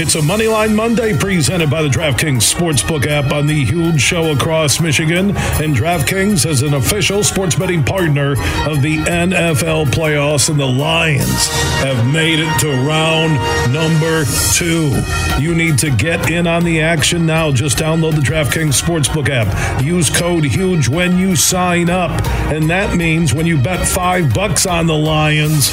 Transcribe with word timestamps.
It's 0.00 0.14
a 0.14 0.20
Moneyline 0.20 0.76
Monday 0.76 1.18
presented 1.18 1.70
by 1.70 1.82
the 1.82 1.88
DraftKings 1.88 2.54
Sportsbook 2.54 3.04
app 3.08 3.32
on 3.32 3.48
the 3.48 3.64
huge 3.64 4.00
show 4.00 4.30
across 4.30 4.80
Michigan. 4.80 5.30
And 5.30 5.74
DraftKings 5.74 6.48
is 6.48 6.62
an 6.62 6.74
official 6.74 7.24
sports 7.24 7.56
betting 7.56 7.82
partner 7.82 8.32
of 8.64 8.80
the 8.80 8.98
NFL 8.98 9.86
playoffs, 9.86 10.50
and 10.50 10.60
the 10.60 10.66
Lions 10.66 11.48
have 11.82 12.06
made 12.12 12.38
it 12.38 12.60
to 12.60 12.68
round 12.86 13.34
number 13.72 14.24
two. 14.54 15.02
You 15.40 15.52
need 15.56 15.78
to 15.78 15.90
get 15.90 16.30
in 16.30 16.46
on 16.46 16.62
the 16.62 16.80
action 16.80 17.26
now. 17.26 17.50
Just 17.50 17.78
download 17.78 18.14
the 18.14 18.20
DraftKings 18.20 18.80
Sportsbook 18.80 19.28
app. 19.28 19.82
Use 19.82 20.10
code 20.10 20.44
HUGE 20.44 20.88
when 20.88 21.18
you 21.18 21.34
sign 21.34 21.90
up. 21.90 22.12
And 22.52 22.70
that 22.70 22.96
means 22.96 23.34
when 23.34 23.46
you 23.46 23.60
bet 23.60 23.86
five 23.86 24.32
bucks 24.32 24.64
on 24.64 24.86
the 24.86 24.96
Lions, 24.96 25.70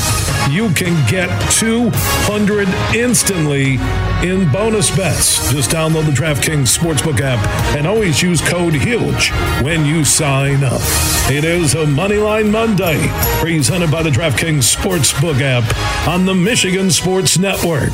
you 0.50 0.70
can 0.74 0.94
get 1.10 1.30
200 1.54 2.68
instantly 2.96 3.74
in 4.24 4.52
bonus 4.52 4.96
bets. 4.96 5.52
Just 5.52 5.72
download 5.72 6.06
the 6.06 6.12
DraftKings 6.12 6.78
Sportsbook 6.78 7.20
app 7.22 7.46
and 7.76 7.88
always 7.88 8.22
use 8.22 8.42
code 8.42 8.74
HUGE 8.74 9.32
when 9.64 9.86
you 9.86 10.06
sign 10.06 10.64
up. 10.64 10.82
It 11.30 11.44
is 11.44 11.74
a 11.74 11.86
Moneyline 11.86 12.52
Monday 12.52 13.08
presented 13.42 13.92
by 13.92 14.04
the 14.04 14.12
DraftKings 14.12 14.76
Sportsbook 14.76 15.42
app 15.42 16.08
on 16.08 16.26
the 16.26 16.36
Michigan 16.36 16.92
Sports 16.92 17.38
Network. 17.38 17.94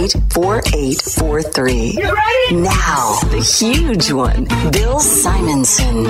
4843. 0.09 1.93
Now, 2.51 3.19
the 3.29 3.39
huge 3.39 4.11
one, 4.11 4.45
Bill 4.71 4.99
Simonson. 4.99 6.05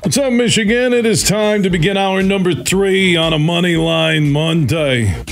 What's 0.00 0.16
up, 0.16 0.32
Michigan? 0.32 0.94
It 0.94 1.04
is 1.04 1.22
time 1.22 1.62
to 1.62 1.70
begin 1.70 1.96
hour 1.98 2.22
number 2.22 2.54
three 2.54 3.16
on 3.16 3.32
a 3.32 3.38
Money 3.38 3.76
Line 3.76 4.32
Monday. 4.32 5.22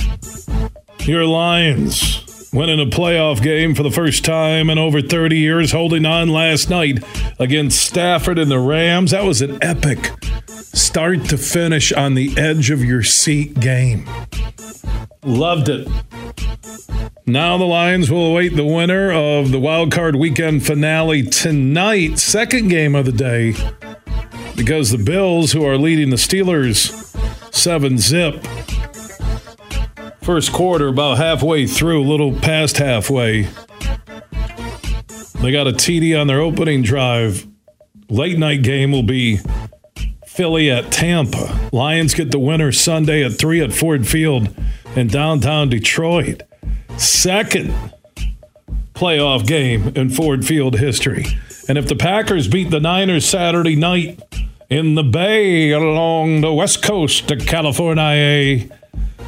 Your 0.99 1.25
Lions 1.25 2.49
winning 2.53 2.79
a 2.79 2.85
playoff 2.85 3.41
game 3.41 3.73
for 3.73 3.81
the 3.83 3.89
first 3.89 4.23
time 4.23 4.69
in 4.69 4.77
over 4.77 5.01
30 5.01 5.37
years, 5.37 5.71
holding 5.71 6.05
on 6.05 6.29
last 6.29 6.69
night 6.69 7.03
against 7.39 7.81
Stafford 7.83 8.37
and 8.37 8.51
the 8.51 8.59
Rams. 8.59 9.09
That 9.11 9.23
was 9.23 9.41
an 9.41 9.57
epic 9.63 10.11
start 10.47 11.25
to 11.25 11.37
finish 11.37 11.91
on 11.91 12.13
the 12.13 12.37
edge 12.37 12.69
of 12.69 12.83
your 12.83 13.03
seat 13.03 13.59
game. 13.59 14.05
Loved 15.23 15.69
it. 15.69 15.87
Now 17.27 17.57
the 17.57 17.65
Lions 17.65 18.09
will 18.09 18.25
await 18.25 18.55
the 18.55 18.65
winner 18.65 19.11
of 19.11 19.51
the 19.51 19.59
wild 19.59 19.91
card 19.91 20.15
weekend 20.15 20.65
finale 20.65 21.21
tonight, 21.21 22.17
second 22.17 22.69
game 22.69 22.95
of 22.95 23.05
the 23.05 23.11
day, 23.11 23.53
because 24.55 24.89
the 24.89 24.97
Bills, 24.97 25.51
who 25.51 25.63
are 25.63 25.77
leading 25.77 26.09
the 26.09 26.15
Steelers 26.15 26.91
7 27.53 27.99
zip, 27.99 28.43
first 30.23 30.51
quarter 30.51 30.87
about 30.87 31.17
halfway 31.17 31.67
through, 31.67 32.01
a 32.01 32.09
little 32.09 32.33
past 32.39 32.77
halfway, 32.77 33.43
they 35.41 35.51
got 35.51 35.67
a 35.67 35.71
TD 35.71 36.19
on 36.19 36.25
their 36.25 36.41
opening 36.41 36.81
drive. 36.81 37.47
Late 38.09 38.39
night 38.39 38.63
game 38.63 38.91
will 38.91 39.03
be 39.03 39.39
Philly 40.25 40.71
at 40.71 40.91
Tampa. 40.91 41.69
Lions 41.71 42.15
get 42.15 42.31
the 42.31 42.39
winner 42.39 42.71
Sunday 42.71 43.23
at 43.23 43.33
3 43.33 43.61
at 43.61 43.71
Ford 43.71 44.07
Field 44.07 44.53
in 44.95 45.07
downtown 45.07 45.69
Detroit. 45.69 46.43
Second 46.97 47.73
playoff 48.93 49.47
game 49.47 49.93
in 49.95 50.09
Ford 50.09 50.45
Field 50.45 50.77
history. 50.77 51.25
And 51.67 51.77
if 51.77 51.87
the 51.87 51.95
Packers 51.95 52.47
beat 52.47 52.69
the 52.69 52.79
Niners 52.79 53.25
Saturday 53.25 53.75
night 53.75 54.21
in 54.69 54.95
the 54.95 55.03
Bay 55.03 55.71
along 55.71 56.41
the 56.41 56.53
west 56.53 56.83
coast 56.83 57.29
of 57.31 57.39
California, 57.45 58.67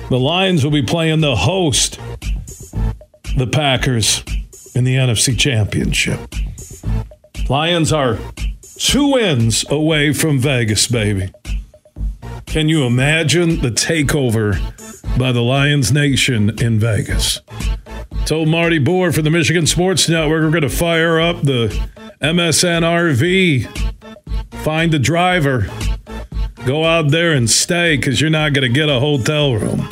the 0.09 0.19
Lions 0.19 0.63
will 0.63 0.71
be 0.71 0.83
playing 0.83 1.21
the 1.21 1.35
host, 1.35 1.99
the 3.37 3.47
Packers, 3.47 4.23
in 4.75 4.83
the 4.83 4.95
NFC 4.95 5.37
Championship. 5.37 6.19
Lions 7.49 7.93
are 7.93 8.17
two 8.77 9.13
wins 9.13 9.65
away 9.69 10.13
from 10.13 10.39
Vegas, 10.39 10.87
baby. 10.87 11.31
Can 12.45 12.69
you 12.69 12.85
imagine 12.85 13.61
the 13.61 13.69
takeover 13.69 14.59
by 15.17 15.31
the 15.31 15.41
Lions 15.41 15.91
Nation 15.91 16.61
in 16.61 16.79
Vegas? 16.79 17.41
Told 18.25 18.47
Marty 18.47 18.79
Boer 18.79 19.11
for 19.11 19.21
the 19.21 19.29
Michigan 19.29 19.67
Sports 19.67 20.07
Network 20.07 20.41
we're 20.43 20.49
going 20.49 20.61
to 20.61 20.69
fire 20.69 21.19
up 21.19 21.41
the 21.41 21.67
MSN 22.21 22.83
RV, 22.83 23.67
find 24.63 24.91
the 24.93 24.99
driver, 24.99 25.67
go 26.65 26.85
out 26.85 27.11
there 27.11 27.33
and 27.33 27.49
stay 27.49 27.97
because 27.97 28.21
you're 28.21 28.29
not 28.29 28.53
going 28.53 28.67
to 28.67 28.73
get 28.73 28.89
a 28.89 28.99
hotel 28.99 29.53
room. 29.53 29.89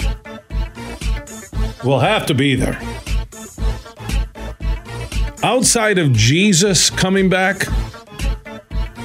We'll 1.83 1.99
have 1.99 2.25
to 2.27 2.33
be 2.33 2.55
there. 2.55 2.79
Outside 5.43 5.97
of 5.97 6.13
Jesus 6.13 6.89
coming 6.89 7.27
back, 7.27 7.65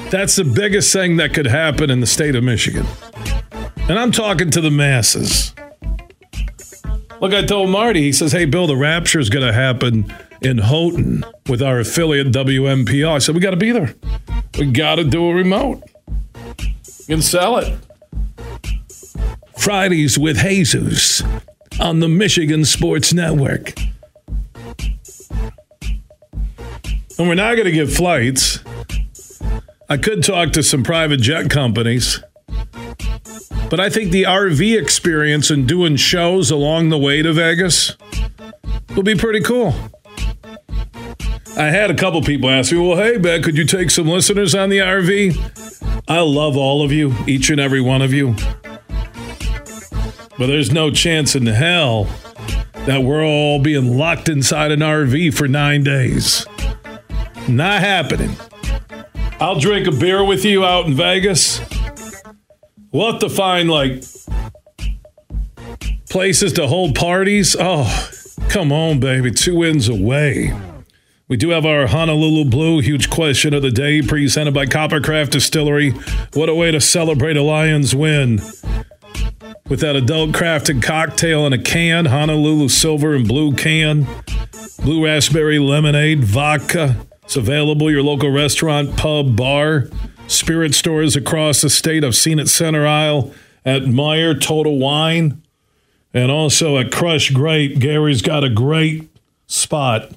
that's 0.09 0.35
the 0.37 0.45
biggest 0.45 0.93
thing 0.93 1.17
that 1.17 1.33
could 1.33 1.47
happen 1.47 1.89
in 1.89 1.99
the 1.99 2.07
state 2.07 2.35
of 2.35 2.43
Michigan. 2.43 2.85
And 3.89 3.99
I'm 3.99 4.11
talking 4.11 4.51
to 4.51 4.61
the 4.61 4.71
masses. 4.71 5.53
Look, 7.19 7.33
I 7.33 7.43
told 7.43 7.69
Marty, 7.69 8.01
he 8.01 8.11
says, 8.11 8.31
Hey, 8.31 8.45
Bill, 8.45 8.67
the 8.67 8.75
rapture 8.75 9.19
is 9.19 9.29
going 9.29 9.45
to 9.45 9.53
happen 9.53 10.13
in 10.41 10.59
Houghton 10.59 11.25
with 11.49 11.61
our 11.61 11.79
affiliate 11.79 12.27
WMPR. 12.31 13.15
I 13.15 13.17
said, 13.17 13.33
We 13.33 13.41
got 13.41 13.51
to 13.51 13.57
be 13.57 13.71
there. 13.71 13.95
We 14.59 14.71
got 14.71 14.95
to 14.95 15.03
do 15.03 15.27
a 15.27 15.33
remote. 15.33 15.83
You 17.07 17.15
can 17.15 17.21
sell 17.21 17.57
it. 17.57 17.73
Fridays 19.57 20.17
with 20.19 20.37
Jesus 20.37 21.23
on 21.79 21.99
the 21.99 22.07
Michigan 22.07 22.65
Sports 22.65 23.13
Network. 23.13 23.73
And 27.19 27.27
we're 27.27 27.35
not 27.35 27.55
going 27.55 27.65
to 27.65 27.71
get 27.71 27.89
flights. 27.89 28.59
I 29.89 29.97
could 29.97 30.23
talk 30.23 30.51
to 30.51 30.61
some 30.61 30.83
private 30.83 31.19
jet 31.21 31.49
companies. 31.49 32.21
But 33.69 33.79
I 33.79 33.89
think 33.89 34.11
the 34.11 34.23
RV 34.23 34.79
experience 34.79 35.49
and 35.49 35.67
doing 35.67 35.97
shows 35.97 36.51
along 36.51 36.89
the 36.89 36.97
way 36.97 37.21
to 37.21 37.33
Vegas 37.33 37.95
will 38.95 39.03
be 39.03 39.15
pretty 39.15 39.41
cool. 39.41 39.73
I 41.57 41.65
had 41.65 41.89
a 41.89 41.95
couple 41.95 42.21
people 42.21 42.49
ask 42.49 42.71
me, 42.71 42.77
well, 42.77 42.97
hey, 42.97 43.17
Ben, 43.17 43.41
could 43.41 43.57
you 43.57 43.65
take 43.65 43.89
some 43.89 44.07
listeners 44.07 44.53
on 44.55 44.69
the 44.69 44.77
RV? 44.77 46.03
I 46.07 46.19
love 46.21 46.55
all 46.55 46.83
of 46.83 46.91
you, 46.91 47.13
each 47.25 47.49
and 47.49 47.59
every 47.59 47.81
one 47.81 48.01
of 48.01 48.13
you. 48.13 48.35
But 50.37 50.47
there's 50.47 50.71
no 50.71 50.91
chance 50.91 51.35
in 51.35 51.47
hell 51.47 52.07
that 52.85 53.03
we're 53.03 53.25
all 53.25 53.59
being 53.59 53.97
locked 53.97 54.29
inside 54.29 54.71
an 54.71 54.79
RV 54.79 55.33
for 55.33 55.47
nine 55.47 55.83
days. 55.83 56.45
Not 57.49 57.81
happening. 57.81 58.35
I'll 59.39 59.59
drink 59.59 59.87
a 59.87 59.91
beer 59.91 60.23
with 60.23 60.45
you 60.45 60.63
out 60.63 60.85
in 60.85 60.93
Vegas. 60.93 61.59
We'll 62.97 63.11
have 63.11 63.19
to 63.19 63.29
find 63.29 63.69
like 63.69 64.03
places 66.09 66.53
to 66.53 66.65
hold 66.65 66.95
parties. 66.95 67.55
Oh, 67.59 68.09
come 68.49 68.71
on, 68.71 68.99
baby. 68.99 69.29
Two 69.29 69.57
wins 69.57 69.87
away. 69.87 70.51
We 71.27 71.37
do 71.37 71.49
have 71.49 71.63
our 71.63 71.85
Honolulu 71.85 72.45
Blue 72.45 72.81
huge 72.81 73.11
question 73.11 73.53
of 73.53 73.61
the 73.61 73.69
day 73.69 74.01
presented 74.01 74.55
by 74.55 74.65
Coppercraft 74.65 75.29
Distillery. 75.29 75.91
What 76.33 76.49
a 76.49 76.55
way 76.55 76.71
to 76.71 76.81
celebrate 76.81 77.37
a 77.37 77.43
Lions 77.43 77.95
win. 77.95 78.41
With 79.69 79.81
that 79.81 79.95
adult 79.95 80.31
crafted 80.31 80.81
cocktail 80.81 81.45
in 81.45 81.53
a 81.53 81.61
can, 81.61 82.05
Honolulu 82.05 82.67
silver 82.69 83.13
and 83.13 83.27
blue 83.27 83.53
can, 83.53 84.07
blue 84.83 85.05
raspberry 85.05 85.59
lemonade, 85.59 86.23
vodka, 86.23 86.95
It's 87.21 87.35
available 87.35 87.91
your 87.91 88.01
local 88.01 88.31
restaurant, 88.31 88.97
pub, 88.97 89.35
bar, 89.35 89.87
spirit 90.27 90.75
stores 90.75 91.15
across 91.15 91.61
the 91.61 91.69
state. 91.69 92.03
I've 92.03 92.15
seen 92.15 92.39
it 92.39 92.49
center 92.49 92.85
aisle 92.85 93.33
at 93.65 93.83
Meijer 93.83 94.39
Total 94.39 94.77
Wine 94.77 95.41
and 96.13 96.31
also 96.31 96.77
at 96.77 96.91
Crush 96.91 97.31
Grape. 97.31 97.79
Gary's 97.79 98.21
got 98.21 98.43
a 98.43 98.49
great 98.49 99.09
spot. 99.47 100.11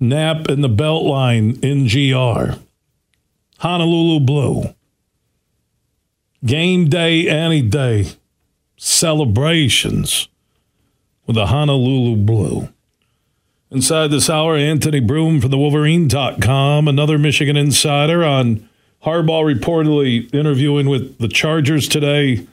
Nap 0.00 0.48
in 0.48 0.60
the 0.60 0.68
Beltline 0.68 1.56
NGR. 1.56 2.58
Honolulu 3.58 4.20
Blue. 4.20 4.74
Game 6.44 6.88
day, 6.88 7.28
any 7.28 7.62
day. 7.62 8.12
Celebrations 8.76 10.28
with 11.26 11.34
the 11.34 11.46
Honolulu 11.46 12.16
Blue. 12.16 12.68
Inside 13.70 14.08
this 14.08 14.30
hour, 14.30 14.56
Anthony 14.56 15.00
Broome 15.00 15.40
from 15.40 15.50
the 15.50 15.58
Wolverine.com, 15.58 16.88
another 16.88 17.18
Michigan 17.18 17.56
insider 17.56 18.24
on 18.24 18.67
Harbaugh 19.04 19.54
reportedly 19.54 20.32
interviewing 20.34 20.88
with 20.88 21.18
the 21.18 21.28
Chargers 21.28 21.88
today. 21.88 22.46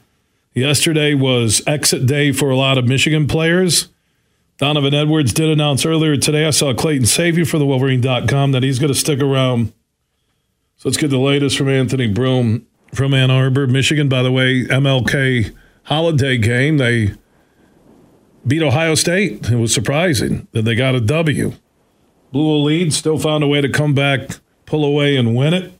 Yesterday 0.53 1.13
was 1.13 1.61
exit 1.67 2.05
day 2.05 2.31
for 2.31 2.49
a 2.49 2.55
lot 2.55 2.77
of 2.77 2.87
Michigan 2.87 3.27
players. 3.27 3.89
Donovan 4.57 4.93
Edwards 4.93 5.33
did 5.33 5.49
announce 5.49 5.85
earlier 5.85 6.15
today. 6.15 6.45
I 6.45 6.51
saw 6.51 6.73
Clayton 6.73 7.05
Sayfie 7.05 7.47
for 7.47 7.57
the 7.57 7.65
Wolverine.com 7.65 8.53
that 8.53 8.63
he's 8.63 8.79
going 8.79 8.93
to 8.93 8.97
stick 8.97 9.19
around. 9.19 9.73
So 10.77 10.87
let's 10.87 10.97
get 10.97 11.09
the 11.09 11.17
latest 11.17 11.57
from 11.57 11.67
Anthony 11.67 12.07
Broome 12.07 12.65
from 12.93 13.13
Ann 13.13 13.31
Arbor, 13.31 13.67
Michigan. 13.67 14.07
By 14.07 14.23
the 14.23 14.31
way, 14.31 14.63
MLK 14.63 15.53
holiday 15.83 16.37
game. 16.37 16.77
They 16.77 17.11
beat 18.47 18.61
Ohio 18.61 18.95
State. 18.95 19.49
It 19.49 19.57
was 19.57 19.73
surprising 19.73 20.47
that 20.53 20.63
they 20.63 20.75
got 20.75 20.95
a 20.95 21.01
W. 21.01 21.53
Blew 22.31 22.55
a 22.55 22.59
lead, 22.63 22.93
still 22.93 23.17
found 23.17 23.43
a 23.43 23.47
way 23.47 23.59
to 23.61 23.69
come 23.69 23.93
back, 23.93 24.39
pull 24.65 24.85
away, 24.85 25.17
and 25.17 25.35
win 25.35 25.53
it. 25.53 25.73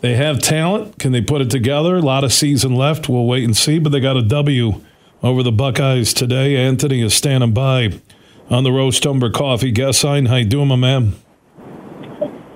They 0.00 0.14
have 0.14 0.40
talent. 0.40 0.98
Can 0.98 1.12
they 1.12 1.20
put 1.20 1.40
it 1.40 1.50
together? 1.50 1.96
A 1.96 2.00
lot 2.00 2.22
of 2.22 2.32
season 2.32 2.74
left. 2.74 3.08
We'll 3.08 3.26
wait 3.26 3.44
and 3.44 3.56
see, 3.56 3.78
but 3.78 3.90
they 3.90 4.00
got 4.00 4.16
a 4.16 4.22
W 4.22 4.80
over 5.22 5.42
the 5.42 5.52
Buckeyes 5.52 6.14
today. 6.14 6.56
Anthony 6.56 7.02
is 7.02 7.14
standing 7.14 7.52
by 7.52 8.00
on 8.48 8.62
the 8.62 8.70
Roast 8.70 9.04
Umber 9.06 9.30
Coffee 9.30 9.72
guest 9.72 10.00
sign. 10.00 10.26
How 10.26 10.36
you 10.36 10.44
doing, 10.44 10.68
my 10.68 10.76
man? 10.76 11.14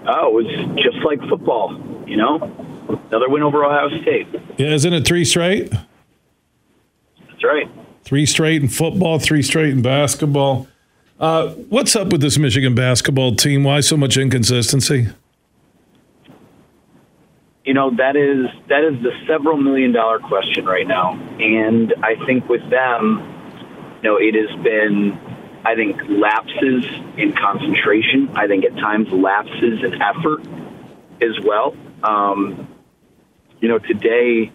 Oh, 0.07 0.39
it 0.39 0.45
was 0.45 0.77
just 0.83 1.05
like 1.05 1.21
football, 1.29 1.77
you 2.07 2.17
know? 2.17 2.37
Another 3.11 3.29
win 3.29 3.43
over 3.43 3.65
Ohio 3.65 3.89
State. 4.03 4.29
Yeah, 4.57 4.69
isn't 4.69 4.93
it 4.93 5.05
three 5.05 5.25
straight? 5.25 5.71
That's 5.71 7.45
right. 7.45 7.69
Three 8.05 8.27
straight 8.27 8.63
in 8.63 8.69
football, 8.69 9.19
three 9.19 9.43
straight 9.43 9.71
in 9.71 9.83
basketball. 9.83 10.69
Uh, 11.19 11.49
what's 11.69 11.95
up 11.95 12.09
with 12.09 12.21
this 12.21 12.39
Michigan 12.39 12.75
basketball 12.75 13.35
team? 13.35 13.65
Why 13.65 13.81
so 13.81 13.97
much 13.97 14.17
inconsistency? 14.17 15.09
You 17.65 17.75
know 17.75 17.91
that 17.97 18.17
is 18.17 18.47
that 18.69 18.83
is 18.83 19.01
the 19.03 19.13
several 19.27 19.57
million 19.57 19.93
dollar 19.93 20.19
question 20.19 20.65
right 20.65 20.87
now, 20.87 21.13
and 21.13 21.95
I 22.03 22.17
think 22.27 22.49
with 22.49 22.69
them, 22.71 23.23
you 24.03 24.11
know, 24.11 24.17
it 24.17 24.35
has 24.35 24.51
been, 24.65 25.17
I 25.65 25.77
think, 25.77 26.01
lapses 26.09 26.85
in 27.17 27.33
concentration. 27.33 28.31
I 28.35 28.49
think 28.49 28.65
at 28.65 28.75
times 28.75 29.09
lapses 29.13 29.85
in 29.85 30.03
effort 30.03 30.43
as 31.21 31.39
well. 31.45 31.77
Um, 32.03 32.67
you 33.61 33.69
know, 33.69 33.79
today 33.79 34.51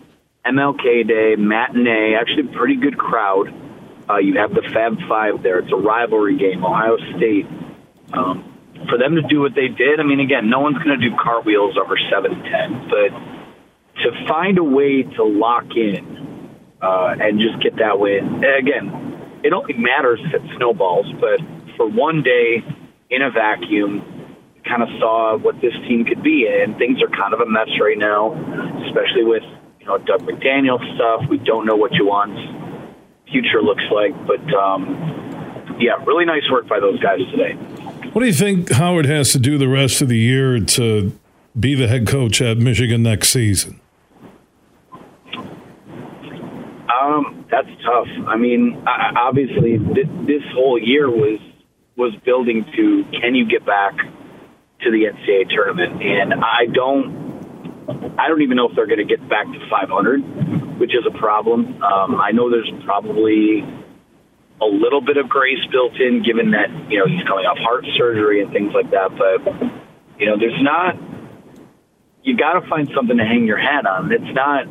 MLK 0.45 1.07
Day, 1.07 1.35
matinee, 1.37 2.15
actually 2.19 2.47
pretty 2.55 2.75
good 2.75 2.97
crowd. 2.97 3.53
Uh, 4.09 4.17
you 4.17 4.37
have 4.37 4.53
the 4.53 4.63
Fab 4.73 4.97
Five 5.07 5.43
there. 5.43 5.59
It's 5.59 5.71
a 5.71 5.75
rivalry 5.75 6.37
game, 6.37 6.63
Ohio 6.63 6.97
State. 7.15 7.45
Um, 8.11 8.56
for 8.89 8.97
them 8.97 9.15
to 9.15 9.21
do 9.23 9.41
what 9.41 9.55
they 9.55 9.67
did, 9.67 9.99
I 9.99 10.03
mean, 10.03 10.19
again, 10.19 10.49
no 10.49 10.59
one's 10.59 10.77
going 10.77 10.99
to 10.99 11.09
do 11.09 11.15
cartwheels 11.15 11.77
over 11.77 11.97
7 12.09 12.31
10, 12.31 12.89
but 12.89 13.11
to 14.03 14.27
find 14.27 14.57
a 14.57 14.63
way 14.63 15.03
to 15.03 15.23
lock 15.23 15.65
in 15.75 16.49
uh, 16.81 17.15
and 17.19 17.39
just 17.39 17.61
get 17.61 17.77
that 17.77 17.99
win, 17.99 18.43
again, 18.43 19.41
it 19.43 19.53
only 19.53 19.73
matters 19.73 20.19
if 20.23 20.33
it 20.33 20.41
snowballs, 20.57 21.07
but 21.19 21.39
for 21.75 21.87
one 21.87 22.23
day 22.23 22.63
in 23.09 23.21
a 23.21 23.31
vacuum, 23.31 24.01
kind 24.67 24.83
of 24.83 24.89
saw 24.99 25.37
what 25.37 25.55
this 25.61 25.73
team 25.87 26.05
could 26.05 26.21
be, 26.21 26.47
and 26.47 26.77
things 26.77 27.01
are 27.01 27.07
kind 27.07 27.33
of 27.33 27.39
a 27.39 27.45
mess 27.45 27.69
right 27.79 27.97
now, 27.97 28.33
especially 28.85 29.23
with 29.23 29.43
you 29.79 29.85
know, 29.85 29.97
Dug 29.97 30.21
McDaniel 30.21 30.77
stuff. 30.95 31.29
We 31.29 31.37
don't 31.37 31.65
know 31.65 31.75
what 31.75 31.91
Juwan's 31.91 32.35
future 33.31 33.61
looks 33.61 33.83
like, 33.91 34.11
but 34.27 34.43
um, 34.53 35.77
yeah, 35.79 36.03
really 36.05 36.25
nice 36.25 36.43
work 36.51 36.67
by 36.67 36.79
those 36.79 36.99
guys 36.99 37.19
today. 37.31 37.55
What 38.17 38.23
do 38.23 38.29
you 38.29 38.33
think 38.33 38.71
Howard 38.71 39.05
has 39.05 39.31
to 39.33 39.37
do 39.37 39.59
the 39.59 39.67
rest 39.67 40.01
of 40.01 40.07
the 40.07 40.17
year 40.17 40.59
to 40.59 41.11
be 41.59 41.75
the 41.75 41.87
head 41.87 42.07
coach 42.07 42.41
at 42.41 42.57
Michigan 42.57 43.03
next 43.03 43.29
season? 43.29 43.79
Um, 46.89 47.45
that's 47.51 47.67
tough. 47.85 48.07
I 48.25 48.35
mean, 48.35 48.83
obviously, 48.87 49.77
this 49.77 50.41
whole 50.55 50.79
year 50.81 51.07
was 51.11 51.39
was 51.95 52.15
building 52.25 52.65
to 52.75 53.05
can 53.21 53.35
you 53.35 53.47
get 53.47 53.63
back 53.67 53.95
to 53.95 54.89
the 54.89 55.03
NCAA 55.13 55.51
tournament, 55.51 56.01
and 56.01 56.33
I 56.43 56.65
don't 56.73 58.17
I 58.17 58.29
don't 58.29 58.41
even 58.41 58.57
know 58.57 58.67
if 58.67 58.75
they're 58.75 58.87
going 58.87 58.97
to 58.97 59.05
get 59.05 59.29
back 59.29 59.45
to 59.45 59.59
500, 59.69 60.79
which 60.79 60.95
is 60.95 61.05
a 61.05 61.15
problem. 61.19 61.83
Um, 61.83 62.19
I 62.19 62.31
know 62.31 62.49
there's 62.49 62.71
probably 62.83 63.61
a 64.61 64.65
little 64.65 65.01
bit 65.01 65.17
of 65.17 65.29
grace 65.29 65.63
built 65.71 65.93
in, 65.99 66.23
given 66.23 66.51
that 66.51 66.69
you 66.89 66.97
know 66.99 67.05
he's 67.05 67.23
coming 67.27 67.45
off 67.45 67.57
heart 67.57 67.85
surgery 67.97 68.41
and 68.41 68.51
things 68.51 68.73
like 68.73 68.89
that. 68.91 69.13
But 69.17 69.45
you 70.19 70.25
know, 70.25 70.37
there's 70.37 70.61
not. 70.61 70.97
You 72.23 72.35
got 72.35 72.59
to 72.59 72.67
find 72.67 72.89
something 72.93 73.17
to 73.17 73.23
hang 73.23 73.45
your 73.45 73.57
hat 73.57 73.85
on. 73.85 74.11
It's 74.11 74.33
not. 74.33 74.65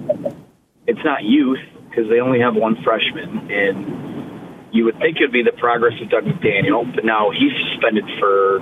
It's 0.87 1.05
not 1.05 1.25
youth 1.25 1.63
because 1.89 2.11
they 2.11 2.21
only 2.21 2.41
have 2.41 2.55
one 2.55 2.77
freshman, 2.85 3.51
and 3.51 4.75
you 4.75 4.85
would 4.85 4.99
think 4.99 5.17
it'd 5.17 5.33
be 5.33 5.43
the 5.43 5.57
progress 5.57 5.95
of 6.03 6.11
Dug 6.11 6.25
McDaniel, 6.25 6.85
but 6.95 7.05
now 7.05 7.31
he's 7.31 7.53
suspended 7.71 8.05
for 8.21 8.61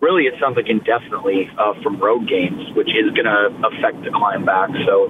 really 0.00 0.24
it 0.24 0.34
sounds 0.40 0.56
like 0.56 0.68
indefinitely 0.68 1.48
uh, 1.58 1.74
from 1.82 2.00
road 2.00 2.28
games, 2.28 2.62
which 2.76 2.88
is 2.88 3.10
going 3.12 3.26
to 3.26 3.52
affect 3.68 4.04
the 4.04 4.10
climb 4.10 4.44
back. 4.44 4.70
So 4.86 5.08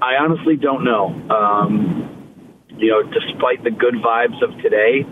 I 0.00 0.16
honestly 0.22 0.56
don't 0.56 0.84
know. 0.84 1.10
Um, 1.30 2.13
you 2.78 2.90
know, 2.90 3.02
despite 3.02 3.62
the 3.64 3.70
good 3.70 3.94
vibes 3.94 4.42
of 4.42 4.50
today, 4.62 5.06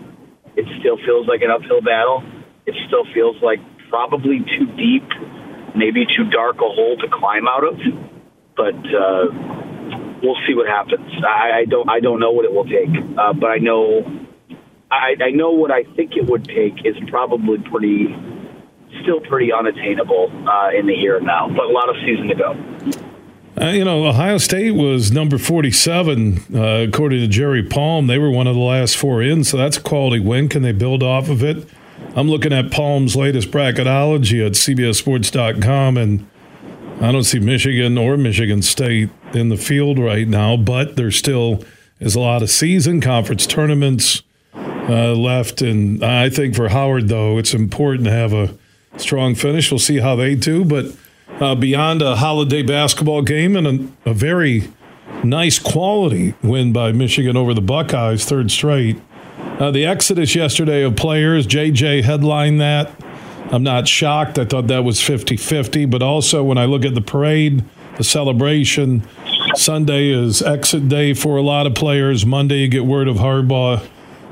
it 0.55 0.65
still 0.79 0.97
feels 0.97 1.27
like 1.27 1.41
an 1.41 1.51
uphill 1.51 1.81
battle. 1.81 2.23
It 2.65 2.75
still 2.87 3.05
feels 3.13 3.35
like 3.41 3.59
probably 3.89 4.39
too 4.39 4.65
deep, 4.77 5.07
maybe 5.75 6.05
too 6.05 6.29
dark 6.29 6.57
a 6.57 6.69
hole 6.69 6.97
to 6.97 7.07
climb 7.11 7.47
out 7.47 7.63
of. 7.63 7.79
But 8.55 8.75
uh, 8.75 9.25
we'll 10.21 10.39
see 10.47 10.53
what 10.53 10.67
happens. 10.67 11.09
I, 11.25 11.61
I 11.61 11.65
don't. 11.65 11.89
I 11.89 11.99
don't 11.99 12.19
know 12.19 12.31
what 12.31 12.45
it 12.45 12.53
will 12.53 12.65
take, 12.65 12.89
uh, 13.17 13.33
but 13.33 13.47
I 13.47 13.57
know. 13.57 14.05
I, 14.91 15.15
I 15.19 15.31
know 15.31 15.51
what 15.51 15.71
I 15.71 15.83
think 15.95 16.15
it 16.15 16.29
would 16.29 16.45
take 16.45 16.85
is 16.85 16.95
probably 17.09 17.57
pretty 17.57 18.13
still 19.01 19.19
pretty 19.21 19.51
unattainable 19.51 20.29
uh, 20.47 20.69
in 20.77 20.85
the 20.85 20.93
and 20.93 21.25
now, 21.25 21.47
but 21.47 21.65
a 21.65 21.73
lot 21.73 21.89
of 21.89 21.95
season 22.05 22.27
to 22.27 22.35
go. 22.35 23.12
Uh, 23.63 23.67
you 23.69 23.85
know, 23.85 24.05
Ohio 24.05 24.39
State 24.39 24.71
was 24.71 25.13
number 25.13 25.37
47, 25.37 26.53
uh, 26.53 26.85
according 26.85 27.21
to 27.21 27.29
Jerry 27.29 27.63
Palm. 27.63 28.07
They 28.07 28.17
were 28.17 28.29
one 28.29 28.45
of 28.45 28.55
the 28.55 28.61
last 28.61 28.97
four 28.97 29.21
in, 29.21 29.45
so 29.45 29.55
that's 29.55 29.77
a 29.77 29.81
quality 29.81 30.19
win. 30.19 30.49
Can 30.49 30.63
they 30.63 30.73
build 30.73 31.01
off 31.01 31.29
of 31.29 31.41
it? 31.41 31.65
I'm 32.13 32.27
looking 32.27 32.51
at 32.51 32.71
Palm's 32.71 33.15
latest 33.15 33.51
bracketology 33.51 34.45
at 34.45 34.51
CBSSports.com, 34.53 35.95
and 35.95 36.27
I 36.99 37.13
don't 37.13 37.23
see 37.23 37.39
Michigan 37.39 37.97
or 37.97 38.17
Michigan 38.17 38.61
State 38.61 39.09
in 39.33 39.47
the 39.47 39.55
field 39.55 39.97
right 39.97 40.27
now, 40.27 40.57
but 40.57 40.97
there 40.97 41.11
still 41.11 41.63
is 42.01 42.15
a 42.15 42.19
lot 42.19 42.43
of 42.43 42.49
season 42.49 42.99
conference 42.99 43.47
tournaments 43.47 44.23
uh, 44.53 45.13
left. 45.13 45.61
And 45.61 46.03
I 46.03 46.29
think 46.29 46.53
for 46.53 46.67
Howard, 46.67 47.07
though, 47.07 47.37
it's 47.37 47.53
important 47.53 48.03
to 48.07 48.11
have 48.11 48.33
a 48.33 48.57
strong 48.97 49.35
finish. 49.35 49.71
We'll 49.71 49.79
see 49.79 49.99
how 49.99 50.17
they 50.17 50.35
do. 50.35 50.65
But 50.65 50.87
uh, 51.39 51.55
beyond 51.55 52.01
a 52.01 52.15
holiday 52.15 52.61
basketball 52.61 53.21
game 53.21 53.55
and 53.55 53.67
a, 54.05 54.09
a, 54.09 54.13
very 54.13 54.71
nice 55.23 55.59
quality 55.59 56.33
win 56.43 56.71
by 56.71 56.91
Michigan 56.91 57.35
over 57.35 57.53
the 57.53 57.61
Buckeyes, 57.61 58.25
third 58.25 58.51
straight. 58.51 59.01
Uh, 59.59 59.71
the 59.71 59.85
exodus 59.85 60.35
yesterday 60.35 60.83
of 60.83 60.95
players, 60.95 61.47
JJ 61.47 62.03
headlined 62.03 62.61
that. 62.61 62.91
I'm 63.51 63.63
not 63.63 63.87
shocked. 63.87 64.39
I 64.39 64.45
thought 64.45 64.67
that 64.67 64.83
was 64.83 65.01
50 65.01 65.37
50. 65.37 65.85
But 65.85 66.01
also, 66.01 66.43
when 66.43 66.57
I 66.57 66.65
look 66.65 66.85
at 66.85 66.95
the 66.95 67.01
parade, 67.01 67.63
the 67.97 68.03
celebration, 68.03 69.03
Sunday 69.55 70.09
is 70.09 70.41
exit 70.41 70.89
day 70.89 71.13
for 71.13 71.37
a 71.37 71.41
lot 71.41 71.67
of 71.67 71.75
players. 71.75 72.25
Monday, 72.25 72.61
you 72.61 72.67
get 72.67 72.85
word 72.85 73.07
of 73.07 73.17
Harbaugh 73.17 73.85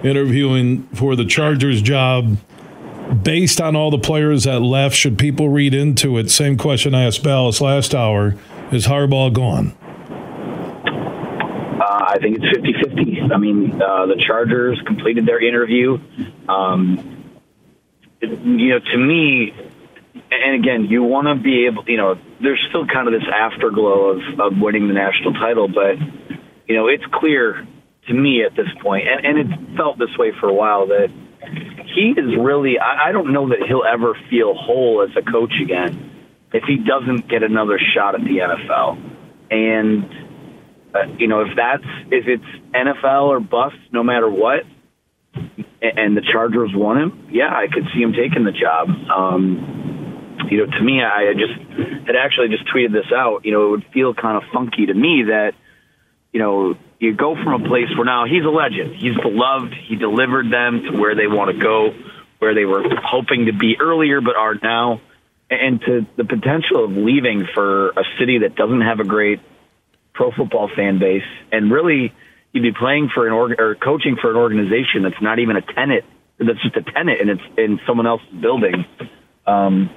interviewing 0.03 0.83
for 0.95 1.15
the 1.15 1.25
Chargers 1.25 1.81
job 1.81 2.37
based 3.11 3.59
on 3.59 3.75
all 3.75 3.91
the 3.91 3.99
players 3.99 4.45
that 4.45 4.61
left, 4.61 4.95
should 4.95 5.17
people 5.17 5.49
read 5.49 5.73
into 5.73 6.17
it? 6.17 6.29
Same 6.29 6.57
question 6.57 6.95
I 6.95 7.03
asked 7.03 7.23
Balas 7.23 7.61
last 7.61 7.93
hour. 7.93 8.35
Is 8.71 8.87
Harbaugh 8.87 9.33
gone? 9.33 9.75
Uh, 11.81 12.05
I 12.07 12.17
think 12.19 12.37
it's 12.39 12.49
50 12.55 12.73
50. 12.73 13.21
I 13.33 13.37
mean, 13.37 13.81
uh, 13.81 14.05
the 14.05 14.21
Chargers 14.25 14.81
completed 14.85 15.25
their 15.25 15.43
interview. 15.43 15.99
Um, 16.47 17.21
you 18.21 18.69
know, 18.69 18.79
to 18.79 18.97
me, 18.97 19.53
and 20.31 20.63
again, 20.63 20.85
you 20.85 21.03
want 21.03 21.27
to 21.27 21.35
be 21.35 21.65
able, 21.65 21.83
you 21.87 21.97
know, 21.97 22.15
there's 22.41 22.63
still 22.69 22.85
kind 22.85 23.07
of 23.07 23.13
this 23.13 23.27
afterglow 23.27 24.11
of, 24.11 24.39
of 24.39 24.59
winning 24.59 24.87
the 24.87 24.93
national 24.93 25.33
title, 25.33 25.67
but, 25.67 25.97
you 26.67 26.75
know, 26.75 26.87
it's 26.87 27.03
clear 27.11 27.67
to 28.07 28.13
me 28.13 28.43
at 28.43 28.55
this 28.55 28.67
point, 28.81 29.07
and, 29.07 29.25
and 29.25 29.39
it's 29.39 29.77
felt 29.77 29.97
this 29.97 30.15
way 30.17 30.31
for 30.39 30.47
a 30.47 30.53
while, 30.53 30.87
that 30.87 31.11
he 31.93 32.13
is 32.17 32.37
really, 32.37 32.79
I, 32.79 33.09
I 33.09 33.11
don't 33.11 33.33
know 33.33 33.49
that 33.49 33.59
he'll 33.67 33.83
ever 33.83 34.17
feel 34.29 34.53
whole 34.53 35.07
as 35.07 35.15
a 35.15 35.21
coach 35.29 35.53
again 35.61 36.09
if 36.53 36.63
he 36.63 36.77
doesn't 36.77 37.29
get 37.29 37.43
another 37.43 37.79
shot 37.93 38.15
at 38.15 38.21
the 38.21 38.39
NFL. 38.39 38.97
And, 39.49 40.05
uh, 40.93 41.13
you 41.17 41.27
know, 41.27 41.41
if 41.41 41.55
that's, 41.55 41.85
if 42.11 42.27
it's 42.27 42.43
NFL 42.73 43.23
or 43.23 43.39
bust, 43.39 43.77
no 43.91 44.03
matter 44.03 44.29
what, 44.29 44.63
and 45.81 46.15
the 46.15 46.21
Chargers 46.21 46.71
want 46.73 46.99
him, 46.99 47.27
yeah, 47.31 47.49
I 47.49 47.67
could 47.71 47.85
see 47.93 48.01
him 48.01 48.13
taking 48.13 48.43
the 48.43 48.51
job. 48.51 48.89
Um, 49.09 50.37
you 50.49 50.57
know, 50.57 50.65
to 50.65 50.83
me, 50.83 51.01
I 51.01 51.33
just 51.33 51.53
had 52.05 52.15
actually 52.15 52.49
just 52.49 52.67
tweeted 52.67 52.91
this 52.91 53.11
out. 53.15 53.45
You 53.45 53.51
know, 53.53 53.67
it 53.67 53.71
would 53.71 53.85
feel 53.93 54.13
kind 54.13 54.37
of 54.37 54.43
funky 54.53 54.85
to 54.85 54.93
me 54.93 55.23
that, 55.27 55.53
you 56.33 56.39
know, 56.39 56.75
you 57.01 57.15
go 57.15 57.35
from 57.35 57.63
a 57.63 57.67
place 57.67 57.89
where 57.97 58.05
now 58.05 58.25
he's 58.25 58.45
a 58.45 58.49
legend, 58.49 58.95
he's 58.95 59.17
beloved, 59.17 59.73
he 59.87 59.95
delivered 59.95 60.51
them 60.51 60.83
to 60.83 60.97
where 60.97 61.15
they 61.15 61.25
want 61.25 61.51
to 61.51 61.57
go, 61.57 61.93
where 62.37 62.53
they 62.53 62.65
were 62.65 62.83
hoping 63.03 63.47
to 63.47 63.53
be 63.53 63.75
earlier 63.79 64.21
but 64.21 64.35
are 64.35 64.55
now, 64.61 65.01
and 65.49 65.81
to 65.81 66.05
the 66.15 66.23
potential 66.23 66.85
of 66.85 66.91
leaving 66.91 67.47
for 67.53 67.89
a 67.89 68.03
city 68.19 68.39
that 68.39 68.55
doesn't 68.55 68.81
have 68.81 68.99
a 68.99 69.03
great 69.03 69.39
pro 70.13 70.31
football 70.31 70.69
fan 70.75 70.99
base 70.99 71.25
and 71.51 71.71
really 71.71 72.13
you'd 72.53 72.61
be 72.61 72.71
playing 72.71 73.09
for 73.13 73.25
an 73.25 73.33
org 73.33 73.59
or 73.59 73.75
coaching 73.75 74.17
for 74.21 74.29
an 74.29 74.37
organization 74.37 75.03
that's 75.03 75.21
not 75.21 75.39
even 75.39 75.55
a 75.55 75.61
tenant. 75.61 76.05
That's 76.37 76.61
just 76.61 76.75
a 76.75 76.83
tenant, 76.83 77.21
and 77.21 77.29
it's 77.31 77.41
in 77.57 77.79
someone 77.87 78.07
else's 78.07 78.27
building. 78.39 78.85
Um, 79.45 79.89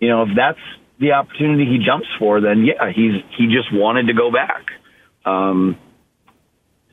you 0.00 0.08
know, 0.08 0.22
if 0.22 0.30
that's 0.36 0.60
the 0.98 1.12
opportunity 1.12 1.66
he 1.66 1.84
jumps 1.84 2.06
for, 2.18 2.40
then 2.40 2.64
yeah, 2.64 2.90
he's 2.94 3.22
he 3.36 3.46
just 3.46 3.72
wanted 3.72 4.06
to 4.06 4.14
go 4.14 4.30
back. 4.30 4.66
Um, 5.24 5.76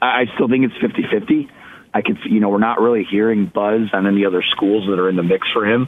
I, 0.01 0.25
still 0.35 0.47
think 0.47 0.65
it's 0.65 0.75
50-50. 0.75 1.49
I 1.93 2.01
could, 2.01 2.17
you 2.25 2.39
know, 2.39 2.49
we're 2.49 2.59
not 2.59 2.79
really 2.79 3.03
hearing 3.03 3.45
buzz 3.47 3.89
on 3.93 4.07
any 4.07 4.25
other 4.25 4.43
schools 4.51 4.87
that 4.87 4.99
are 4.99 5.09
in 5.09 5.15
the 5.15 5.23
mix 5.23 5.47
for 5.51 5.65
him, 5.65 5.87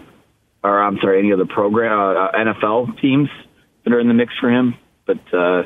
or 0.63 0.81
I'm 0.81 0.97
sorry, 0.99 1.19
any 1.19 1.31
other 1.31 1.45
program 1.45 2.17
uh, 2.17 2.31
NFL 2.31 2.99
teams 2.99 3.29
that 3.83 3.93
are 3.93 3.99
in 3.99 4.07
the 4.07 4.13
mix 4.13 4.33
for 4.39 4.49
him. 4.49 4.75
But 5.05 5.19
uh, 5.33 5.63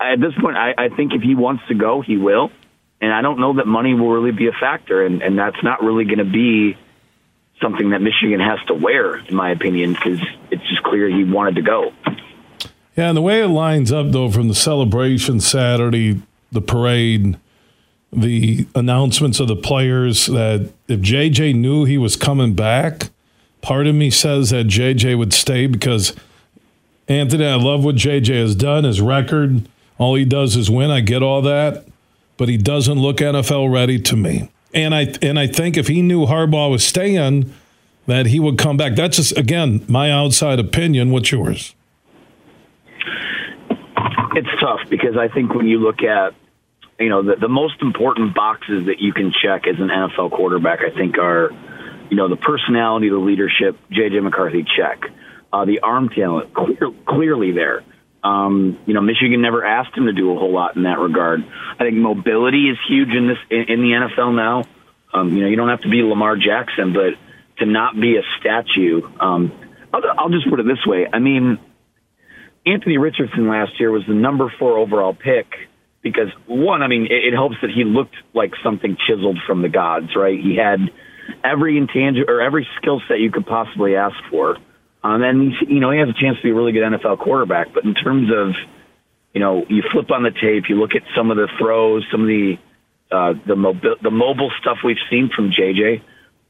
at 0.00 0.20
this 0.20 0.32
point, 0.40 0.56
I, 0.56 0.74
I 0.76 0.88
think 0.90 1.12
if 1.12 1.22
he 1.22 1.34
wants 1.34 1.64
to 1.68 1.74
go, 1.74 2.00
he 2.00 2.16
will. 2.16 2.50
And 3.00 3.12
I 3.12 3.22
don't 3.22 3.38
know 3.38 3.54
that 3.54 3.66
money 3.66 3.94
will 3.94 4.10
really 4.10 4.32
be 4.32 4.48
a 4.48 4.52
factor, 4.52 5.04
and, 5.04 5.22
and 5.22 5.38
that's 5.38 5.62
not 5.62 5.82
really 5.82 6.04
going 6.04 6.18
to 6.18 6.24
be 6.24 6.76
something 7.60 7.90
that 7.90 8.00
Michigan 8.00 8.40
has 8.40 8.58
to 8.68 8.74
wear, 8.74 9.18
in 9.18 9.34
my 9.34 9.50
opinion, 9.50 9.92
because 9.92 10.20
it's 10.50 10.68
just 10.68 10.82
clear 10.82 11.08
he 11.08 11.24
wanted 11.24 11.56
to 11.56 11.62
go. 11.62 11.92
Yeah, 12.96 13.08
and 13.08 13.16
the 13.16 13.22
way 13.22 13.40
it 13.40 13.48
lines 13.48 13.92
up, 13.92 14.10
though, 14.10 14.30
from 14.30 14.48
the 14.48 14.54
celebration 14.54 15.38
Saturday, 15.40 16.22
the 16.50 16.60
parade, 16.60 17.38
the 18.12 18.66
announcements 18.74 19.40
of 19.40 19.48
the 19.48 19.56
players, 19.56 20.26
that 20.26 20.70
if 20.88 21.00
JJ 21.00 21.54
knew 21.54 21.84
he 21.84 21.98
was 21.98 22.16
coming 22.16 22.54
back, 22.54 23.10
part 23.60 23.86
of 23.86 23.94
me 23.94 24.10
says 24.10 24.50
that 24.50 24.66
JJ 24.66 25.18
would 25.18 25.32
stay 25.32 25.66
because 25.66 26.14
Anthony, 27.06 27.46
I 27.46 27.54
love 27.54 27.84
what 27.84 27.96
JJ 27.96 28.40
has 28.40 28.54
done, 28.54 28.84
his 28.84 29.00
record. 29.00 29.68
All 29.98 30.14
he 30.14 30.24
does 30.24 30.56
is 30.56 30.70
win. 30.70 30.90
I 30.90 31.00
get 31.00 31.22
all 31.22 31.42
that 31.42 31.84
but 32.38 32.48
he 32.48 32.56
doesn't 32.56 32.98
look 32.98 33.18
NFL 33.18 33.70
ready 33.70 34.00
to 34.00 34.16
me. 34.16 34.48
And 34.72 34.94
I 34.94 35.12
and 35.20 35.38
I 35.38 35.46
think 35.46 35.76
if 35.76 35.88
he 35.88 36.00
knew 36.00 36.24
Harbaugh 36.24 36.70
was 36.70 36.86
staying, 36.86 37.52
that 38.06 38.26
he 38.26 38.40
would 38.40 38.56
come 38.56 38.78
back. 38.78 38.94
That's 38.94 39.18
just 39.18 39.36
again 39.36 39.84
my 39.88 40.10
outside 40.10 40.58
opinion. 40.58 41.10
What's 41.10 41.30
yours? 41.30 41.74
It's 44.34 44.48
tough 44.60 44.80
because 44.88 45.16
I 45.16 45.28
think 45.28 45.54
when 45.54 45.66
you 45.66 45.78
look 45.78 46.02
at 46.02 46.32
you 46.98 47.08
know 47.08 47.22
the, 47.22 47.36
the 47.40 47.48
most 47.48 47.80
important 47.80 48.34
boxes 48.34 48.86
that 48.86 48.98
you 48.98 49.12
can 49.12 49.32
check 49.32 49.66
as 49.66 49.76
an 49.78 49.88
NFL 49.88 50.30
quarterback, 50.32 50.80
I 50.80 50.94
think 50.94 51.18
are 51.18 51.50
you 52.10 52.16
know 52.16 52.28
the 52.28 52.36
personality, 52.36 53.08
the 53.08 53.16
leadership. 53.16 53.76
JJ 53.90 54.22
McCarthy 54.22 54.64
check, 54.64 55.02
uh, 55.52 55.64
the 55.64 55.80
arm 55.80 56.08
talent 56.08 56.54
clear, 56.54 56.90
clearly 57.06 57.52
there. 57.52 57.84
Um, 58.22 58.78
you 58.86 58.94
know, 58.94 59.00
Michigan 59.00 59.40
never 59.40 59.64
asked 59.64 59.96
him 59.96 60.06
to 60.06 60.12
do 60.12 60.32
a 60.32 60.38
whole 60.38 60.52
lot 60.52 60.76
in 60.76 60.82
that 60.82 60.98
regard. 60.98 61.40
I 61.78 61.84
think 61.84 61.94
mobility 61.94 62.68
is 62.68 62.76
huge 62.88 63.10
in 63.10 63.28
this 63.28 63.38
in, 63.50 63.64
in 63.68 63.80
the 63.80 63.92
NFL 63.92 64.34
now. 64.34 64.64
Um, 65.12 65.34
you 65.34 65.42
know, 65.42 65.48
you 65.48 65.56
don't 65.56 65.68
have 65.68 65.82
to 65.82 65.88
be 65.88 66.02
Lamar 66.02 66.36
Jackson, 66.36 66.92
but 66.92 67.14
to 67.58 67.66
not 67.66 67.98
be 67.98 68.16
a 68.16 68.22
statue. 68.40 69.02
Um, 69.20 69.52
I'll, 69.92 70.02
I'll 70.18 70.28
just 70.30 70.48
put 70.50 70.60
it 70.60 70.66
this 70.66 70.84
way. 70.84 71.06
I 71.10 71.18
mean, 71.18 71.58
Anthony 72.66 72.98
Richardson 72.98 73.48
last 73.48 73.78
year 73.78 73.90
was 73.90 74.02
the 74.06 74.14
number 74.14 74.52
four 74.58 74.76
overall 74.76 75.14
pick 75.14 75.46
because 76.02 76.28
one, 76.46 76.82
I 76.82 76.88
mean, 76.88 77.06
it, 77.06 77.32
it 77.32 77.34
helps 77.34 77.56
that 77.62 77.70
he 77.70 77.84
looked 77.84 78.16
like 78.34 78.52
something 78.62 78.96
chiseled 79.06 79.38
from 79.46 79.62
the 79.62 79.68
gods, 79.68 80.14
right? 80.16 80.38
He 80.38 80.56
had 80.56 80.78
every 81.44 81.76
intangible 81.76 82.30
or 82.30 82.40
every 82.40 82.66
skill 82.80 83.00
set 83.08 83.20
you 83.20 83.30
could 83.30 83.46
possibly 83.46 83.96
ask 83.96 84.16
for. 84.30 84.56
Um, 85.02 85.22
and 85.22 85.52
you 85.68 85.78
know 85.80 85.92
he 85.92 85.98
has 86.00 86.08
a 86.08 86.20
chance 86.20 86.38
to 86.38 86.42
be 86.42 86.50
a 86.50 86.54
really 86.54 86.72
good 86.72 86.82
NFL 86.82 87.20
quarterback. 87.20 87.68
But 87.72 87.84
in 87.84 87.94
terms 87.94 88.30
of 88.34 88.54
you 89.32 89.40
know, 89.40 89.64
you 89.68 89.82
flip 89.92 90.10
on 90.10 90.22
the 90.22 90.30
tape, 90.30 90.64
you 90.68 90.76
look 90.76 90.94
at 90.94 91.02
some 91.16 91.30
of 91.30 91.36
the 91.36 91.48
throws, 91.58 92.04
some 92.10 92.22
of 92.22 92.26
the 92.26 92.58
uh, 93.10 93.34
the 93.46 93.56
mobile 93.56 93.94
the 94.02 94.10
mobile 94.10 94.50
stuff 94.60 94.78
we've 94.84 94.96
seen 95.10 95.30
from 95.34 95.50
JJ. 95.50 96.02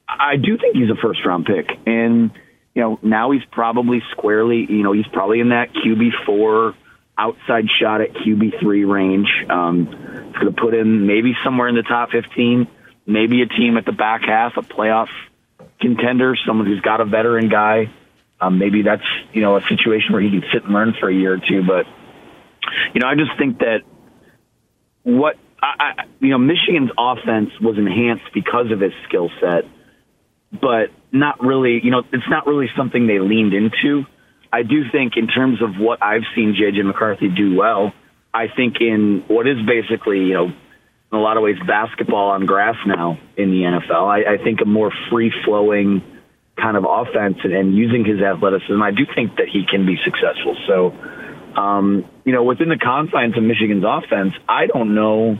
I 0.08 0.36
do 0.36 0.56
think 0.56 0.74
he's 0.74 0.90
a 0.90 0.96
first 1.00 1.20
round 1.24 1.46
pick, 1.46 1.68
and 1.86 2.30
you 2.74 2.82
know 2.82 2.98
now 3.02 3.32
he's 3.32 3.44
probably 3.50 4.02
squarely, 4.12 4.66
you 4.68 4.82
know, 4.82 4.92
he's 4.92 5.06
probably 5.12 5.40
in 5.40 5.50
that 5.50 5.74
QB 5.74 6.24
four 6.24 6.74
outside 7.18 7.66
shot 7.80 8.00
at 8.00 8.12
QB 8.14 8.60
three 8.60 8.84
range. 8.84 9.28
Um, 9.50 9.88
it's 10.28 10.38
going 10.38 10.54
to 10.54 10.60
put 10.60 10.74
him 10.74 11.06
maybe 11.06 11.34
somewhere 11.44 11.68
in 11.68 11.74
the 11.74 11.82
top 11.82 12.10
fifteen, 12.10 12.68
maybe 13.06 13.42
a 13.42 13.46
team 13.46 13.76
at 13.76 13.84
the 13.84 13.92
back 13.92 14.22
half, 14.22 14.56
a 14.56 14.62
playoff 14.62 15.08
contender, 15.80 16.36
someone 16.46 16.66
who's 16.66 16.80
got 16.80 17.00
a 17.00 17.04
veteran 17.04 17.48
guy 17.48 17.90
um, 18.40 18.58
maybe 18.58 18.82
that's 18.82 19.06
you 19.32 19.42
know 19.42 19.56
a 19.56 19.62
situation 19.62 20.12
where 20.12 20.22
he 20.22 20.30
can 20.30 20.44
sit 20.52 20.64
and 20.64 20.72
learn 20.72 20.94
for 20.98 21.08
a 21.08 21.14
year 21.14 21.34
or 21.34 21.38
two. 21.38 21.62
But 21.66 21.86
you 22.94 23.00
know, 23.00 23.08
I 23.08 23.14
just 23.14 23.36
think 23.38 23.58
that 23.58 23.82
what 25.02 25.36
I, 25.60 25.74
I, 25.78 26.04
you 26.20 26.30
know 26.30 26.38
Michigan's 26.38 26.90
offense 26.96 27.50
was 27.60 27.78
enhanced 27.78 28.32
because 28.32 28.70
of 28.70 28.80
his 28.80 28.92
skill 29.08 29.30
set, 29.40 29.64
but 30.52 30.90
not 31.10 31.40
really. 31.40 31.80
You 31.82 31.90
know, 31.90 32.04
it's 32.12 32.28
not 32.28 32.46
really 32.46 32.68
something 32.76 33.06
they 33.06 33.18
leaned 33.18 33.54
into. 33.54 34.06
I 34.52 34.62
do 34.62 34.90
think 34.90 35.16
in 35.16 35.26
terms 35.26 35.62
of 35.62 35.76
what 35.78 36.02
I've 36.02 36.24
seen 36.34 36.54
JJ 36.54 36.84
McCarthy 36.84 37.28
do 37.28 37.56
well, 37.56 37.92
I 38.32 38.46
think 38.48 38.80
in 38.80 39.24
what 39.28 39.46
is 39.46 39.58
basically 39.66 40.24
you 40.24 40.34
know 40.34 40.46
in 40.46 41.18
a 41.18 41.20
lot 41.20 41.36
of 41.36 41.42
ways 41.42 41.56
basketball 41.66 42.30
on 42.30 42.46
grass 42.46 42.76
now 42.86 43.18
in 43.36 43.50
the 43.50 43.62
NFL. 43.62 44.06
I, 44.06 44.34
I 44.34 44.44
think 44.44 44.60
a 44.60 44.66
more 44.66 44.92
free 45.10 45.32
flowing 45.44 46.02
kind 46.56 46.76
of 46.76 46.84
offense 46.88 47.38
and, 47.44 47.52
and 47.52 47.74
using 47.74 48.04
his 48.04 48.20
athleticism, 48.20 48.82
I 48.82 48.90
do 48.90 49.06
think 49.14 49.36
that 49.36 49.48
he 49.48 49.64
can 49.64 49.86
be 49.86 49.96
successful. 50.04 50.56
So, 50.66 50.90
um, 51.58 52.04
you 52.24 52.32
know, 52.32 52.42
within 52.42 52.68
the 52.68 52.76
confines 52.76 53.36
of 53.36 53.42
Michigan's 53.42 53.84
offense, 53.86 54.34
I 54.48 54.66
don't 54.66 54.94
know 54.94 55.38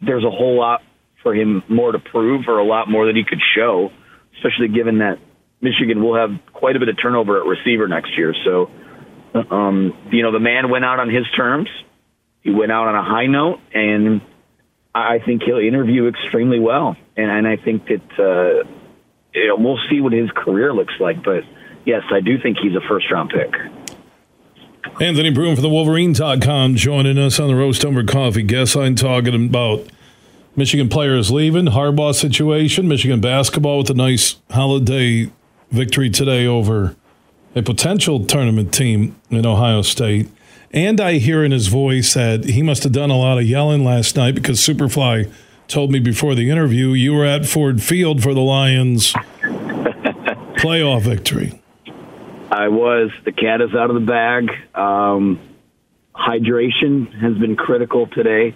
there's 0.00 0.24
a 0.24 0.30
whole 0.30 0.56
lot 0.58 0.82
for 1.22 1.34
him 1.34 1.62
more 1.68 1.92
to 1.92 1.98
prove 1.98 2.48
or 2.48 2.58
a 2.58 2.64
lot 2.64 2.88
more 2.88 3.06
that 3.06 3.16
he 3.16 3.24
could 3.24 3.40
show, 3.54 3.90
especially 4.36 4.68
given 4.68 4.98
that 4.98 5.18
Michigan 5.62 6.02
will 6.02 6.16
have 6.16 6.30
quite 6.52 6.76
a 6.76 6.80
bit 6.80 6.88
of 6.88 7.00
turnover 7.00 7.40
at 7.40 7.46
receiver 7.46 7.86
next 7.86 8.18
year. 8.18 8.34
So, 8.44 8.70
um, 9.50 9.96
you 10.10 10.22
know, 10.22 10.32
the 10.32 10.40
man 10.40 10.68
went 10.68 10.84
out 10.84 10.98
on 10.98 11.08
his 11.08 11.24
terms. 11.36 11.68
He 12.42 12.50
went 12.50 12.72
out 12.72 12.88
on 12.88 12.96
a 12.96 13.04
high 13.04 13.26
note, 13.26 13.60
and 13.72 14.20
I 14.92 15.20
think 15.20 15.44
he'll 15.44 15.58
interview 15.58 16.08
extremely 16.08 16.58
well. 16.58 16.96
And, 17.16 17.30
and 17.30 17.46
I 17.46 17.56
think 17.56 17.86
that, 17.86 18.18
uh, 18.18 18.68
you 19.32 19.48
know, 19.48 19.56
we'll 19.56 19.78
see 19.88 20.00
what 20.00 20.12
his 20.12 20.30
career 20.32 20.74
looks 20.74 20.94
like. 20.98 21.22
But 21.22 21.44
yes, 21.86 22.02
I 22.12 22.20
do 22.20 22.38
think 22.42 22.58
he's 22.60 22.74
a 22.74 22.86
first 22.88 23.10
round 23.10 23.30
pick. 23.30 23.54
Anthony 25.00 25.30
Broome 25.30 25.54
for 25.54 25.62
the 25.62 25.68
Wolverines.com 25.68 26.74
joining 26.74 27.16
us 27.16 27.38
on 27.38 27.46
the 27.46 27.54
Roast 27.54 27.84
Umber 27.84 28.04
Coffee 28.04 28.42
guest 28.42 28.74
line 28.74 28.96
talking 28.96 29.46
about 29.46 29.86
Michigan 30.56 30.88
players 30.88 31.30
leaving, 31.30 31.66
Harbaugh 31.66 32.14
situation, 32.14 32.88
Michigan 32.88 33.20
basketball 33.20 33.78
with 33.78 33.90
a 33.90 33.94
nice 33.94 34.36
holiday 34.50 35.30
victory 35.72 36.10
today 36.10 36.46
over 36.46 36.94
a 37.54 37.62
potential 37.62 38.24
tournament 38.24 38.72
team 38.72 39.16
in 39.30 39.44
Ohio 39.46 39.82
State. 39.82 40.28
And 40.70 41.00
I 41.00 41.14
hear 41.14 41.42
in 41.44 41.50
his 41.50 41.66
voice 41.66 42.14
that 42.14 42.44
he 42.44 42.62
must 42.62 42.82
have 42.84 42.92
done 42.92 43.10
a 43.10 43.16
lot 43.16 43.38
of 43.38 43.44
yelling 43.44 43.84
last 43.84 44.16
night 44.16 44.34
because 44.34 44.60
Superfly 44.60 45.30
told 45.68 45.90
me 45.90 45.98
before 45.98 46.34
the 46.34 46.50
interview 46.50 46.88
you 46.88 47.14
were 47.14 47.24
at 47.24 47.46
Ford 47.46 47.82
Field 47.82 48.22
for 48.22 48.34
the 48.34 48.40
Lions 48.40 49.12
playoff 50.62 51.02
victory. 51.02 51.60
I 52.50 52.68
was. 52.68 53.10
The 53.24 53.32
cat 53.32 53.62
is 53.62 53.74
out 53.74 53.90
of 53.90 53.94
the 53.94 54.06
bag. 54.06 54.50
Um, 54.74 55.40
hydration 56.14 57.12
has 57.20 57.36
been 57.38 57.56
critical 57.56 58.06
today. 58.06 58.54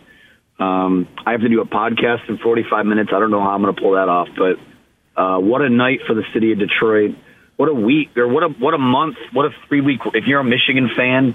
Um, 0.58 1.08
I 1.25 1.32
have 1.32 1.40
to 1.40 1.49
do 1.49 1.61
a 1.61 1.66
podcast 1.66 2.28
in 2.28 2.38
45 2.38 2.87
minutes. 2.87 3.11
I 3.14 3.18
don't 3.18 3.30
know 3.30 3.40
how 3.40 3.50
I'm 3.50 3.62
going 3.62 3.75
to 3.75 3.80
pull 3.80 3.92
that 3.92 4.08
off, 4.08 4.28
but 4.37 4.56
uh, 5.16 5.38
what 5.38 5.62
a 5.62 5.68
night 5.68 6.00
for 6.06 6.14
the 6.14 6.25
city 6.32 6.52
of 6.52 6.58
Detroit. 6.58 7.16
what 7.56 7.68
a 7.68 7.75
week 7.75 8.16
or 8.16 8.28
what 8.28 8.42
a 8.42 8.49
what 8.49 8.75
a 8.75 8.78
month, 8.78 9.16
what 9.32 9.46
a 9.46 9.50
three 9.68 9.80
week. 9.80 10.00
If 10.14 10.26
you're 10.26 10.40
a 10.40 10.44
Michigan 10.44 10.90
fan 10.94 11.35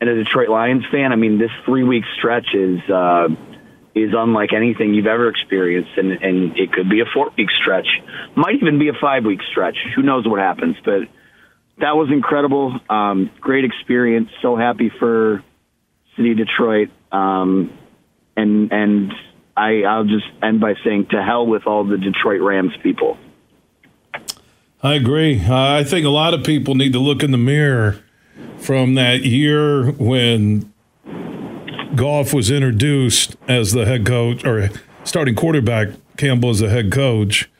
and 0.00 0.10
a 0.10 0.14
Detroit 0.24 0.48
Lions 0.48 0.84
fan, 0.90 1.12
I 1.12 1.16
mean, 1.16 1.38
this 1.38 1.50
three 1.64 1.84
week 1.84 2.04
stretch 2.18 2.54
is 2.54 2.80
uh, 2.90 3.28
is 3.94 4.10
unlike 4.16 4.52
anything 4.52 4.94
you've 4.94 5.06
ever 5.06 5.28
experienced, 5.28 5.92
and 5.96 6.10
and 6.12 6.58
it 6.58 6.72
could 6.72 6.90
be 6.90 7.00
a 7.00 7.04
four 7.12 7.30
week 7.36 7.50
stretch, 7.60 7.86
might 8.34 8.56
even 8.60 8.78
be 8.78 8.88
a 8.88 8.94
five 9.00 9.24
week 9.24 9.40
stretch. 9.50 9.76
Who 9.94 10.02
knows 10.02 10.26
what 10.26 10.40
happens? 10.40 10.76
But 10.84 11.02
that 11.78 11.96
was 11.96 12.10
incredible. 12.10 12.78
Um, 12.90 13.30
great 13.40 13.64
experience. 13.64 14.30
So 14.42 14.56
happy 14.56 14.90
for 14.98 15.42
City 16.16 16.32
of 16.32 16.38
Detroit. 16.38 16.88
Um, 17.12 17.78
and 18.36 18.72
and 18.72 19.12
I, 19.56 19.82
I'll 19.82 20.04
just 20.04 20.26
end 20.42 20.60
by 20.60 20.74
saying 20.84 21.08
to 21.10 21.22
hell 21.22 21.46
with 21.46 21.66
all 21.66 21.84
the 21.84 21.98
Detroit 21.98 22.40
Rams 22.40 22.72
people. 22.82 23.18
I 24.82 24.94
agree. 24.94 25.44
Uh, 25.44 25.54
I 25.54 25.84
think 25.84 26.06
a 26.06 26.10
lot 26.10 26.34
of 26.34 26.42
people 26.42 26.74
need 26.74 26.92
to 26.92 26.98
look 26.98 27.22
in 27.22 27.30
the 27.30 27.38
mirror 27.38 28.02
from 28.58 28.94
that 28.94 29.22
year 29.22 29.92
when 29.92 30.72
Goff 31.94 32.32
was 32.32 32.50
introduced 32.50 33.36
as 33.46 33.72
the 33.72 33.84
head 33.84 34.06
coach 34.06 34.44
or 34.44 34.70
starting 35.04 35.34
quarterback, 35.34 35.88
Campbell 36.16 36.50
as 36.50 36.60
the 36.60 36.68
head 36.68 36.90
coach, 36.90 37.50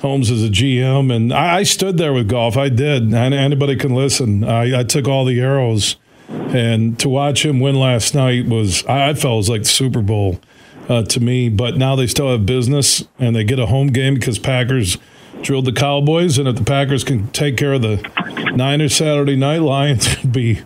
Holmes 0.00 0.30
as 0.30 0.44
a 0.44 0.48
GM. 0.48 1.14
And 1.14 1.32
I, 1.32 1.58
I 1.58 1.62
stood 1.62 1.96
there 1.96 2.12
with 2.12 2.28
Goff. 2.28 2.56
I 2.56 2.68
did. 2.68 3.14
And 3.14 3.34
anybody 3.34 3.76
can 3.76 3.94
listen. 3.94 4.44
I, 4.44 4.80
I, 4.80 4.82
took 4.84 5.08
all 5.08 5.24
the 5.24 5.40
arrows. 5.40 5.96
And 6.28 6.98
to 7.00 7.08
watch 7.08 7.44
him 7.44 7.60
win 7.60 7.76
last 7.76 8.14
night 8.14 8.46
was, 8.46 8.84
I, 8.86 9.10
I 9.10 9.14
felt 9.14 9.34
it 9.34 9.36
was 9.36 9.48
like 9.48 9.62
the 9.62 9.68
Super 9.68 10.02
Bowl 10.02 10.40
uh, 10.88 11.02
to 11.02 11.20
me. 11.20 11.48
But 11.48 11.76
now 11.76 11.96
they 11.96 12.06
still 12.06 12.30
have 12.30 12.46
business 12.46 13.06
and 13.18 13.34
they 13.34 13.44
get 13.44 13.58
a 13.58 13.66
home 13.66 13.88
game 13.88 14.14
because 14.14 14.38
Packers 14.38 14.98
drilled 15.42 15.64
the 15.64 15.72
Cowboys. 15.72 16.38
And 16.38 16.48
if 16.48 16.56
the 16.56 16.64
Packers 16.64 17.04
can 17.04 17.28
take 17.28 17.56
care 17.56 17.74
of 17.74 17.82
the 17.82 18.52
Niners 18.54 18.94
Saturday 18.94 19.36
night, 19.36 19.58
Lions 19.58 20.14
could 20.16 20.32
be, 20.32 20.60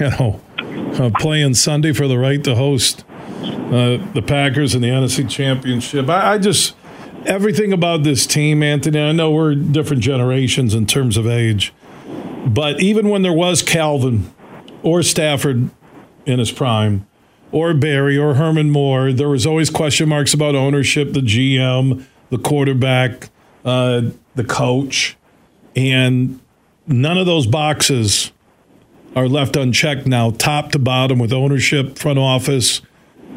you 0.00 0.10
know, 0.18 0.40
uh, 0.98 1.10
playing 1.18 1.54
Sunday 1.54 1.92
for 1.92 2.08
the 2.08 2.18
right 2.18 2.42
to 2.44 2.54
host 2.54 3.04
uh, 3.66 3.98
the 4.14 4.22
Packers 4.24 4.74
in 4.74 4.82
the 4.82 4.88
NFC 4.88 5.28
Championship. 5.28 6.08
I, 6.08 6.34
I, 6.34 6.38
just 6.38 6.74
everything 7.26 7.72
about 7.72 8.04
this 8.04 8.26
team, 8.26 8.62
Anthony. 8.62 9.00
I 9.00 9.12
know 9.12 9.30
we're 9.30 9.54
different 9.54 10.02
generations 10.02 10.74
in 10.74 10.86
terms 10.86 11.16
of 11.16 11.26
age, 11.26 11.72
but 12.46 12.80
even 12.80 13.08
when 13.08 13.22
there 13.22 13.32
was 13.32 13.62
Calvin 13.62 14.32
or 14.82 15.02
Stafford 15.02 15.70
in 16.24 16.38
his 16.38 16.52
prime, 16.52 17.06
or 17.52 17.74
Barry 17.74 18.18
or 18.18 18.34
Herman 18.34 18.70
Moore, 18.70 19.12
there 19.12 19.28
was 19.28 19.46
always 19.46 19.70
question 19.70 20.08
marks 20.08 20.34
about 20.34 20.54
ownership, 20.54 21.12
the 21.12 21.20
GM, 21.20 22.04
the 22.30 22.38
quarterback, 22.38 23.30
uh, 23.64 24.02
the 24.34 24.44
coach, 24.44 25.16
and 25.74 26.40
none 26.86 27.18
of 27.18 27.26
those 27.26 27.46
boxes 27.46 28.32
are 29.14 29.28
left 29.28 29.56
unchecked 29.56 30.06
now, 30.06 30.30
top 30.30 30.72
to 30.72 30.78
bottom, 30.78 31.18
with 31.18 31.32
ownership, 31.32 31.98
front 31.98 32.18
office, 32.18 32.82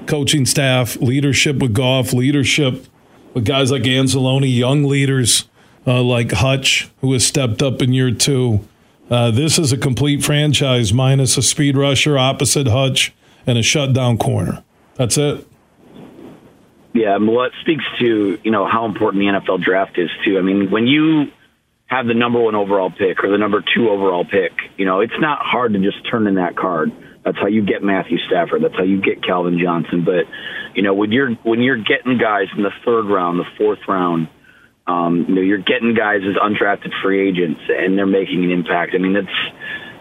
coaching 0.08 0.46
staff, 0.46 0.98
leadership 0.98 1.58
with 1.58 1.74
Goff, 1.74 2.12
leadership 2.12 2.88
with 3.34 3.46
guys 3.46 3.72
like 3.72 3.84
Anzalone, 3.84 4.54
young 4.54 4.84
leaders 4.84 5.46
uh, 5.88 6.02
like 6.02 6.32
Hutch, 6.32 6.90
who 7.02 7.14
has 7.14 7.26
stepped 7.26 7.62
up 7.62 7.82
in 7.82 7.94
year 7.94 8.12
two. 8.12 8.68
Uh, 9.10 9.32
this 9.32 9.58
is 9.58 9.72
a 9.72 9.78
complete 9.78 10.24
franchise 10.24 10.94
minus 10.94 11.38
a 11.38 11.42
speed 11.42 11.78
rusher 11.78 12.18
opposite 12.18 12.68
Hutch 12.68 13.14
and 13.46 13.58
a 13.58 13.64
shutdown 13.64 14.18
corner. 14.18 14.64
That's 14.96 15.18
it. 15.18 15.48
Yeah, 16.94 17.18
well, 17.18 17.44
it 17.46 17.54
speaks 17.62 17.84
to 18.00 18.40
you 18.44 18.52
know 18.52 18.68
how 18.68 18.86
important 18.86 19.22
the 19.22 19.28
NFL 19.28 19.64
draft 19.64 19.98
is 19.98 20.10
too. 20.26 20.38
I 20.38 20.42
mean, 20.42 20.72
when 20.72 20.88
you 20.88 21.32
have 21.90 22.06
the 22.06 22.14
number 22.14 22.40
one 22.40 22.56
overall 22.56 22.92
pick 22.92 23.24
or 23.24 23.30
the 23.30 23.38
number 23.38 23.64
two 23.76 23.90
overall 23.90 24.24
pick. 24.24 24.52
You 24.78 24.86
know, 24.86 25.02
it's 25.02 25.20
not 25.20 25.40
hard 25.42 25.74
to 25.74 25.80
just 25.80 26.08
turn 26.10 26.28
in 26.28 26.36
that 26.36 26.56
card. 26.56 26.92
That's 27.26 27.38
how 27.38 27.48
you 27.48 27.66
get 27.66 27.84
Matthew 27.84 28.18
Stafford. 28.28 28.64
That's 28.64 28.76
how 28.76 28.84
you 28.84 29.02
get 29.02 29.24
Calvin 29.24 29.60
Johnson. 29.62 30.06
But 30.06 30.26
you 30.76 30.84
know, 30.84 30.94
when 30.94 31.12
you're 31.12 31.34
when 31.44 31.62
you're 31.62 31.82
getting 31.82 32.18
guys 32.18 32.48
in 32.56 32.64
the 32.64 32.72
third 32.86 33.08
round, 33.08 33.40
the 33.40 33.50
fourth 33.58 33.80
round, 33.88 34.30
um, 34.88 35.26
you 35.28 35.36
know, 35.36 35.42
you're 35.42 35.58
getting 35.58 35.96
guys 35.96 36.22
as 36.24 36.36
undrafted 36.36 36.92
free 37.02 37.28
agents, 37.28 37.62
and 37.68 37.98
they're 37.98 38.06
making 38.06 38.46
an 38.46 38.52
impact. 38.52 38.94
I 38.94 39.00
mean, 39.00 39.14
that's 39.14 39.28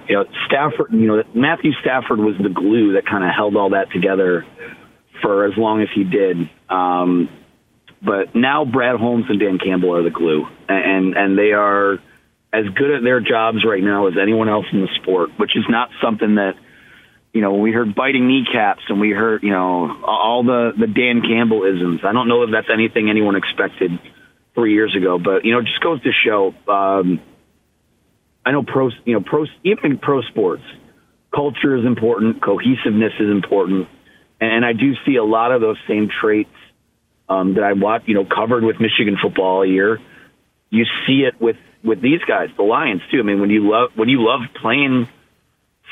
you 0.09 0.16
know, 0.16 0.25
Stafford. 0.47 0.92
You 0.92 1.07
know, 1.07 1.23
Matthew 1.35 1.73
Stafford 1.81 2.18
was 2.18 2.37
the 2.42 2.49
glue 2.49 2.94
that 2.94 3.07
kind 3.07 3.25
of 3.25 3.31
held 3.35 3.57
all 3.57 3.71
that 3.71 3.90
together 3.92 4.47
for 5.23 5.47
as 5.47 5.53
long 5.57 5.83
as 5.83 5.88
he 5.94 6.05
did. 6.05 6.51
Um, 6.68 7.29
but 8.03 8.35
now 8.35 8.64
Brad 8.64 8.97
Holmes 8.97 9.27
and 9.29 9.40
Dan 9.40 9.59
Campbell 9.59 9.94
are 9.94 10.03
the 10.03 10.11
glue, 10.11 10.47
and 10.68 11.16
and 11.16 11.37
they 11.38 11.53
are 11.53 11.99
as 12.53 12.64
good 12.75 12.90
at 12.90 13.03
their 13.03 13.21
jobs 13.21 13.64
right 13.64 13.83
now 13.83 14.07
as 14.07 14.14
anyone 14.21 14.49
else 14.49 14.66
in 14.73 14.81
the 14.81 14.88
sport, 15.03 15.31
which 15.37 15.57
is 15.57 15.64
not 15.68 15.90
something 16.03 16.37
that 16.37 16.55
you 17.33 17.42
know 17.42 17.55
we 17.55 17.73
heard 17.73 17.94
biting 17.94 18.27
kneecaps 18.27 18.83
and 18.88 19.01
we 19.01 19.11
heard 19.11 19.42
you 19.42 19.51
know 19.51 20.03
all 20.05 20.44
the 20.44 20.73
the 20.79 20.87
Dan 20.87 21.23
Campbell 21.23 21.64
isms. 21.64 22.01
I 22.05 22.12
don't 22.12 22.29
know 22.29 22.42
if 22.44 22.51
that's 22.53 22.71
anything 22.73 23.11
anyone 23.11 23.37
expected 23.37 23.90
three 24.55 24.75
years 24.75 24.94
ago, 24.97 25.18
but 25.18 25.44
you 25.44 25.53
know, 25.53 25.61
it 25.61 25.66
just 25.66 25.81
goes 25.81 26.03
to 26.03 26.11
show. 26.25 26.55
Um, 26.71 27.21
I 28.44 28.53
know 28.53 28.62
pro, 28.62 28.90
you 29.05 29.14
know, 29.14 29.20
pro, 29.20 29.46
even 29.64 29.98
pro 29.98 30.22
sports, 30.22 30.62
culture 31.35 31.77
is 31.77 31.85
important, 31.85 32.42
cohesiveness 32.42 33.12
is 33.20 33.31
important, 33.31 33.88
and 34.40 34.64
I 34.64 34.72
do 34.72 34.94
see 35.05 35.16
a 35.16 35.24
lot 35.24 35.53
of 35.53 35.61
those 35.61 35.77
same 35.87 36.09
traits 36.09 36.51
um, 37.29 37.55
that 37.55 37.64
I 37.64 37.74
watch, 37.74 38.03
you 38.07 38.14
know, 38.14 38.24
covered 38.24 38.64
with 38.64 38.81
Michigan 38.81 39.18
football 39.20 39.59
all 39.59 39.66
year. 39.66 40.01
You 40.70 40.85
see 41.07 41.24
it 41.24 41.40
with 41.40 41.57
with 41.85 42.01
these 42.01 42.20
guys, 42.27 42.48
the 42.57 42.62
Lions 42.62 43.03
too. 43.11 43.20
I 43.20 43.22
mean, 43.22 43.40
when 43.40 43.51
you 43.51 43.68
love 43.70 43.90
when 43.94 44.09
you 44.09 44.22
love 44.22 44.40
playing 44.61 45.09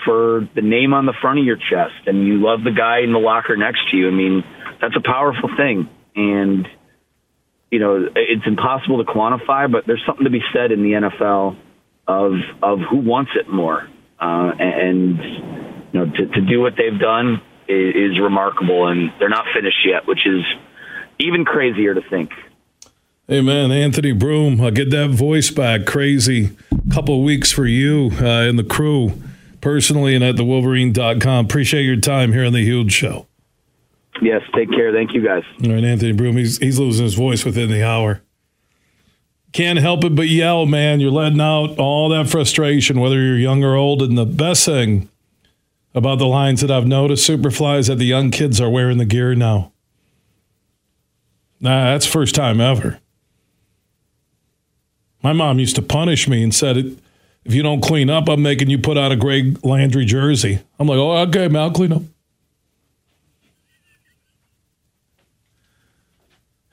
for 0.05 0.49
the 0.55 0.63
name 0.63 0.93
on 0.93 1.07
the 1.07 1.15
front 1.21 1.39
of 1.39 1.45
your 1.45 1.57
chest, 1.57 2.07
and 2.07 2.27
you 2.27 2.39
love 2.39 2.63
the 2.63 2.71
guy 2.71 3.01
in 3.01 3.13
the 3.13 3.19
locker 3.19 3.57
next 3.57 3.91
to 3.91 3.97
you. 3.97 4.09
I 4.09 4.11
mean, 4.11 4.45
that's 4.81 4.97
a 4.97 5.01
powerful 5.01 5.51
thing, 5.57 5.89
and 6.15 6.69
you 7.71 7.81
know, 7.81 8.09
it's 8.15 8.47
impossible 8.47 9.05
to 9.05 9.11
quantify, 9.11 9.71
but 9.71 9.87
there's 9.87 10.03
something 10.07 10.25
to 10.25 10.31
be 10.31 10.43
said 10.53 10.71
in 10.71 10.83
the 10.83 10.93
NFL 10.93 11.57
of 12.07 12.33
of 12.63 12.79
who 12.91 12.99
wants 12.99 13.33
it 13.35 13.49
more, 13.49 13.89
uh, 14.21 14.53
and 14.59 15.19
you 15.93 16.01
know, 16.01 16.07
to, 16.07 16.27
to 16.27 16.41
do 16.41 16.61
what 16.61 16.75
they've 16.77 16.99
done 16.99 17.41
is, 17.69 18.13
is 18.13 18.21
remarkable, 18.21 18.89
and 18.89 19.11
they're 19.19 19.29
not 19.29 19.47
finished 19.55 19.87
yet, 19.87 20.07
which 20.07 20.27
is 20.27 20.43
even 21.19 21.45
crazier 21.45 21.95
to 21.95 22.03
think. 22.09 22.31
Hey 23.29 23.41
man, 23.41 23.73
Anthony 23.73 24.13
Broome, 24.13 24.61
I'll 24.61 24.71
get 24.71 24.91
that 24.91 25.11
voice 25.11 25.51
back. 25.51 25.85
Crazy 25.85 26.57
couple 26.93 27.23
weeks 27.23 27.53
for 27.53 27.67
you 27.67 28.11
uh, 28.21 28.25
and 28.25 28.59
the 28.59 28.65
crew, 28.65 29.13
personally 29.61 30.15
and 30.15 30.23
at 30.23 30.37
the 30.37 30.45
Wolverine.com. 30.45 31.45
Appreciate 31.45 31.83
your 31.83 31.97
time 31.97 32.33
here 32.33 32.45
on 32.45 32.53
the 32.53 32.63
Huge 32.63 32.93
Show. 32.93 33.27
Yes, 34.23 34.43
take 34.55 34.71
care. 34.71 34.93
Thank 34.93 35.13
you 35.13 35.23
guys. 35.23 35.43
All 35.65 35.73
right, 35.73 35.85
Anthony 35.85 36.13
Broome, 36.13 36.37
he's, 36.37 36.59
he's 36.59 36.79
losing 36.79 37.05
his 37.05 37.15
voice 37.15 37.45
within 37.45 37.71
the 37.71 37.87
hour. 37.87 38.23
Can't 39.57 39.79
help 39.79 40.05
it 40.05 40.15
but 40.15 40.29
yell, 40.29 40.67
man. 40.67 41.01
You're 41.01 41.11
letting 41.11 41.41
out 41.41 41.79
all 41.79 42.11
that 42.11 42.29
frustration, 42.29 43.01
whether 43.01 43.19
you're 43.19 43.39
young 43.39 43.65
or 43.65 43.75
old. 43.75 44.03
And 44.03 44.19
the 44.19 44.27
best 44.27 44.67
thing 44.67 45.09
about 45.95 46.19
the 46.19 46.27
lines 46.27 46.61
that 46.61 46.71
I've 46.71 46.87
noticed, 46.87 47.27
Superfly, 47.27 47.79
is 47.79 47.87
that 47.87 47.95
the 47.95 48.05
young 48.05 48.31
kids 48.31 48.61
are 48.61 48.69
wearing 48.69 48.99
the 48.99 49.07
gear 49.07 49.35
now. 49.35 49.73
Nah, 51.59 51.85
that's 51.85 52.05
first 52.05 52.35
time 52.35 52.61
ever. 52.61 52.99
My 55.23 55.33
mom 55.33 55.59
used 55.59 55.77
to 55.77 55.83
punish 55.83 56.29
me 56.29 56.43
and 56.43 56.55
said, 56.55 56.77
if 57.47 57.55
you 57.55 57.63
don't 57.63 57.81
clean 57.81 58.11
up, 58.11 58.29
I'm 58.29 58.43
making 58.43 58.69
you 58.69 58.77
put 58.77 58.99
on 58.99 59.11
a 59.11 59.17
Greg 59.17 59.65
Landry 59.65 60.05
jersey. 60.05 60.61
I'm 60.79 60.87
like, 60.87 60.99
oh, 60.99 61.17
okay, 61.29 61.49
man, 61.49 61.63
I'll 61.63 61.71
clean 61.71 61.95
up. 61.95 62.03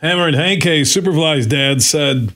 Hammer 0.02 0.28
and 0.28 0.36
Hank, 0.36 0.64
Superfly's 0.64 1.48
dad 1.48 1.82
said, 1.82 2.36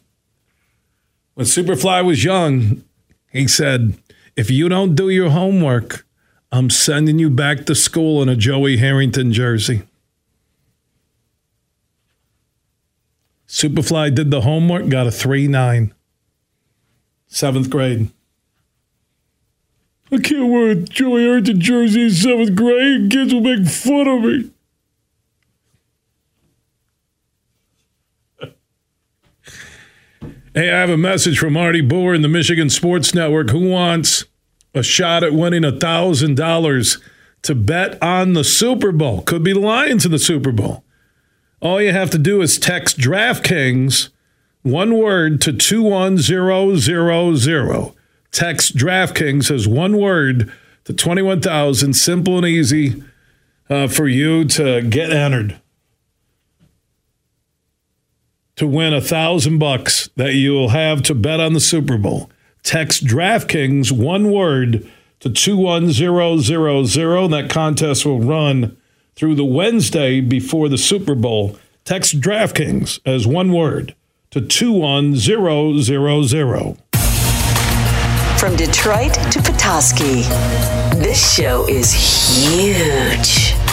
when 1.37 1.45
Superfly 1.45 2.03
was 2.03 2.23
young, 2.23 2.83
he 3.31 3.47
said, 3.47 3.93
if 4.35 4.49
you 4.49 4.69
don't 4.69 4.95
do 4.95 5.07
your 5.09 5.29
homework, 5.29 6.03
I'm 6.51 6.71
sending 6.71 7.19
you 7.19 7.29
back 7.29 7.67
to 7.67 7.75
school 7.75 8.23
in 8.23 8.27
a 8.29 8.35
Joey 8.35 8.77
Harrington 8.77 9.31
jersey. 9.31 9.83
Superfly 13.47 14.15
did 14.15 14.31
the 14.31 14.41
homework, 14.41 14.89
got 14.89 15.05
a 15.05 15.11
3 15.11 15.47
9. 15.47 15.93
Seventh 17.27 17.69
grade. 17.69 18.09
I 20.11 20.17
can't 20.17 20.49
wear 20.49 20.71
a 20.71 20.75
Joey 20.75 21.21
Harrington 21.21 21.61
jersey 21.61 22.05
in 22.05 22.09
seventh 22.09 22.55
grade. 22.55 23.11
Kids 23.11 23.31
will 23.31 23.41
make 23.41 23.67
fun 23.67 24.07
of 24.07 24.23
me. 24.23 24.49
Hey, 30.57 30.71
I 30.71 30.79
have 30.79 30.89
a 30.89 30.97
message 30.97 31.37
from 31.37 31.55
Artie 31.55 31.81
Boer 31.81 32.15
in 32.15 32.23
the 32.23 32.27
Michigan 32.27 32.71
Sports 32.71 33.13
Network 33.13 33.51
who 33.51 33.69
wants 33.69 34.25
a 34.73 34.81
shot 34.81 35.23
at 35.23 35.31
winning 35.31 35.61
$1,000 35.61 37.01
to 37.43 37.53
bet 37.53 38.01
on 38.01 38.33
the 38.33 38.43
Super 38.43 38.91
Bowl. 38.91 39.21
Could 39.21 39.43
be 39.43 39.53
the 39.53 39.59
Lions 39.59 40.03
in 40.03 40.11
the 40.11 40.17
Super 40.17 40.51
Bowl. 40.51 40.83
All 41.61 41.79
you 41.79 41.91
have 41.91 42.09
to 42.09 42.17
do 42.17 42.41
is 42.41 42.57
text 42.57 42.97
DraftKings 42.97 44.09
One 44.63 44.97
word 44.97 45.41
to 45.41 45.53
21000. 45.53 47.93
Text 48.31 48.75
DraftKings 48.75 49.51
as 49.51 49.67
one 49.67 49.97
word 49.97 50.51
to 50.85 50.93
21,000. 50.93 51.93
Simple 51.93 52.37
and 52.37 52.47
easy 52.47 53.03
uh, 53.69 53.87
for 53.87 54.07
you 54.07 54.43
to 54.45 54.81
get 54.81 55.11
entered 55.11 55.61
to 58.57 58.67
win 58.67 58.93
a 58.93 59.01
thousand 59.01 59.57
bucks 59.59 60.09
that 60.15 60.33
you 60.33 60.51
will 60.51 60.69
have 60.69 61.01
to 61.03 61.13
bet 61.15 61.39
on 61.39 61.53
the 61.53 61.59
Super 61.59 61.97
Bowl. 61.97 62.29
Text 62.63 63.05
DraftKings 63.05 63.91
one 63.91 64.31
word 64.31 64.89
to 65.21 65.29
21000. 65.29 67.31
That 67.31 67.49
contest 67.49 68.05
will 68.05 68.19
run 68.19 68.75
through 69.15 69.35
the 69.35 69.45
Wednesday 69.45 70.21
before 70.21 70.69
the 70.69 70.77
Super 70.77 71.15
Bowl. 71.15 71.57
Text 71.85 72.19
DraftKings 72.19 72.99
as 73.05 73.25
one 73.25 73.53
word 73.53 73.95
to 74.31 74.41
21000. 74.41 76.77
From 78.37 78.55
Detroit 78.55 79.13
to 79.31 79.41
Petoskey, 79.41 80.21
this 80.99 81.35
show 81.35 81.67
is 81.67 81.91
huge. 81.93 83.66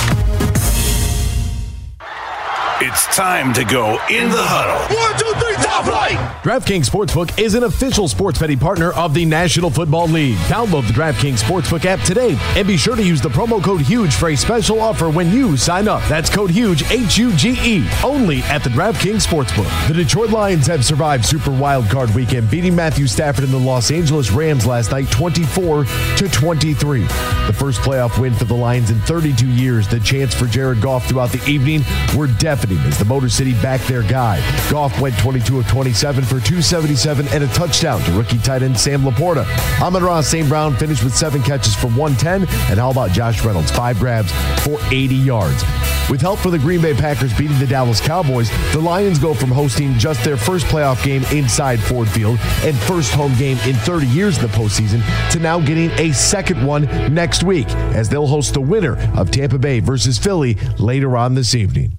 It's 2.80 3.06
time 3.14 3.54
to 3.54 3.64
go 3.64 3.92
in 4.10 4.28
the 4.30 4.42
huddle. 4.42 4.96
One, 4.96 5.16
two, 5.16 5.30
three, 5.38 5.54
top 5.64 5.84
flight. 5.84 6.16
DraftKings 6.42 6.90
Sportsbook 6.90 7.38
is 7.40 7.54
an 7.54 7.62
official 7.62 8.08
sports 8.08 8.40
betting 8.40 8.58
partner 8.58 8.90
of 8.94 9.14
the 9.14 9.24
National 9.24 9.70
Football 9.70 10.08
League. 10.08 10.36
Download 10.48 10.84
the 10.84 10.92
DraftKings 10.92 11.38
Sportsbook 11.38 11.84
app 11.84 12.00
today 12.00 12.36
and 12.56 12.66
be 12.66 12.76
sure 12.76 12.96
to 12.96 13.02
use 13.02 13.20
the 13.20 13.28
promo 13.28 13.62
code 13.62 13.82
HUGE 13.82 14.12
for 14.14 14.30
a 14.30 14.36
special 14.36 14.80
offer 14.80 15.08
when 15.08 15.30
you 15.30 15.56
sign 15.56 15.86
up. 15.86 16.02
That's 16.08 16.28
code 16.28 16.50
HUGE, 16.50 16.90
H 16.90 17.16
U 17.16 17.32
G 17.36 17.56
E, 17.62 17.88
only 18.02 18.42
at 18.42 18.64
the 18.64 18.70
DraftKings 18.70 19.24
Sportsbook. 19.24 19.86
The 19.86 19.94
Detroit 19.94 20.30
Lions 20.30 20.66
have 20.66 20.84
survived 20.84 21.24
Super 21.24 21.52
Wild 21.52 21.88
Card 21.88 22.12
weekend, 22.12 22.50
beating 22.50 22.74
Matthew 22.74 23.06
Stafford 23.06 23.44
and 23.44 23.52
the 23.52 23.58
Los 23.58 23.92
Angeles 23.92 24.32
Rams 24.32 24.66
last 24.66 24.90
night 24.90 25.08
24 25.12 25.84
to 25.84 26.28
23. 26.28 27.02
The 27.02 27.54
first 27.56 27.82
playoff 27.82 28.20
win 28.20 28.34
for 28.34 28.46
the 28.46 28.54
Lions 28.54 28.90
in 28.90 28.98
32 29.02 29.46
years. 29.46 29.86
The 29.86 30.00
chance 30.00 30.34
for 30.34 30.46
Jared 30.46 30.80
Goff 30.80 31.06
throughout 31.06 31.30
the 31.30 31.44
evening 31.48 31.84
were 32.16 32.26
as 32.72 32.98
the 32.98 33.04
Motor 33.04 33.28
City 33.28 33.52
backed 33.54 33.86
their 33.86 34.02
guy. 34.02 34.40
Goff 34.70 35.00
went 35.00 35.16
22 35.18 35.58
of 35.58 35.68
27 35.68 36.24
for 36.24 36.40
277 36.40 37.28
and 37.28 37.44
a 37.44 37.46
touchdown 37.48 38.00
to 38.02 38.12
rookie 38.12 38.38
tight 38.38 38.62
end 38.62 38.78
Sam 38.78 39.02
Laporta. 39.02 39.44
Amon-Ra 39.80 40.20
St. 40.20 40.48
Brown 40.48 40.74
finished 40.76 41.04
with 41.04 41.14
seven 41.14 41.42
catches 41.42 41.74
for 41.74 41.88
110. 41.88 42.42
And 42.70 42.78
how 42.78 42.90
about 42.90 43.10
Josh 43.12 43.44
Reynolds? 43.44 43.70
Five 43.70 43.98
grabs 43.98 44.32
for 44.64 44.78
80 44.90 45.14
yards. 45.14 45.62
With 46.10 46.20
help 46.20 46.38
from 46.38 46.52
the 46.52 46.58
Green 46.58 46.82
Bay 46.82 46.92
Packers 46.92 47.36
beating 47.36 47.58
the 47.58 47.66
Dallas 47.66 48.00
Cowboys, 48.00 48.50
the 48.72 48.80
Lions 48.80 49.18
go 49.18 49.32
from 49.32 49.50
hosting 49.50 49.94
just 49.94 50.22
their 50.22 50.36
first 50.36 50.66
playoff 50.66 51.02
game 51.02 51.24
inside 51.32 51.80
Ford 51.80 52.08
Field 52.08 52.38
and 52.62 52.76
first 52.76 53.12
home 53.12 53.34
game 53.36 53.56
in 53.66 53.74
30 53.74 54.06
years 54.08 54.36
in 54.36 54.42
the 54.42 54.52
postseason 54.52 55.02
to 55.32 55.38
now 55.38 55.58
getting 55.58 55.90
a 55.92 56.12
second 56.12 56.64
one 56.64 56.84
next 57.12 57.42
week 57.42 57.68
as 57.94 58.10
they'll 58.10 58.26
host 58.26 58.52
the 58.52 58.60
winner 58.60 58.98
of 59.18 59.30
Tampa 59.30 59.58
Bay 59.58 59.80
versus 59.80 60.18
Philly 60.18 60.56
later 60.78 61.16
on 61.16 61.34
this 61.34 61.54
evening. 61.54 61.98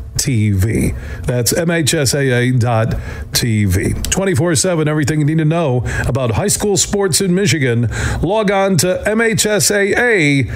TV. 0.21 0.95
That's 1.25 1.51
MHSAA.tv. 1.53 2.61
24 4.11 4.55
7, 4.55 4.87
everything 4.87 5.19
you 5.19 5.25
need 5.25 5.39
to 5.39 5.45
know 5.45 5.83
about 6.05 6.31
high 6.31 6.47
school 6.47 6.77
sports 6.77 7.19
in 7.21 7.33
Michigan. 7.33 7.89
Log 8.21 8.51
on 8.51 8.77
to 8.77 9.01
MHSAA.com. 9.07 10.47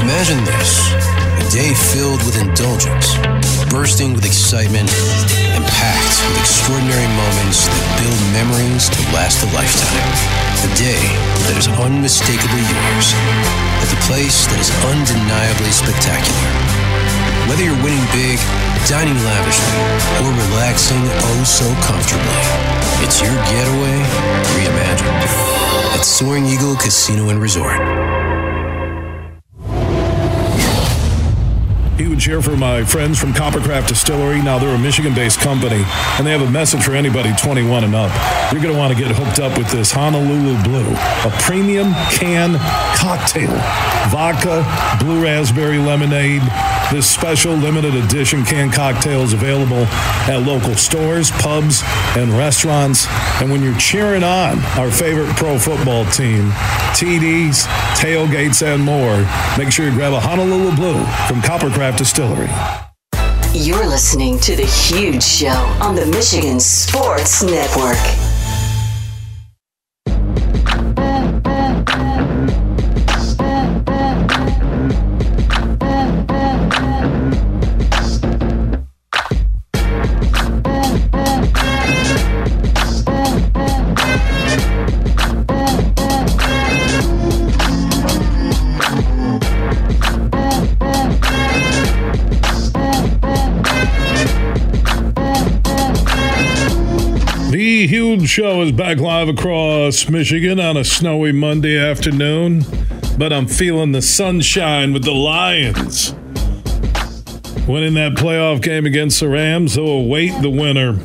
Imagine 0.00 0.42
this 0.44 0.88
a 1.36 1.44
day 1.52 1.74
filled 1.92 2.24
with 2.24 2.40
indulgence, 2.40 3.18
bursting 3.68 4.14
with 4.14 4.24
excitement, 4.24 4.88
and 5.52 5.64
packed 5.76 6.16
with 6.32 6.40
extraordinary 6.40 7.08
moments 7.12 7.68
that 7.68 8.00
build 8.00 8.20
memories 8.32 8.88
to 8.88 9.00
last 9.12 9.44
a 9.44 9.48
lifetime. 9.52 10.08
A 10.64 10.70
day 10.80 11.04
that 11.44 11.56
is 11.60 11.68
unmistakably 11.76 12.64
yours, 12.64 13.12
at 13.84 13.88
the 13.92 14.00
place 14.08 14.48
that 14.48 14.60
is 14.60 14.72
undeniably 14.88 15.70
spectacular. 15.70 16.67
Whether 17.48 17.64
you're 17.64 17.82
winning 17.82 18.04
big, 18.12 18.38
dining 18.86 19.16
lavishly, 19.24 19.80
or 20.20 20.30
relaxing 20.50 21.00
oh 21.00 21.44
so 21.44 21.64
comfortably, 21.80 22.44
it's 23.02 23.22
your 23.22 23.32
getaway 23.48 23.96
reimagined 24.52 25.24
at 25.94 26.02
Soaring 26.04 26.44
Eagle 26.44 26.76
Casino 26.76 27.30
and 27.30 27.40
Resort. 27.40 27.80
Huge 31.96 32.22
here 32.22 32.42
for 32.42 32.54
my 32.54 32.84
friends 32.84 33.18
from 33.18 33.32
Coppercraft 33.32 33.88
Distillery. 33.88 34.42
Now 34.42 34.58
they're 34.58 34.74
a 34.74 34.78
Michigan-based 34.78 35.40
company, 35.40 35.82
and 36.18 36.26
they 36.26 36.32
have 36.32 36.42
a 36.42 36.50
message 36.50 36.82
for 36.82 36.92
anybody 36.92 37.32
21 37.32 37.84
and 37.84 37.94
up. 37.94 38.12
You're 38.52 38.60
going 38.60 38.74
to 38.74 38.78
want 38.78 38.94
to 38.94 39.02
get 39.02 39.10
hooked 39.16 39.40
up 39.40 39.56
with 39.56 39.70
this 39.70 39.90
Honolulu 39.90 40.62
Blue, 40.64 40.92
a 41.26 41.30
premium 41.40 41.94
can 42.12 42.58
cocktail, 42.94 43.50
vodka, 44.10 44.66
blue 45.02 45.24
raspberry 45.24 45.78
lemonade. 45.78 46.42
This 46.90 47.06
special 47.06 47.52
limited 47.52 47.94
edition 47.94 48.46
canned 48.46 48.72
cocktail 48.72 49.20
is 49.20 49.34
available 49.34 49.84
at 50.26 50.38
local 50.46 50.74
stores, 50.74 51.30
pubs, 51.32 51.82
and 52.16 52.32
restaurants. 52.32 53.06
And 53.42 53.50
when 53.50 53.62
you're 53.62 53.76
cheering 53.76 54.24
on 54.24 54.58
our 54.78 54.90
favorite 54.90 55.28
pro 55.36 55.58
football 55.58 56.06
team, 56.06 56.48
TDs, 56.96 57.66
tailgates, 57.94 58.66
and 58.66 58.82
more, 58.82 59.18
make 59.58 59.70
sure 59.70 59.84
you 59.84 59.92
grab 59.92 60.14
a 60.14 60.20
Honolulu 60.20 60.74
Blue 60.76 60.98
from 61.26 61.42
Coppercraft 61.42 61.98
Distillery. 61.98 62.48
You're 63.52 63.86
listening 63.86 64.38
to 64.40 64.56
The 64.56 64.64
Huge 64.64 65.22
Show 65.22 65.48
on 65.82 65.94
the 65.94 66.06
Michigan 66.06 66.58
Sports 66.58 67.42
Network. 67.42 68.27
Huge 97.88 98.28
show 98.28 98.60
is 98.60 98.70
back 98.70 98.98
live 98.98 99.30
across 99.30 100.10
Michigan 100.10 100.60
on 100.60 100.76
a 100.76 100.84
snowy 100.84 101.32
Monday 101.32 101.78
afternoon, 101.78 102.62
but 103.16 103.32
I'm 103.32 103.46
feeling 103.46 103.92
the 103.92 104.02
sunshine 104.02 104.92
with 104.92 105.04
the 105.04 105.14
Lions. 105.14 106.12
Winning 107.66 107.94
that 107.94 108.12
playoff 108.14 108.60
game 108.60 108.84
against 108.84 109.20
the 109.20 109.28
Rams, 109.28 109.74
they'll 109.76 109.88
await 109.88 110.38
the 110.42 110.50
winner 110.50 111.00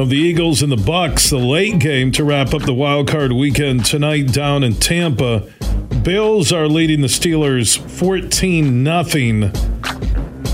of 0.00 0.08
the 0.08 0.16
Eagles 0.16 0.62
and 0.62 0.72
the 0.72 0.82
Bucks, 0.82 1.28
the 1.28 1.36
late 1.36 1.80
game 1.80 2.10
to 2.12 2.24
wrap 2.24 2.54
up 2.54 2.62
the 2.62 2.72
wild 2.72 3.06
card 3.06 3.32
weekend 3.32 3.84
tonight 3.84 4.32
down 4.32 4.64
in 4.64 4.72
Tampa. 4.74 5.40
Bills 6.02 6.50
are 6.50 6.66
leading 6.66 7.02
the 7.02 7.08
Steelers 7.08 7.78
14 7.78 8.82
nothing. 8.82 9.52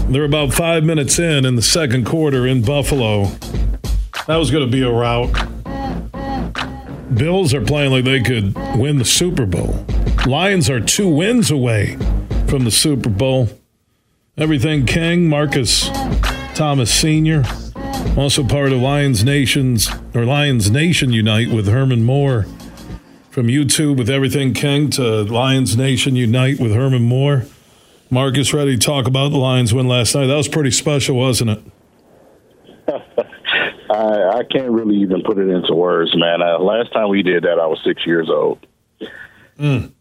They're 0.09 0.25
about 0.25 0.53
five 0.53 0.83
minutes 0.83 1.21
in 1.21 1.45
in 1.45 1.55
the 1.55 1.63
second 1.63 2.05
quarter 2.05 2.49
in 2.49 2.63
Buffalo. 2.63 3.31
That 4.31 4.37
was 4.37 4.53
going 4.53 4.64
to 4.64 4.71
be 4.71 4.83
a 4.83 4.88
rout. 4.88 5.33
Bills 7.12 7.53
are 7.53 7.61
playing 7.61 7.90
like 7.90 8.05
they 8.05 8.21
could 8.21 8.55
win 8.79 8.99
the 8.99 9.05
Super 9.05 9.45
Bowl. 9.45 9.85
Lions 10.25 10.71
are 10.71 10.79
two 10.79 11.09
wins 11.09 11.51
away 11.51 11.97
from 12.47 12.62
the 12.62 12.71
Super 12.71 13.09
Bowl. 13.09 13.49
Everything 14.38 14.87
King, 14.87 15.29
Marcus 15.29 15.88
Thomas 16.55 16.95
Sr., 16.95 17.43
also 18.16 18.45
part 18.45 18.71
of 18.71 18.81
Lions 18.81 19.25
Nations 19.25 19.90
or 20.14 20.25
Lions 20.25 20.71
Nation 20.71 21.12
Unite 21.12 21.51
with 21.51 21.66
Herman 21.66 22.05
Moore. 22.05 22.47
From 23.31 23.49
YouTube 23.49 23.99
with 23.99 24.09
Everything 24.09 24.55
King 24.55 24.90
to 24.90 25.25
Lions 25.25 25.77
Nation 25.77 26.14
Unite 26.14 26.61
with 26.61 26.73
Herman 26.73 27.03
Moore. 27.03 27.47
Marcus, 28.11 28.55
ready 28.55 28.77
to 28.77 28.87
talk 28.87 29.09
about 29.09 29.31
the 29.31 29.38
Lions 29.38 29.75
win 29.75 29.88
last 29.88 30.14
night? 30.14 30.27
That 30.27 30.37
was 30.37 30.47
pretty 30.47 30.71
special, 30.71 31.16
wasn't 31.16 31.51
it? 31.51 31.62
I, 34.01 34.39
I 34.39 34.45
can't 34.45 34.71
really 34.71 34.97
even 34.97 35.23
put 35.23 35.39
it 35.39 35.49
into 35.49 35.75
words, 35.75 36.17
man. 36.17 36.43
Uh, 36.43 36.59
last 36.59 36.93
time 36.93 37.09
we 37.09 37.23
did 37.23 37.45
that, 37.45 37.59
I 37.61 37.67
was 37.67 37.81
six 37.85 38.07
years 38.07 38.31
old. 38.31 38.67
Mm. 39.59 39.93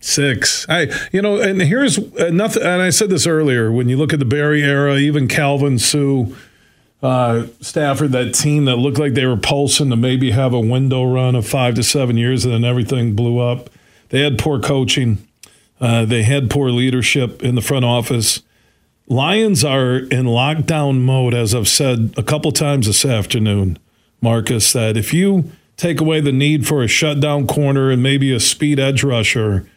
Six. 0.00 0.66
I, 0.68 0.88
you 1.12 1.22
know, 1.22 1.40
and 1.40 1.62
here's 1.62 1.98
nothing. 2.30 2.62
And 2.62 2.82
I 2.82 2.90
said 2.90 3.10
this 3.10 3.26
earlier. 3.26 3.72
When 3.72 3.88
you 3.88 3.96
look 3.96 4.12
at 4.12 4.18
the 4.18 4.24
Barry 4.24 4.62
era, 4.62 4.96
even 4.96 5.28
Calvin 5.28 5.78
Suh, 5.78 6.26
uh, 7.02 7.46
Stafford, 7.60 8.12
that 8.12 8.34
team 8.34 8.64
that 8.66 8.76
looked 8.76 8.98
like 8.98 9.14
they 9.14 9.26
were 9.26 9.36
pulsing 9.36 9.90
to 9.90 9.96
maybe 9.96 10.32
have 10.32 10.52
a 10.52 10.60
window 10.60 11.04
run 11.04 11.34
of 11.34 11.46
five 11.46 11.74
to 11.76 11.82
seven 11.82 12.16
years, 12.16 12.44
and 12.44 12.52
then 12.52 12.64
everything 12.64 13.14
blew 13.14 13.38
up. 13.38 13.70
They 14.10 14.20
had 14.20 14.38
poor 14.38 14.60
coaching. 14.60 15.26
Uh, 15.80 16.04
they 16.04 16.22
had 16.22 16.50
poor 16.50 16.70
leadership 16.70 17.42
in 17.42 17.54
the 17.54 17.62
front 17.62 17.84
office. 17.84 18.42
Lions 19.06 19.64
are 19.64 19.96
in 19.96 20.24
lockdown 20.24 21.00
mode, 21.00 21.34
as 21.34 21.54
I've 21.54 21.68
said 21.68 22.14
a 22.16 22.22
couple 22.22 22.52
times 22.52 22.86
this 22.86 23.04
afternoon, 23.04 23.78
Marcus, 24.22 24.72
that 24.72 24.96
if 24.96 25.12
you 25.12 25.52
take 25.76 26.00
away 26.00 26.20
the 26.20 26.32
need 26.32 26.66
for 26.66 26.82
a 26.82 26.88
shutdown 26.88 27.46
corner 27.46 27.90
and 27.90 28.02
maybe 28.02 28.32
a 28.32 28.40
speed 28.40 28.80
edge 28.80 29.04
rusher, 29.04 29.68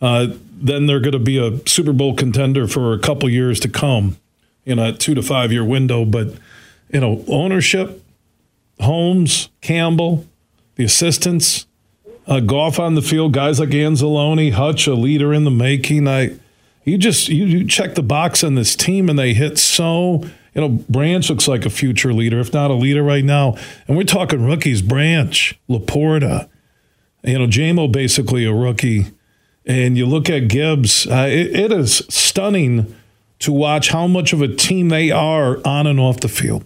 uh, 0.00 0.28
then 0.50 0.86
they're 0.86 1.00
going 1.00 1.12
to 1.12 1.18
be 1.18 1.38
a 1.38 1.60
Super 1.68 1.92
Bowl 1.92 2.14
contender 2.14 2.66
for 2.66 2.94
a 2.94 2.98
couple 2.98 3.28
years 3.28 3.60
to 3.60 3.68
come 3.68 4.16
in 4.64 4.78
a 4.78 4.92
two 4.92 5.14
to 5.14 5.22
five 5.22 5.52
year 5.52 5.64
window. 5.64 6.04
But, 6.04 6.28
you 6.90 7.00
know, 7.00 7.24
ownership, 7.28 8.02
Holmes, 8.80 9.50
Campbell, 9.60 10.26
the 10.76 10.84
assistants, 10.84 11.66
uh, 12.26 12.40
Goff 12.40 12.78
on 12.78 12.94
the 12.94 13.02
field, 13.02 13.32
guys 13.34 13.60
like 13.60 13.70
Anzalone, 13.70 14.52
Hutch, 14.52 14.86
a 14.86 14.94
leader 14.94 15.32
in 15.34 15.44
the 15.44 15.50
making. 15.50 16.08
I, 16.08 16.36
you 16.84 16.98
just 16.98 17.28
you, 17.28 17.44
you 17.44 17.66
check 17.66 17.94
the 17.94 18.02
box 18.02 18.42
on 18.42 18.54
this 18.54 18.76
team, 18.76 19.08
and 19.08 19.18
they 19.18 19.34
hit 19.34 19.58
so. 19.58 20.24
You 20.54 20.60
know, 20.60 20.68
Branch 20.68 21.28
looks 21.30 21.48
like 21.48 21.64
a 21.64 21.70
future 21.70 22.12
leader, 22.12 22.38
if 22.38 22.52
not 22.52 22.70
a 22.70 22.74
leader 22.74 23.02
right 23.02 23.24
now. 23.24 23.56
And 23.88 23.96
we're 23.96 24.04
talking 24.04 24.44
rookies: 24.44 24.82
Branch, 24.82 25.58
Laporta. 25.68 26.48
You 27.22 27.38
know, 27.38 27.46
Jamo 27.46 27.90
basically 27.90 28.44
a 28.44 28.52
rookie, 28.52 29.06
and 29.64 29.96
you 29.96 30.06
look 30.06 30.28
at 30.28 30.48
Gibbs. 30.48 31.06
Uh, 31.06 31.28
it, 31.30 31.54
it 31.54 31.72
is 31.72 31.98
stunning 32.08 32.94
to 33.38 33.52
watch 33.52 33.88
how 33.90 34.06
much 34.06 34.32
of 34.32 34.42
a 34.42 34.48
team 34.48 34.88
they 34.88 35.10
are 35.10 35.58
on 35.64 35.86
and 35.86 35.98
off 35.98 36.20
the 36.20 36.28
field. 36.28 36.64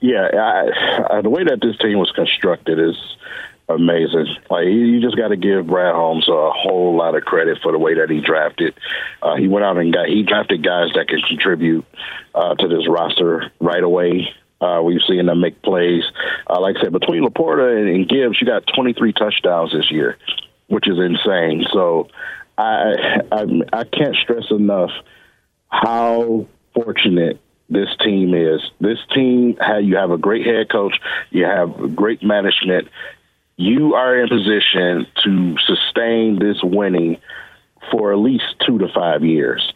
Yeah, 0.00 0.28
I, 0.34 1.18
I, 1.18 1.20
the 1.22 1.30
way 1.30 1.44
that 1.44 1.60
this 1.60 1.76
team 1.78 1.98
was 1.98 2.10
constructed 2.10 2.78
is 2.78 2.96
amazing. 3.74 4.26
Like 4.50 4.66
you 4.66 5.00
just 5.00 5.16
got 5.16 5.28
to 5.28 5.36
give 5.36 5.66
Brad 5.66 5.94
Holmes 5.94 6.28
a 6.28 6.50
whole 6.50 6.96
lot 6.96 7.16
of 7.16 7.24
credit 7.24 7.58
for 7.62 7.72
the 7.72 7.78
way 7.78 7.94
that 7.94 8.10
he 8.10 8.20
drafted. 8.20 8.74
Uh, 9.20 9.36
he 9.36 9.48
went 9.48 9.64
out 9.64 9.76
and 9.78 9.92
got 9.92 10.08
he 10.08 10.22
drafted 10.22 10.64
guys 10.64 10.88
that 10.94 11.08
can 11.08 11.20
contribute 11.22 11.84
uh, 12.34 12.54
to 12.54 12.68
this 12.68 12.88
roster 12.88 13.52
right 13.60 13.82
away. 13.82 14.28
Uh, 14.60 14.80
we've 14.82 15.00
seen 15.08 15.26
them 15.26 15.40
make 15.40 15.60
plays. 15.62 16.04
Uh, 16.48 16.60
like 16.60 16.76
I 16.76 16.82
said, 16.82 16.92
between 16.92 17.24
Laporta 17.24 17.76
and, 17.76 17.88
and 17.88 18.08
Gibbs, 18.08 18.40
you 18.40 18.46
got 18.46 18.64
23 18.72 19.12
touchdowns 19.12 19.72
this 19.72 19.90
year, 19.90 20.18
which 20.68 20.88
is 20.88 20.98
insane. 20.98 21.66
So 21.72 22.08
I, 22.56 23.22
I 23.32 23.46
I 23.72 23.84
can't 23.84 24.14
stress 24.16 24.44
enough 24.50 24.90
how 25.68 26.46
fortunate 26.74 27.40
this 27.72 27.88
team 28.04 28.34
is. 28.34 28.60
This 28.80 28.98
team, 29.14 29.56
you 29.80 29.96
have 29.96 30.10
a 30.10 30.18
great 30.18 30.46
head 30.46 30.70
coach, 30.70 30.94
you 31.30 31.44
have 31.44 31.96
great 31.96 32.22
management, 32.22 32.88
you 33.62 33.94
are 33.94 34.20
in 34.20 34.28
position 34.28 35.06
to 35.24 35.56
sustain 35.66 36.38
this 36.38 36.58
winning 36.62 37.18
for 37.90 38.12
at 38.12 38.18
least 38.18 38.44
two 38.66 38.78
to 38.78 38.88
five 38.94 39.24
years. 39.24 39.72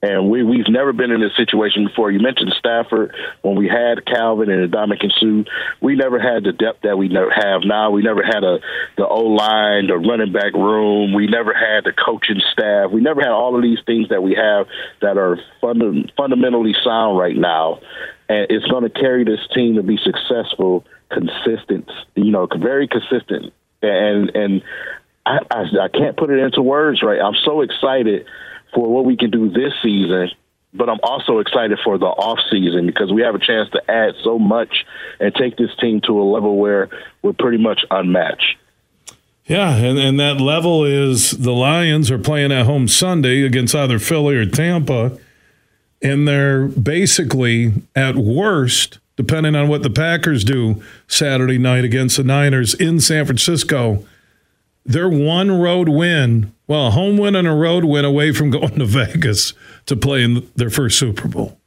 And 0.00 0.30
we, 0.30 0.44
we've 0.44 0.68
never 0.68 0.92
been 0.92 1.10
in 1.10 1.20
this 1.20 1.36
situation 1.36 1.88
before. 1.88 2.12
You 2.12 2.20
mentioned 2.20 2.54
Stafford 2.56 3.12
when 3.42 3.56
we 3.56 3.66
had 3.66 4.06
Calvin 4.06 4.48
and 4.48 4.72
Ndamukong 4.72 5.10
Suh. 5.18 5.50
We 5.80 5.96
never 5.96 6.20
had 6.20 6.44
the 6.44 6.52
depth 6.52 6.82
that 6.82 6.96
we 6.96 7.08
have 7.12 7.62
now. 7.64 7.90
We 7.90 8.02
never 8.02 8.22
had 8.22 8.44
a 8.44 8.58
the 8.96 9.06
O 9.08 9.22
line, 9.22 9.88
the 9.88 9.96
running 9.96 10.32
back 10.32 10.52
room. 10.54 11.14
We 11.14 11.26
never 11.26 11.52
had 11.52 11.82
the 11.82 11.92
coaching 11.92 12.40
staff. 12.52 12.92
We 12.92 13.00
never 13.00 13.20
had 13.20 13.30
all 13.30 13.56
of 13.56 13.62
these 13.62 13.80
things 13.86 14.10
that 14.10 14.22
we 14.22 14.34
have 14.34 14.68
that 15.02 15.18
are 15.18 15.36
funda- 15.60 16.04
fundamentally 16.16 16.76
sound 16.84 17.18
right 17.18 17.36
now. 17.36 17.80
And 18.28 18.46
it's 18.50 18.66
going 18.66 18.84
to 18.84 18.90
carry 18.90 19.24
this 19.24 19.40
team 19.54 19.76
to 19.76 19.82
be 19.82 19.98
successful 20.02 20.84
consistent, 21.10 21.90
you 22.14 22.30
know, 22.30 22.46
very 22.58 22.88
consistent. 22.88 23.52
And 23.82 24.30
and 24.34 24.62
I, 25.24 25.38
I, 25.50 25.64
I 25.82 25.88
can't 25.88 26.16
put 26.16 26.30
it 26.30 26.38
into 26.38 26.62
words 26.62 27.02
right. 27.02 27.20
I'm 27.20 27.36
so 27.44 27.60
excited 27.60 28.26
for 28.74 28.88
what 28.88 29.04
we 29.04 29.16
can 29.16 29.30
do 29.30 29.50
this 29.50 29.72
season, 29.82 30.30
but 30.74 30.88
I'm 30.88 31.00
also 31.02 31.38
excited 31.38 31.78
for 31.84 31.98
the 31.98 32.06
off 32.06 32.38
season 32.50 32.86
because 32.86 33.12
we 33.12 33.22
have 33.22 33.34
a 33.34 33.38
chance 33.38 33.70
to 33.70 33.90
add 33.90 34.14
so 34.22 34.38
much 34.38 34.84
and 35.20 35.34
take 35.34 35.56
this 35.56 35.70
team 35.80 36.00
to 36.06 36.20
a 36.20 36.24
level 36.24 36.56
where 36.56 36.88
we're 37.22 37.32
pretty 37.32 37.58
much 37.58 37.80
unmatched. 37.90 38.56
Yeah, 39.46 39.74
and, 39.76 39.98
and 39.98 40.20
that 40.20 40.42
level 40.42 40.84
is 40.84 41.30
the 41.30 41.52
Lions 41.52 42.10
are 42.10 42.18
playing 42.18 42.52
at 42.52 42.66
home 42.66 42.86
Sunday 42.86 43.44
against 43.44 43.74
either 43.74 43.98
Philly 43.98 44.36
or 44.36 44.44
Tampa, 44.44 45.18
and 46.02 46.26
they're 46.26 46.68
basically 46.68 47.72
at 47.94 48.16
worst 48.16 48.98
depending 49.16 49.56
on 49.56 49.66
what 49.66 49.82
the 49.82 49.90
Packers 49.90 50.44
do 50.44 50.80
Saturday 51.08 51.58
night 51.58 51.84
against 51.84 52.16
the 52.16 52.22
Niners 52.22 52.72
in 52.72 53.00
San 53.00 53.26
Francisco. 53.26 54.06
They're 54.86 55.08
one 55.08 55.60
road 55.60 55.88
win, 55.88 56.52
well, 56.68 56.86
a 56.86 56.90
home 56.90 57.18
win 57.18 57.34
and 57.34 57.48
a 57.48 57.52
road 57.52 57.84
win 57.84 58.04
away 58.04 58.32
from 58.32 58.50
going 58.52 58.78
to 58.78 58.86
Vegas 58.86 59.54
to 59.86 59.96
play 59.96 60.22
in 60.22 60.48
their 60.54 60.70
first 60.70 60.98
Super 61.00 61.26
Bowl. 61.26 61.58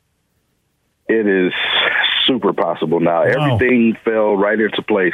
It 1.10 1.28
is 1.28 1.52
super 2.26 2.54
possible 2.54 3.02
now. 3.02 3.26
Wow. 3.26 3.56
Everything 3.56 3.98
fell 4.06 4.38
right 4.38 4.60
into 4.60 4.82
place 4.82 5.14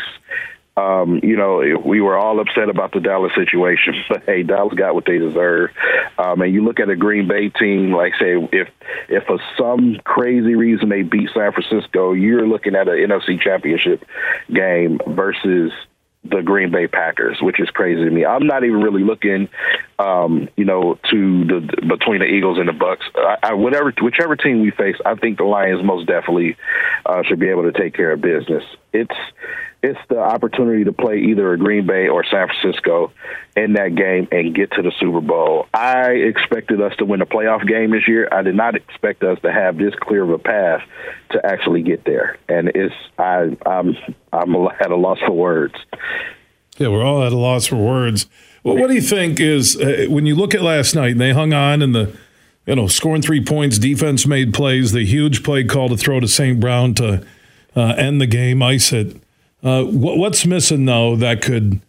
um, 0.77 1.19
you 1.23 1.35
know, 1.35 1.81
we 1.83 2.01
were 2.01 2.15
all 2.15 2.39
upset 2.39 2.69
about 2.69 2.91
the 2.93 2.99
Dallas 2.99 3.31
situation, 3.35 3.95
but 4.09 4.23
hey, 4.25 4.43
Dallas 4.43 4.75
got 4.75 4.93
what 4.93 5.05
they 5.05 5.17
deserve. 5.17 5.71
Um, 6.19 6.41
and 6.41 6.53
you 6.53 6.63
look 6.63 6.79
at 6.79 6.89
a 6.89 6.95
Green 6.95 7.27
Bay 7.27 7.49
team, 7.49 7.91
like 7.91 8.13
say, 8.19 8.35
if 8.51 8.69
if 9.09 9.23
for 9.25 9.39
some 9.57 9.97
crazy 10.03 10.55
reason 10.55 10.89
they 10.89 11.01
beat 11.01 11.29
San 11.33 11.51
Francisco, 11.51 12.13
you're 12.13 12.47
looking 12.47 12.75
at 12.75 12.87
an 12.87 12.95
NFC 12.95 13.41
Championship 13.41 14.05
game 14.53 14.99
versus 15.07 15.71
the 16.23 16.41
Green 16.41 16.71
Bay 16.71 16.87
Packers, 16.87 17.37
which 17.41 17.59
is 17.59 17.69
crazy 17.69 18.03
to 18.03 18.11
me. 18.11 18.25
I'm 18.25 18.45
not 18.45 18.63
even 18.63 18.81
really 18.81 19.03
looking, 19.03 19.49
um, 19.97 20.49
you 20.57 20.65
know, 20.65 20.99
to 21.09 21.45
the 21.45 21.87
between 21.87 22.19
the 22.19 22.25
Eagles 22.25 22.59
and 22.59 22.67
the 22.67 22.73
Bucks. 22.73 23.05
I, 23.15 23.37
I, 23.43 23.53
whatever, 23.53 23.93
whichever 24.01 24.35
team 24.35 24.61
we 24.61 24.71
face, 24.71 24.95
I 25.05 25.15
think 25.15 25.37
the 25.37 25.45
Lions 25.45 25.83
most 25.83 26.07
definitely 26.07 26.57
uh, 27.05 27.23
should 27.23 27.39
be 27.39 27.49
able 27.49 27.63
to 27.63 27.71
take 27.71 27.93
care 27.93 28.11
of 28.11 28.21
business. 28.21 28.63
It's 28.93 29.15
it's 29.83 29.99
the 30.09 30.19
opportunity 30.19 30.83
to 30.85 30.91
play 30.91 31.19
either 31.19 31.53
a 31.53 31.57
Green 31.57 31.85
Bay 31.85 32.07
or 32.07 32.23
San 32.23 32.47
Francisco 32.47 33.11
in 33.55 33.73
that 33.73 33.95
game 33.95 34.27
and 34.31 34.55
get 34.55 34.71
to 34.71 34.81
the 34.81 34.91
Super 34.99 35.21
Bowl. 35.21 35.67
I 35.73 36.11
expected 36.11 36.81
us 36.81 36.95
to 36.97 37.05
win 37.05 37.21
a 37.21 37.25
playoff 37.25 37.67
game 37.67 37.91
this 37.91 38.07
year. 38.07 38.27
I 38.31 38.41
did 38.41 38.55
not 38.55 38.75
expect 38.75 39.23
us 39.23 39.39
to 39.41 39.51
have 39.51 39.77
this 39.77 39.93
clear 39.99 40.23
of 40.23 40.31
a 40.31 40.39
path 40.39 40.81
to 41.31 41.45
actually 41.45 41.83
get 41.83 42.05
there. 42.05 42.37
And 42.49 42.69
it's 42.69 42.95
I 43.19 43.55
I'm 43.65 43.95
I'm 44.33 44.55
at 44.79 44.91
a 44.91 44.95
loss 44.95 45.19
for 45.19 45.31
words. 45.31 45.75
Yeah, 46.77 46.89
we're 46.89 47.03
all 47.03 47.23
at 47.23 47.31
a 47.31 47.37
loss 47.37 47.67
for 47.67 47.75
words. 47.75 48.27
Well, 48.63 48.77
what 48.77 48.87
do 48.87 48.95
you 48.95 49.01
think 49.01 49.39
is 49.39 49.75
uh, 49.77 50.07
when 50.09 50.25
you 50.25 50.35
look 50.35 50.53
at 50.53 50.61
last 50.61 50.95
night 50.95 51.11
and 51.11 51.21
they 51.21 51.31
hung 51.31 51.53
on 51.53 51.81
and 51.81 51.93
the 51.93 52.17
you 52.65 52.75
know 52.75 52.87
scoring 52.87 53.21
three 53.21 53.43
points, 53.43 53.77
defense 53.77 54.25
made 54.25 54.53
plays, 54.53 54.91
the 54.91 55.05
huge 55.05 55.43
play 55.43 55.63
call 55.63 55.89
to 55.89 55.97
throw 55.97 56.19
to 56.19 56.27
St. 56.27 56.59
Brown 56.59 56.95
to 56.95 57.25
uh, 57.75 57.93
end 57.97 58.19
the 58.19 58.27
game, 58.27 58.63
ice 58.63 58.91
it 58.91 59.21
uh, 59.63 59.83
what, 59.83 60.17
what's 60.17 60.45
missing 60.45 60.85
though 60.85 61.15
that 61.15 61.41
could 61.41 61.81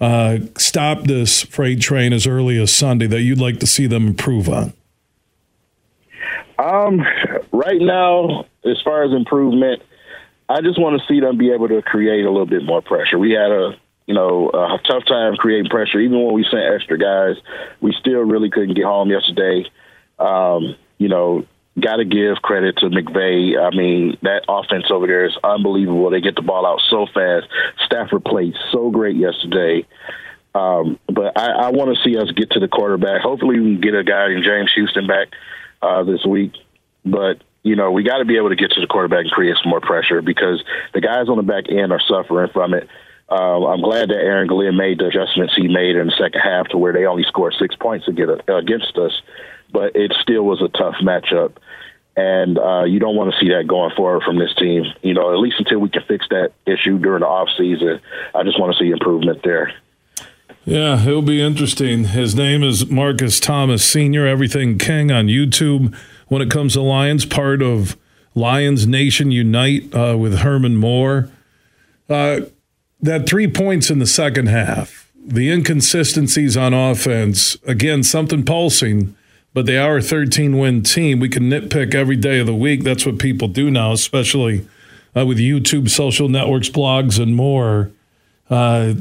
uh, 0.00 0.38
stop 0.56 1.04
this 1.04 1.42
freight 1.42 1.80
train 1.80 2.12
as 2.12 2.26
early 2.26 2.60
as 2.60 2.72
Sunday 2.72 3.06
that 3.06 3.22
you'd 3.22 3.40
like 3.40 3.58
to 3.60 3.66
see 3.66 3.86
them 3.86 4.06
improve 4.06 4.48
on? 4.48 4.72
Um, 6.58 7.00
right 7.52 7.80
now, 7.80 8.46
as 8.64 8.80
far 8.82 9.04
as 9.04 9.12
improvement, 9.12 9.82
I 10.48 10.60
just 10.60 10.80
want 10.80 11.00
to 11.00 11.06
see 11.06 11.20
them 11.20 11.36
be 11.36 11.50
able 11.52 11.68
to 11.68 11.82
create 11.82 12.24
a 12.24 12.30
little 12.30 12.46
bit 12.46 12.64
more 12.64 12.80
pressure. 12.80 13.18
We 13.18 13.32
had 13.32 13.50
a 13.50 13.78
you 14.06 14.14
know 14.14 14.50
a 14.50 14.78
tough 14.88 15.04
time 15.06 15.36
creating 15.36 15.68
pressure, 15.70 15.98
even 15.98 16.24
when 16.24 16.34
we 16.34 16.44
sent 16.44 16.62
extra 16.74 16.98
guys. 16.98 17.36
We 17.80 17.94
still 17.98 18.20
really 18.20 18.50
couldn't 18.50 18.74
get 18.74 18.84
home 18.84 19.10
yesterday. 19.10 19.68
Um, 20.18 20.76
you 20.98 21.08
know, 21.08 21.44
got 21.78 21.96
to 21.96 22.04
give 22.04 22.36
credit 22.42 22.78
to 22.78 22.86
McVay. 22.86 23.58
I 23.58 23.74
mean, 23.76 24.16
that 24.22 24.44
offense 24.48 24.86
over 24.90 25.06
there 25.06 25.26
is 25.26 25.36
unbelievable. 25.44 26.10
They 26.10 26.20
get 26.20 26.34
the 26.34 26.42
ball 26.42 26.66
out 26.66 26.80
so 26.88 27.06
fast. 27.12 27.46
Stafford 27.84 28.24
played 28.24 28.54
so 28.72 28.90
great 28.90 29.16
yesterday. 29.16 29.86
Um, 30.54 30.98
but 31.06 31.38
I, 31.38 31.66
I 31.66 31.70
want 31.70 31.94
to 31.94 32.02
see 32.02 32.16
us 32.16 32.30
get 32.30 32.50
to 32.52 32.60
the 32.60 32.68
quarterback. 32.68 33.20
Hopefully, 33.20 33.60
we 33.60 33.74
can 33.74 33.80
get 33.80 33.94
a 33.94 34.04
guy 34.04 34.30
in 34.32 34.42
James 34.42 34.72
Houston 34.74 35.06
back 35.06 35.28
uh, 35.82 36.02
this 36.04 36.24
week. 36.24 36.52
But 37.04 37.42
you 37.62 37.76
know, 37.76 37.90
we 37.90 38.04
got 38.04 38.18
to 38.18 38.24
be 38.24 38.36
able 38.36 38.50
to 38.50 38.56
get 38.56 38.70
to 38.70 38.80
the 38.80 38.86
quarterback 38.86 39.24
and 39.24 39.30
create 39.30 39.56
some 39.62 39.70
more 39.70 39.80
pressure 39.80 40.22
because 40.22 40.62
the 40.94 41.00
guys 41.00 41.28
on 41.28 41.36
the 41.36 41.42
back 41.42 41.64
end 41.68 41.92
are 41.92 42.00
suffering 42.00 42.48
from 42.52 42.72
it. 42.72 42.88
Um, 43.28 43.64
I'm 43.64 43.80
glad 43.80 44.10
that 44.10 44.22
Aaron 44.22 44.46
Glenn 44.46 44.76
made 44.76 45.00
the 45.00 45.06
adjustments 45.06 45.54
he 45.56 45.66
made 45.66 45.96
in 45.96 46.06
the 46.06 46.14
second 46.16 46.40
half 46.40 46.68
to 46.68 46.78
where 46.78 46.92
they 46.92 47.06
only 47.06 47.24
scored 47.24 47.56
six 47.58 47.74
points 47.74 48.06
against 48.06 48.96
us, 48.96 49.20
but 49.76 49.94
it 49.94 50.10
still 50.22 50.42
was 50.42 50.62
a 50.62 50.68
tough 50.68 50.94
matchup. 51.02 51.56
And 52.16 52.58
uh, 52.58 52.84
you 52.84 52.98
don't 52.98 53.14
want 53.14 53.34
to 53.34 53.38
see 53.38 53.50
that 53.50 53.66
going 53.66 53.94
forward 53.94 54.22
from 54.22 54.38
this 54.38 54.54
team. 54.54 54.84
You 55.02 55.12
know, 55.12 55.34
at 55.34 55.38
least 55.38 55.56
until 55.58 55.80
we 55.80 55.90
can 55.90 56.02
fix 56.08 56.26
that 56.30 56.52
issue 56.64 56.98
during 56.98 57.20
the 57.20 57.26
off 57.26 57.48
season. 57.58 58.00
I 58.34 58.42
just 58.42 58.58
want 58.58 58.74
to 58.74 58.82
see 58.82 58.90
improvement 58.90 59.42
there. 59.44 59.74
Yeah, 60.64 61.06
it'll 61.06 61.20
be 61.20 61.42
interesting. 61.42 62.04
His 62.04 62.34
name 62.34 62.62
is 62.62 62.86
Marcus 62.86 63.38
Thomas 63.38 63.84
Sr., 63.84 64.26
Everything 64.26 64.78
King 64.78 65.12
on 65.12 65.26
YouTube. 65.26 65.94
When 66.28 66.40
it 66.40 66.50
comes 66.50 66.72
to 66.72 66.80
Lions, 66.80 67.26
part 67.26 67.60
of 67.60 67.98
Lions 68.34 68.86
Nation 68.86 69.30
Unite 69.30 69.94
uh, 69.94 70.16
with 70.18 70.38
Herman 70.38 70.76
Moore. 70.76 71.28
Uh, 72.08 72.40
that 73.00 73.28
three 73.28 73.46
points 73.46 73.90
in 73.90 73.98
the 73.98 74.06
second 74.06 74.46
half, 74.46 75.12
the 75.22 75.50
inconsistencies 75.50 76.56
on 76.56 76.72
offense, 76.72 77.58
again, 77.66 78.02
something 78.02 78.42
pulsing, 78.42 79.14
but 79.56 79.64
they 79.64 79.78
are 79.78 79.96
a 79.96 80.02
13 80.02 80.58
win 80.58 80.82
team. 80.82 81.18
We 81.18 81.30
can 81.30 81.44
nitpick 81.44 81.94
every 81.94 82.16
day 82.16 82.40
of 82.40 82.46
the 82.46 82.54
week. 82.54 82.84
That's 82.84 83.06
what 83.06 83.18
people 83.18 83.48
do 83.48 83.70
now, 83.70 83.90
especially 83.90 84.68
uh, 85.16 85.24
with 85.24 85.38
YouTube, 85.38 85.88
social 85.88 86.28
networks, 86.28 86.68
blogs, 86.68 87.18
and 87.18 87.34
more. 87.34 87.90
Uh, 88.50 88.96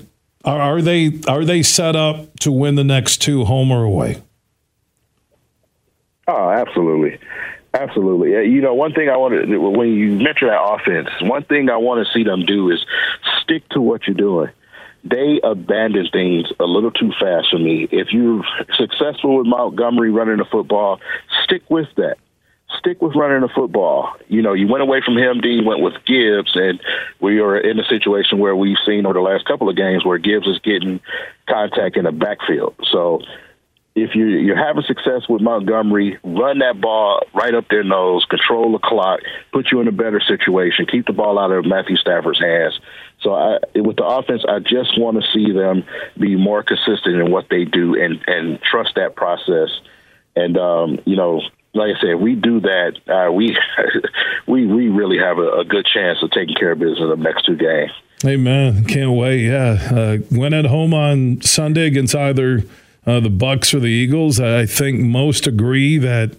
are, 0.45 0.61
are, 0.61 0.81
they 0.81 1.19
are 1.27 1.43
they 1.43 1.61
set 1.61 1.97
up 1.97 2.39
to 2.39 2.53
win 2.53 2.75
the 2.75 2.85
next 2.85 3.17
two, 3.17 3.43
home 3.43 3.69
or 3.69 3.83
away? 3.83 4.21
Oh, 6.25 6.49
absolutely. 6.49 7.19
Absolutely. 7.73 8.29
You 8.49 8.61
know, 8.61 8.75
one 8.75 8.93
thing 8.93 9.09
I 9.09 9.17
want 9.17 9.33
to, 9.33 9.57
when 9.59 9.89
you 9.89 10.11
mention 10.11 10.47
that 10.47 10.63
offense, 10.63 11.09
one 11.23 11.43
thing 11.43 11.69
I 11.69 11.75
want 11.75 12.07
to 12.07 12.13
see 12.13 12.23
them 12.23 12.45
do 12.45 12.71
is 12.71 12.79
stick 13.41 13.67
to 13.71 13.81
what 13.81 14.07
you're 14.07 14.15
doing. 14.15 14.51
They 15.05 15.39
abandoned 15.43 16.09
things 16.11 16.47
a 16.59 16.65
little 16.65 16.91
too 16.91 17.11
fast 17.19 17.49
for 17.51 17.59
me. 17.59 17.87
If 17.91 18.11
you're 18.11 18.43
successful 18.75 19.37
with 19.37 19.47
Montgomery 19.47 20.09
running 20.09 20.37
the 20.37 20.45
football, 20.45 20.99
stick 21.43 21.61
with 21.69 21.87
that. 21.97 22.17
Stick 22.79 23.01
with 23.01 23.15
running 23.15 23.41
the 23.41 23.53
football. 23.53 24.13
You 24.27 24.41
know, 24.41 24.53
you 24.53 24.67
went 24.67 24.81
away 24.81 25.01
from 25.05 25.15
him, 25.15 25.39
D, 25.39 25.61
went 25.63 25.81
with 25.81 25.93
Gibbs, 26.05 26.55
and 26.55 26.81
we 27.21 27.39
are 27.39 27.55
in 27.55 27.79
a 27.79 27.85
situation 27.85 28.39
where 28.39 28.55
we've 28.55 28.77
seen 28.85 29.05
over 29.05 29.13
the 29.13 29.21
last 29.21 29.45
couple 29.45 29.69
of 29.69 29.75
games 29.75 30.03
where 30.03 30.17
Gibbs 30.17 30.47
is 30.47 30.59
getting 30.59 30.99
contact 31.47 31.95
in 31.95 32.05
the 32.05 32.11
backfield. 32.11 32.73
So 32.91 33.21
if 33.95 34.13
you, 34.13 34.25
you're 34.25 34.57
having 34.57 34.83
success 34.83 35.21
with 35.29 35.41
Montgomery, 35.41 36.19
run 36.21 36.59
that 36.59 36.81
ball 36.81 37.21
right 37.33 37.55
up 37.55 37.69
their 37.69 37.83
nose, 37.83 38.25
control 38.25 38.73
the 38.73 38.79
clock, 38.79 39.21
put 39.53 39.71
you 39.71 39.79
in 39.79 39.87
a 39.87 39.93
better 39.93 40.19
situation, 40.19 40.85
keep 40.85 41.05
the 41.05 41.13
ball 41.13 41.39
out 41.39 41.51
of 41.51 41.65
Matthew 41.65 41.95
Stafford's 41.95 42.39
hands. 42.39 42.77
So 43.21 43.33
I, 43.33 43.59
with 43.73 43.95
the 43.95 44.05
offense, 44.05 44.43
I 44.47 44.59
just 44.59 44.99
want 44.99 45.21
to 45.21 45.23
see 45.33 45.53
them 45.53 45.85
be 46.19 46.35
more 46.35 46.61
consistent 46.61 47.15
in 47.15 47.31
what 47.31 47.47
they 47.49 47.63
do 47.63 47.95
and, 47.95 48.21
and 48.27 48.61
trust 48.61 48.95
that 48.95 49.15
process. 49.15 49.69
And, 50.35 50.57
um, 50.57 50.99
you 51.05 51.15
know, 51.15 51.41
like 51.73 51.95
I 51.95 52.01
said, 52.01 52.15
we 52.15 52.35
do 52.35 52.59
that, 52.61 52.97
uh, 53.07 53.31
we, 53.31 53.57
we, 54.47 54.65
we 54.65 54.89
really 54.89 55.19
have 55.19 55.37
a, 55.37 55.59
a, 55.59 55.65
good 55.65 55.85
chance 55.85 56.21
of 56.21 56.31
taking 56.31 56.55
care 56.55 56.73
of 56.73 56.79
business 56.79 56.99
in 56.99 57.09
the 57.09 57.15
next 57.15 57.45
two 57.45 57.55
games. 57.55 57.91
Amen. 58.25 58.83
Can't 58.83 59.11
wait. 59.11 59.45
Yeah. 59.45 59.89
Uh, 59.89 60.17
went 60.31 60.53
at 60.53 60.65
home 60.65 60.93
on 60.93 61.41
Sunday 61.41 61.87
against 61.87 62.13
either– 62.13 62.63
uh, 63.05 63.19
the 63.19 63.29
Bucks 63.29 63.73
or 63.73 63.79
the 63.79 63.87
Eagles. 63.87 64.39
I 64.39 64.65
think 64.65 64.99
most 64.99 65.47
agree 65.47 65.97
that 65.97 66.31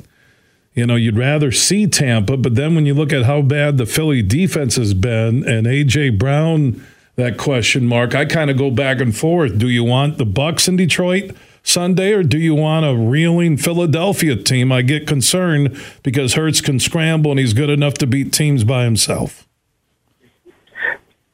you 0.74 0.86
know 0.86 0.96
you'd 0.96 1.16
rather 1.16 1.52
see 1.52 1.86
Tampa, 1.86 2.36
but 2.36 2.54
then 2.54 2.74
when 2.74 2.86
you 2.86 2.94
look 2.94 3.12
at 3.12 3.24
how 3.24 3.42
bad 3.42 3.78
the 3.78 3.86
Philly 3.86 4.22
defense 4.22 4.76
has 4.76 4.94
been 4.94 5.46
and 5.48 5.66
AJ 5.66 6.18
Brown, 6.18 6.84
that 7.16 7.38
question 7.38 7.86
mark, 7.86 8.14
I 8.14 8.24
kind 8.24 8.50
of 8.50 8.58
go 8.58 8.70
back 8.70 9.00
and 9.00 9.16
forth. 9.16 9.58
Do 9.58 9.68
you 9.68 9.84
want 9.84 10.18
the 10.18 10.26
Bucks 10.26 10.68
in 10.68 10.76
Detroit? 10.76 11.34
Sunday, 11.62 12.12
or 12.12 12.22
do 12.22 12.38
you 12.38 12.54
want 12.54 12.86
a 12.86 12.94
reeling 12.94 13.56
Philadelphia 13.56 14.36
team? 14.36 14.70
I 14.70 14.82
get 14.82 15.04
concerned 15.04 15.76
because 16.04 16.34
Hurts 16.34 16.60
can 16.60 16.78
scramble 16.78 17.32
and 17.32 17.40
he's 17.40 17.54
good 17.54 17.70
enough 17.70 17.94
to 17.94 18.06
beat 18.06 18.32
teams 18.32 18.62
by 18.62 18.84
himself. 18.84 19.48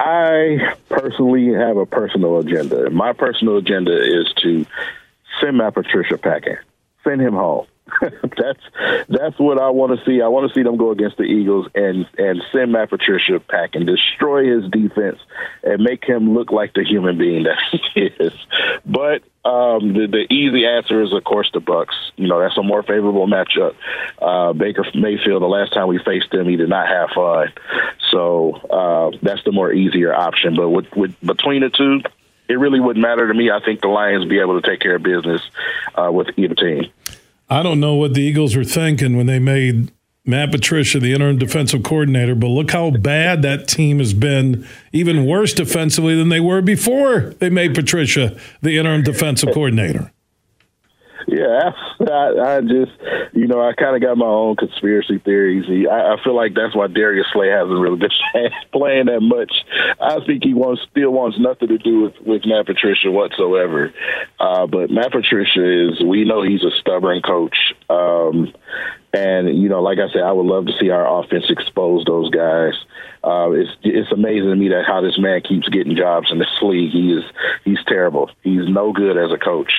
I 0.01 0.75
personally 0.89 1.53
have 1.53 1.77
a 1.77 1.85
personal 1.85 2.39
agenda. 2.39 2.89
My 2.89 3.13
personal 3.13 3.59
agenda 3.59 3.93
is 3.93 4.33
to 4.43 4.65
send 5.41 5.59
Matt 5.59 5.75
Patricia 5.75 6.19
packing. 6.19 6.57
Send 7.05 7.21
him 7.21 7.35
home. 7.35 7.67
that's 8.01 8.61
that's 9.09 9.39
what 9.39 9.61
I 9.61 9.71
want 9.71 9.99
to 9.99 10.05
see. 10.05 10.23
I 10.23 10.29
want 10.29 10.49
to 10.49 10.55
see 10.55 10.63
them 10.63 10.77
go 10.77 10.91
against 10.93 11.17
the 11.17 11.25
Eagles 11.25 11.67
and 11.75 12.07
and 12.17 12.43
send 12.53 12.73
Matt 12.73 12.91
Patricia 12.91 13.41
packing, 13.41 13.87
destroy 13.87 14.55
his 14.55 14.71
defense, 14.71 15.19
and 15.63 15.83
make 15.83 16.05
him 16.05 16.33
look 16.33 16.53
like 16.53 16.75
the 16.75 16.85
human 16.85 17.19
being 17.19 17.45
that 17.45 17.59
he 17.95 18.03
is. 18.03 18.33
But 18.87 19.23
um, 19.45 19.93
the, 19.95 20.07
the 20.11 20.33
easy 20.33 20.65
answer 20.65 21.03
is, 21.03 21.13
of 21.13 21.25
course, 21.25 21.51
the 21.53 21.61
Bucks. 21.61 21.95
You 22.17 22.29
know 22.29 22.41
that's 22.41 22.57
a 22.57 22.63
more 22.63 22.83
favorable 22.83 23.27
matchup. 23.27 23.75
Uh, 24.21 24.53
Baker 24.53 24.87
Mayfield. 24.95 25.43
The 25.43 25.47
last 25.47 25.73
time 25.73 25.89
we 25.89 25.99
faced 25.99 26.33
him, 26.33 26.49
he 26.49 26.57
did 26.57 26.69
not 26.69 26.87
have 26.89 27.11
fun. 27.11 27.53
So 28.11 28.53
uh, 28.53 29.19
that's 29.23 29.43
the 29.45 29.53
more 29.53 29.73
easier 29.73 30.15
option. 30.15 30.55
But 30.55 30.71
with, 30.71 30.87
with 30.97 31.21
between 31.21 31.63
the 31.63 31.71
two, 31.71 32.01
it 32.49 32.59
really 32.59 32.81
wouldn't 32.81 33.03
matter 33.03 33.27
to 33.27 33.35
me. 33.35 33.51
I 33.51 33.61
think 33.65 33.81
the 33.81 33.89
Lions 33.89 34.25
be 34.25 34.41
able 34.41 34.61
to 34.61 34.69
take 34.69 34.81
care 34.81 34.97
of 34.97 35.03
business 35.03 35.41
uh, 35.95 36.11
with 36.13 36.29
either 36.37 36.55
team. 36.55 36.85
I 37.49 37.63
don't 37.63 37.81
know 37.81 37.95
what 37.95 38.15
the 38.15 38.23
Eagles 38.23 38.57
were 38.57 38.65
thinking 38.65 39.17
when 39.17 39.27
they 39.27 39.39
made 39.39 39.91
Matt 40.25 40.53
Patricia 40.53 41.01
the 41.01 41.13
interim 41.13 41.39
defensive 41.39 41.83
coordinator, 41.83 42.35
but 42.35 42.47
look 42.47 42.71
how 42.71 42.91
bad 42.91 43.43
that 43.43 43.67
team 43.67 43.99
has 43.99 44.15
been, 44.15 44.67
even 44.93 45.27
worse 45.27 45.53
defensively 45.53 46.15
than 46.15 46.29
they 46.29 46.41
were 46.41 46.63
before 46.63 47.35
they 47.41 47.51
made 47.51 47.75
Patricia 47.75 48.39
the 48.61 48.79
interim 48.79 49.03
defensive 49.03 49.53
coordinator. 49.53 50.13
Yeah, 51.27 51.73
I, 52.01 52.57
I 52.57 52.61
just, 52.61 52.93
you 53.33 53.47
know, 53.47 53.61
I 53.61 53.73
kind 53.75 53.97
of 53.97 54.03
got 54.03 54.17
my 54.17 54.27
own 54.27 54.57
conspiracy 54.57 55.19
theories. 55.19 55.65
I, 55.91 56.15
I 56.15 56.17
feel 56.25 56.35
like 56.35 56.55
that's 56.55 56.75
why 56.75 56.89
Darius 56.89 57.27
Slay 57.33 57.49
hasn't 57.49 57.79
really 57.79 57.99
been 57.99 58.11
playing 58.73 59.07
that 59.07 59.21
much. 59.21 59.53
I 60.01 60.25
think 60.27 60.45
he 60.45 60.55
wants 60.55 60.83
still 60.91 61.11
wants 61.11 61.39
nothing 61.39 61.69
to 61.69 61.79
do 61.79 62.03
with 62.03 62.15
with 62.25 62.43
Matt 62.47 62.67
Patricia 62.67 63.11
whatsoever. 63.11 63.93
Uh, 64.39 64.67
but 64.67 64.91
Matt 64.91 65.13
Patricia 65.13 65.91
is, 65.91 66.03
we 66.03 66.25
know 66.25 66.43
he's 66.43 66.65
a 66.65 66.71
stubborn 66.81 67.23
coach. 67.23 67.57
Um, 67.89 68.53
and 69.13 69.63
you 69.63 69.69
know, 69.69 69.83
like 69.83 69.99
I 69.99 70.11
said, 70.13 70.23
I 70.23 70.33
would 70.33 70.47
love 70.47 70.67
to 70.67 70.73
see 70.81 70.91
our 70.91 71.21
offense 71.21 71.45
expose 71.49 72.05
those 72.05 72.31
guys. 72.31 72.75
Uh, 73.23 73.51
it's 73.53 73.71
it's 73.83 74.11
amazing 74.11 74.49
to 74.49 74.57
me 74.57 74.69
that 74.69 74.85
how 74.87 75.01
this 75.01 75.19
man 75.19 75.41
keeps 75.43 75.69
getting 75.69 75.97
jobs 75.97 76.31
in 76.31 76.39
this 76.39 76.49
league. 76.63 76.93
He 76.93 77.13
is 77.13 77.25
he's 77.65 77.83
terrible. 77.87 78.31
He's 78.43 78.69
no 78.69 78.93
good 78.93 79.17
as 79.17 79.31
a 79.31 79.39
coach, 79.39 79.73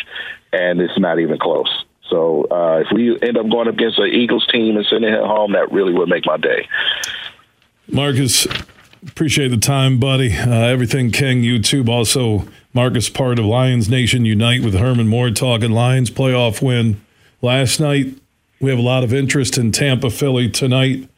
and 0.52 0.80
it's 0.80 1.00
not 1.00 1.20
even 1.20 1.40
close. 1.40 1.86
So 2.10 2.46
uh, 2.52 2.84
if 2.86 2.88
we 2.94 3.18
end 3.22 3.38
up 3.38 3.50
going 3.50 3.68
up 3.68 3.74
against 3.74 3.98
the 3.98 4.04
Eagles 4.04 4.48
team 4.52 4.78
and 4.78 4.86
sending 4.86 5.14
him 5.14 5.26
home, 5.26 5.54
that 5.54 5.72
really 5.72 5.94
would 5.94 6.10
make 6.10 6.26
my 6.26 6.38
day. 6.38 6.68
Marcus, 7.88 8.46
appreciate 9.08 9.48
the 9.48 9.58
time, 9.58 10.00
buddy. 10.00 10.36
Uh, 10.38 10.52
everything 10.52 11.12
King 11.12 11.42
YouTube 11.42 11.90
also. 11.90 12.48
Marcus 12.74 13.10
part 13.10 13.40
of 13.40 13.46
Lions 13.46 13.90
Nation 13.90 14.26
Unite 14.26 14.64
with 14.64 14.74
Herman 14.74 15.08
Moore 15.08 15.32
talking 15.32 15.72
Lions 15.72 16.10
playoff 16.10 16.62
win 16.62 17.02
last 17.42 17.80
night. 17.80 18.16
We 18.64 18.70
have 18.70 18.80
a 18.80 18.82
lot 18.82 19.04
of 19.04 19.14
interest 19.14 19.58
in 19.58 19.74
Tampa, 19.74 20.10
Philly 20.10 20.50
tonight. 20.50 21.10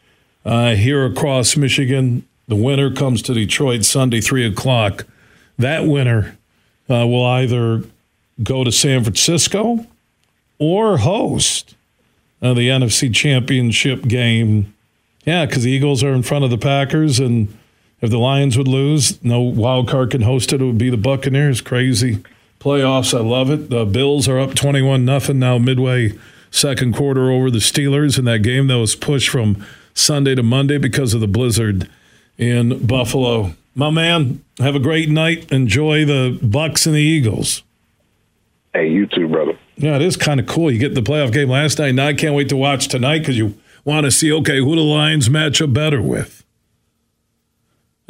Uh, 0.43 0.73
here 0.73 1.05
across 1.05 1.55
Michigan, 1.55 2.27
the 2.47 2.55
winner 2.55 2.89
comes 2.89 3.21
to 3.21 3.35
Detroit 3.35 3.85
Sunday, 3.85 4.19
3 4.19 4.47
o'clock. 4.47 5.05
That 5.59 5.85
winner 5.85 6.39
uh, 6.89 7.05
will 7.05 7.23
either 7.23 7.83
go 8.41 8.63
to 8.63 8.71
San 8.71 9.03
Francisco 9.03 9.85
or 10.57 10.97
host 10.97 11.75
uh, 12.41 12.55
the 12.55 12.67
NFC 12.69 13.13
Championship 13.13 14.07
game. 14.07 14.73
Yeah, 15.23 15.45
because 15.45 15.61
the 15.61 15.71
Eagles 15.71 16.03
are 16.03 16.13
in 16.13 16.23
front 16.23 16.45
of 16.45 16.49
the 16.49 16.57
Packers, 16.57 17.19
and 17.19 17.55
if 18.01 18.09
the 18.09 18.17
Lions 18.17 18.57
would 18.57 18.67
lose, 18.67 19.23
no 19.23 19.39
wild 19.39 19.87
card 19.87 20.09
can 20.09 20.21
host 20.23 20.51
it. 20.51 20.63
It 20.63 20.65
would 20.65 20.79
be 20.79 20.89
the 20.89 20.97
Buccaneers. 20.97 21.61
Crazy 21.61 22.23
playoffs. 22.59 23.15
I 23.15 23.21
love 23.21 23.51
it. 23.51 23.69
The 23.69 23.85
Bills 23.85 24.27
are 24.27 24.39
up 24.39 24.55
21 24.55 25.05
nothing 25.05 25.37
now 25.37 25.59
midway 25.59 26.13
second 26.55 26.95
quarter 26.95 27.29
over 27.29 27.51
the 27.51 27.59
Steelers 27.59 28.17
in 28.17 28.25
that 28.25 28.39
game 28.39 28.67
that 28.67 28.77
was 28.77 28.95
pushed 28.95 29.29
from 29.29 29.65
Sunday 29.93 30.35
to 30.35 30.43
Monday 30.43 30.77
because 30.77 31.13
of 31.13 31.21
the 31.21 31.27
blizzard 31.27 31.89
in 32.37 32.85
Buffalo. 32.85 33.55
My 33.75 33.89
man, 33.89 34.43
have 34.59 34.75
a 34.75 34.79
great 34.79 35.09
night. 35.09 35.51
Enjoy 35.51 36.05
the 36.05 36.39
Bucks 36.41 36.85
and 36.85 36.95
the 36.95 37.01
Eagles. 37.01 37.61
Hey, 38.73 38.89
you 38.89 39.05
too, 39.05 39.27
brother. 39.27 39.57
Yeah, 39.75 39.97
it 39.97 40.01
is 40.01 40.15
kind 40.15 40.39
of 40.39 40.47
cool. 40.47 40.71
You 40.71 40.79
get 40.79 40.95
the 40.95 41.01
playoff 41.01 41.33
game 41.33 41.49
last 41.49 41.79
night. 41.79 41.93
Now 41.93 42.07
I 42.07 42.13
can't 42.13 42.35
wait 42.35 42.49
to 42.49 42.57
watch 42.57 42.87
tonight 42.87 43.19
because 43.19 43.37
you 43.37 43.57
want 43.83 44.05
to 44.05 44.11
see, 44.11 44.31
okay, 44.31 44.59
who 44.59 44.75
the 44.75 44.81
Lions 44.81 45.29
match 45.29 45.61
up 45.61 45.73
better 45.73 46.01
with. 46.01 46.43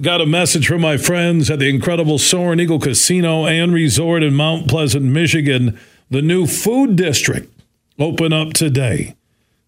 Got 0.02 0.22
a 0.22 0.26
message 0.26 0.68
from 0.68 0.82
my 0.82 0.98
friends 0.98 1.50
at 1.50 1.60
the 1.60 1.70
incredible 1.70 2.20
Soaring 2.20 2.60
Eagle 2.60 2.80
Casino 2.80 3.46
and 3.46 3.74
Resort 3.74 4.24
in 4.24 4.36
Mount 4.36 4.68
Pleasant, 4.68 5.06
Michigan. 5.06 5.80
The 6.12 6.22
new 6.22 6.46
food 6.46 6.96
district 6.96 7.55
open 8.00 8.34
up 8.34 8.54
today. 8.54 9.16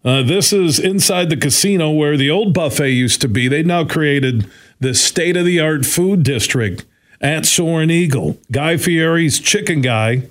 Uh, 0.04 0.22
this 0.22 0.52
is 0.52 0.78
inside 0.78 1.28
the 1.28 1.36
casino 1.36 1.90
where 1.90 2.16
the 2.16 2.30
old 2.30 2.54
buffet 2.54 2.90
used 2.90 3.20
to 3.20 3.28
be. 3.28 3.48
They 3.48 3.62
now 3.62 3.84
created 3.84 4.48
this 4.80 5.02
state 5.02 5.36
of 5.36 5.44
the 5.44 5.60
art 5.60 5.84
food 5.84 6.22
district 6.22 6.84
at 7.20 7.44
Soaring 7.44 7.90
Eagle. 7.90 8.38
Guy 8.50 8.76
Fieri's 8.76 9.40
Chicken 9.40 9.80
Guy, 9.80 10.22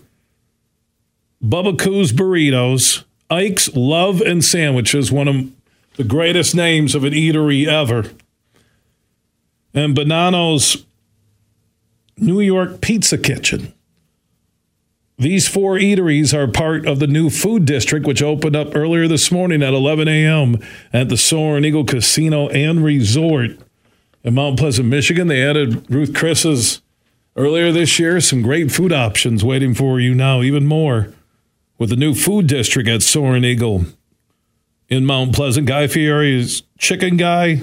Bubbakoo's 1.44 2.14
Burritos, 2.14 3.04
Ike's 3.30 3.74
Love 3.76 4.22
and 4.22 4.44
Sandwiches, 4.44 5.12
one 5.12 5.28
of 5.28 5.52
the 5.98 6.04
greatest 6.04 6.56
names 6.56 6.96
of 6.96 7.04
an 7.04 7.14
eatery 7.14 7.68
ever, 7.68 8.10
and 9.74 9.96
Bonanno's 9.96 10.86
New 12.18 12.40
York 12.40 12.82
Pizza 12.82 13.18
Kitchen. 13.18 13.74
These 15.20 15.48
four 15.48 15.78
eateries 15.78 16.32
are 16.32 16.48
part 16.48 16.86
of 16.86 17.00
the 17.00 17.08
new 17.08 17.32
food 17.32 17.66
district, 17.66 18.06
which 18.06 18.22
opened 18.22 18.56
up 18.56 18.76
earlier 18.76 19.08
this 19.08 19.32
morning 19.32 19.64
at 19.64 19.74
11 19.74 20.08
a.m. 20.08 20.60
at 20.94 21.10
the 21.10 21.18
Soaring 21.18 21.66
Eagle 21.66 21.86
Casino 21.86 22.50
and 22.50 22.84
Resort 22.84 23.58
in 24.24 24.36
Mount 24.36 24.60
Pleasant, 24.60 24.88
Michigan. 24.88 25.28
They 25.28 25.42
added 25.42 25.90
Ruth 25.90 26.14
Chris's 26.14 26.84
earlier 27.36 27.72
this 27.72 27.98
year. 27.98 28.22
Some 28.22 28.44
great 28.44 28.72
food 28.72 28.94
options 28.94 29.44
waiting 29.44 29.74
for 29.74 30.00
you 30.00 30.14
now, 30.14 30.44
even 30.44 30.68
more 30.68 31.12
with 31.80 31.90
the 31.90 31.96
new 31.96 32.14
food 32.14 32.46
district 32.46 32.88
at 32.88 33.02
Soaring 33.02 33.44
Eagle 33.44 33.86
in 34.88 35.04
Mount 35.04 35.34
Pleasant. 35.34 35.66
Guy 35.66 35.88
Fieri's 35.88 36.62
Chicken 36.78 37.18
Guy, 37.18 37.62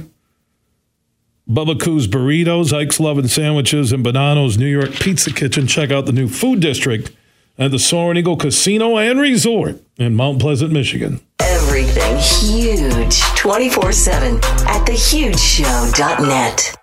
Bubbakoo's 1.48 2.08
Burritos, 2.08 2.72
Ike's 2.72 2.98
Lovin' 2.98 3.28
Sandwiches, 3.28 3.92
and 3.92 4.02
Bonanno's 4.02 4.58
New 4.58 4.66
York 4.66 4.90
Pizza 4.90 5.32
Kitchen. 5.32 5.68
Check 5.68 5.92
out 5.92 6.06
the 6.06 6.12
new 6.12 6.26
food 6.26 6.58
district 6.58 7.12
at 7.58 7.70
the 7.70 7.78
Soaring 7.78 8.16
Eagle 8.16 8.36
Casino 8.36 8.96
and 8.98 9.20
Resort 9.20 9.80
in 9.96 10.14
Mount 10.16 10.40
Pleasant, 10.40 10.72
Michigan. 10.72 11.20
Everything 11.40 12.16
huge 12.18 13.20
24 13.36 13.92
7 13.92 14.36
at 14.36 14.86
thehugeshow.net. 14.86 16.76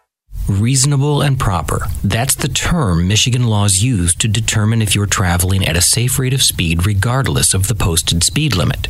Reasonable 0.48 1.22
and 1.22 1.40
proper. 1.40 1.88
That's 2.04 2.36
the 2.36 2.48
term 2.48 3.08
Michigan 3.08 3.48
laws 3.48 3.84
use 3.84 4.16
to 4.16 4.28
determine 4.28 4.82
if 4.82 4.96
you're 4.96 5.06
traveling 5.06 5.66
at 5.66 5.78
a 5.78 5.82
safe 5.82 6.20
rate 6.20 6.34
of 6.34 6.42
speed 6.44 6.86
regardless 6.86 7.54
of 7.54 7.68
the 7.68 7.76
posted 7.76 8.24
speed 8.24 8.56
limit. 8.56 8.88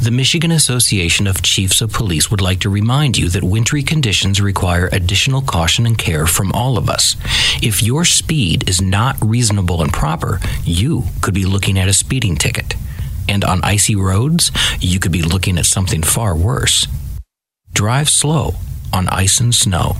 The 0.00 0.10
Michigan 0.10 0.50
Association 0.50 1.26
of 1.26 1.42
Chiefs 1.42 1.80
of 1.80 1.92
Police 1.92 2.30
would 2.30 2.40
like 2.40 2.60
to 2.60 2.68
remind 2.68 3.16
you 3.16 3.28
that 3.28 3.44
wintry 3.44 3.82
conditions 3.82 4.40
require 4.40 4.88
additional 4.92 5.42
caution 5.42 5.86
and 5.86 5.96
care 5.96 6.26
from 6.26 6.52
all 6.52 6.76
of 6.76 6.90
us. 6.90 7.16
If 7.62 7.82
your 7.82 8.04
speed 8.04 8.68
is 8.68 8.80
not 8.80 9.16
reasonable 9.20 9.82
and 9.82 9.92
proper, 9.92 10.40
you 10.64 11.04
could 11.20 11.34
be 11.34 11.44
looking 11.44 11.78
at 11.78 11.88
a 11.88 11.92
speeding 11.92 12.36
ticket. 12.36 12.74
And 13.28 13.44
on 13.44 13.62
icy 13.62 13.94
roads, 13.94 14.50
you 14.80 14.98
could 14.98 15.12
be 15.12 15.22
looking 15.22 15.58
at 15.58 15.66
something 15.66 16.02
far 16.02 16.34
worse. 16.34 16.86
Drive 17.72 18.08
slow 18.08 18.54
on 18.92 19.08
ice 19.08 19.40
and 19.40 19.54
snow. 19.54 19.96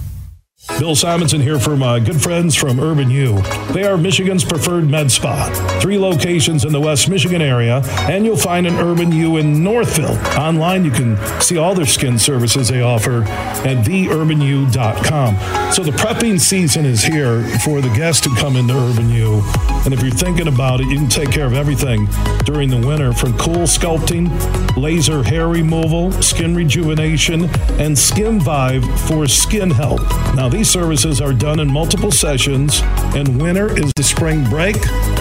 Bill 0.79 0.95
Simonson 0.95 1.41
here 1.41 1.59
for 1.59 1.77
my 1.77 1.97
uh, 1.97 1.99
good 1.99 2.23
friends 2.23 2.55
from 2.55 2.79
Urban 2.79 3.11
U. 3.11 3.43
They 3.73 3.83
are 3.83 3.97
Michigan's 3.97 4.45
preferred 4.45 4.89
med 4.89 5.11
spa. 5.11 5.51
Three 5.83 5.99
locations 5.99 6.65
in 6.65 6.73
the 6.73 6.81
West 6.81 7.09
Michigan 7.09 7.43
area, 7.43 7.83
and 8.09 8.25
you'll 8.25 8.37
find 8.37 8.65
an 8.69 8.77
Urban 8.77 9.11
U 9.11 9.39
in 9.39 9.65
Northville. 9.65 10.17
Online, 10.41 10.85
you 10.85 10.93
can 10.93 11.17
see 11.41 11.59
all 11.59 11.75
their 11.75 11.87
skin 11.87 12.17
services 12.17 12.69
they 12.69 12.81
offer 12.81 13.25
at 13.25 13.85
theurbanu.com. 13.85 15.73
So 15.73 15.83
the 15.83 15.91
prepping 15.91 16.39
season 16.39 16.85
is 16.85 17.03
here 17.03 17.43
for 17.65 17.81
the 17.81 17.93
guests 17.97 18.23
to 18.23 18.35
come 18.37 18.55
into 18.55 18.75
Urban 18.75 19.11
U. 19.11 19.43
And 19.85 19.93
if 19.93 20.01
you're 20.01 20.13
thinking 20.13 20.47
about 20.47 20.81
it, 20.81 20.87
you 20.87 20.97
can 20.97 21.09
take 21.09 21.33
care 21.33 21.47
of 21.47 21.55
everything 21.55 22.07
during 22.45 22.71
the 22.71 22.87
winter 22.87 23.13
from 23.13 23.33
CoolSculpting, 23.33 24.77
laser 24.77 25.25
hair 25.25 25.49
removal, 25.49 26.13
skin 26.23 26.55
rejuvenation, 26.55 27.43
and 27.81 27.97
SkinVive 27.97 29.09
for 29.09 29.27
skin 29.27 29.71
health. 29.71 30.03
Now, 30.37 30.51
these 30.53 30.68
services 30.68 31.20
are 31.22 31.32
done 31.32 31.59
in 31.61 31.72
multiple 31.72 32.11
sessions, 32.11 32.82
and 33.16 33.40
winter 33.40 33.74
is 33.78 33.90
the 33.96 34.03
spring 34.03 34.44
break, 34.50 34.76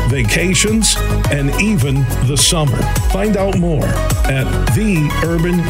vacations, 0.10 0.96
and 1.32 1.50
even 1.62 1.96
the 2.28 2.36
summer. 2.36 2.76
Find 3.12 3.38
out 3.38 3.58
more 3.58 3.86
at 3.86 4.46
theurbanu.com. 4.76 5.64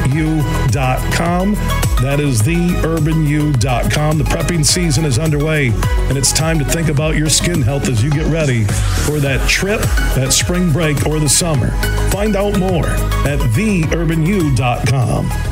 That 2.02 2.20
is 2.20 2.42
theurbanu.com. 2.42 4.18
The 4.18 4.24
prepping 4.24 4.66
season 4.66 5.06
is 5.06 5.20
underway, 5.20 5.68
and 5.68 6.18
it's 6.18 6.34
time 6.34 6.58
to 6.58 6.66
think 6.66 6.90
about 6.90 7.16
your 7.16 7.30
skin 7.30 7.62
health 7.62 7.88
as 7.88 8.04
you 8.04 8.10
get 8.10 8.26
ready 8.26 8.64
for 9.06 9.20
that 9.20 9.48
trip, 9.48 9.82
that 10.16 10.34
spring 10.34 10.72
break, 10.72 11.06
or 11.06 11.20
the 11.20 11.30
summer. 11.30 11.70
Find 12.10 12.36
out 12.36 12.58
more 12.58 12.88
at 12.88 13.40
theurbanu.com. 13.54 15.51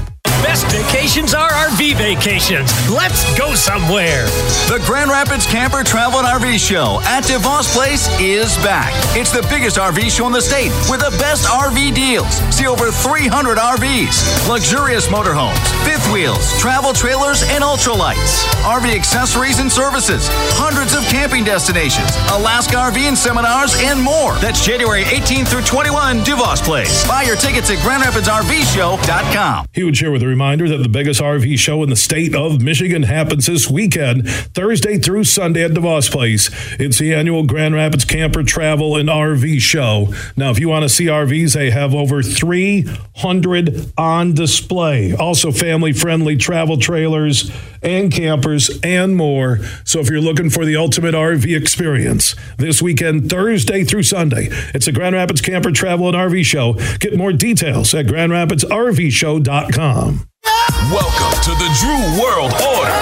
Best 0.49 0.65
vacations 0.71 1.35
are 1.35 1.47
RV 1.47 1.93
vacations. 1.93 2.73
Let's 2.89 3.21
go 3.37 3.53
somewhere. 3.53 4.25
The 4.65 4.81
Grand 4.83 5.11
Rapids 5.11 5.45
Camper 5.45 5.83
Travel 5.83 6.21
and 6.21 6.27
RV 6.27 6.57
Show 6.57 6.99
at 7.05 7.23
DeVos 7.23 7.71
Place 7.71 8.09
is 8.19 8.57
back. 8.65 8.91
It's 9.15 9.31
the 9.31 9.43
biggest 9.43 9.77
RV 9.77 10.09
show 10.09 10.25
in 10.25 10.33
the 10.33 10.41
state 10.41 10.71
with 10.89 11.01
the 11.01 11.15
best 11.21 11.45
RV 11.45 11.93
deals. 11.93 12.33
See 12.49 12.65
over 12.65 12.89
300 12.89 13.59
RVs, 13.59 14.49
luxurious 14.49 15.05
motorhomes, 15.05 15.59
fifth 15.85 16.11
wheels, 16.11 16.51
travel 16.59 16.93
trailers, 16.93 17.43
and 17.43 17.63
ultralights, 17.63 18.41
RV 18.65 18.89
accessories 18.95 19.59
and 19.59 19.71
services, 19.71 20.29
hundreds 20.57 20.95
of 20.95 21.03
camping 21.13 21.43
destinations, 21.43 22.09
Alaska 22.33 22.73
RV 22.73 22.97
and 22.97 23.15
seminars, 23.15 23.75
and 23.77 24.01
more. 24.01 24.33
That's 24.41 24.65
January 24.65 25.03
18 25.03 25.45
through 25.45 25.61
21, 25.61 26.25
DeVos 26.25 26.63
Place. 26.63 27.07
Buy 27.07 27.21
your 27.21 27.35
tickets 27.35 27.69
at 27.69 27.77
GrandRapidsRVShow.com. 27.85 29.67
Huge 29.73 29.99
here 29.99 30.09
with 30.09 30.23
a 30.23 30.38
reminder 30.39 30.69
that 30.69 30.81
the 30.81 30.87
biggest 30.87 31.19
RV 31.19 31.59
show 31.59 31.83
in 31.83 31.89
the 31.89 31.97
state 31.97 32.33
of 32.33 32.61
Michigan 32.61 33.03
happens 33.03 33.47
this 33.47 33.69
weekend, 33.69 34.25
Thursday 34.29 34.97
through 34.97 35.25
Sunday 35.25 35.65
at 35.65 35.71
DeVos 35.71 36.09
Place. 36.09 36.49
It's 36.79 36.97
the 36.97 37.13
annual 37.13 37.45
Grand 37.45 37.75
Rapids 37.75 38.05
Camper 38.05 38.43
Travel 38.43 38.95
and 38.95 39.09
RV 39.09 39.59
Show. 39.59 40.13
Now, 40.37 40.49
if 40.49 40.57
you 40.57 40.69
want 40.69 40.83
to 40.83 40.89
see 40.89 41.07
RVs, 41.07 41.55
they 41.55 41.71
have 41.71 41.93
over 41.93 42.23
300 42.23 43.91
on 43.97 44.33
display. 44.33 45.13
Also, 45.13 45.51
family 45.51 45.91
friendly 45.91 46.37
travel 46.37 46.77
trailers 46.77 47.51
and 47.83 48.09
campers 48.09 48.79
and 48.81 49.17
more. 49.17 49.59
So, 49.83 49.99
if 49.99 50.09
you're 50.09 50.21
looking 50.21 50.49
for 50.49 50.63
the 50.63 50.77
ultimate 50.77 51.15
RV 51.15 51.53
experience 51.53 52.33
this 52.57 52.81
weekend, 52.81 53.29
Thursday 53.29 53.83
through 53.83 54.03
Sunday, 54.03 54.47
it's 54.73 54.85
the 54.85 54.93
Grand 54.93 55.15
Rapids 55.15 55.41
Camper 55.41 55.71
Travel 55.71 56.07
and 56.07 56.15
RV 56.15 56.45
Show. 56.45 56.75
Get 56.99 57.17
more 57.17 57.33
details 57.33 57.93
at 57.93 58.05
grandrapidsrvshow.com. 58.05 60.28
Welcome 60.45 61.35
to 61.43 61.51
the 61.51 61.69
Dru 61.79 62.21
World 62.21 62.53
Order. 62.53 62.95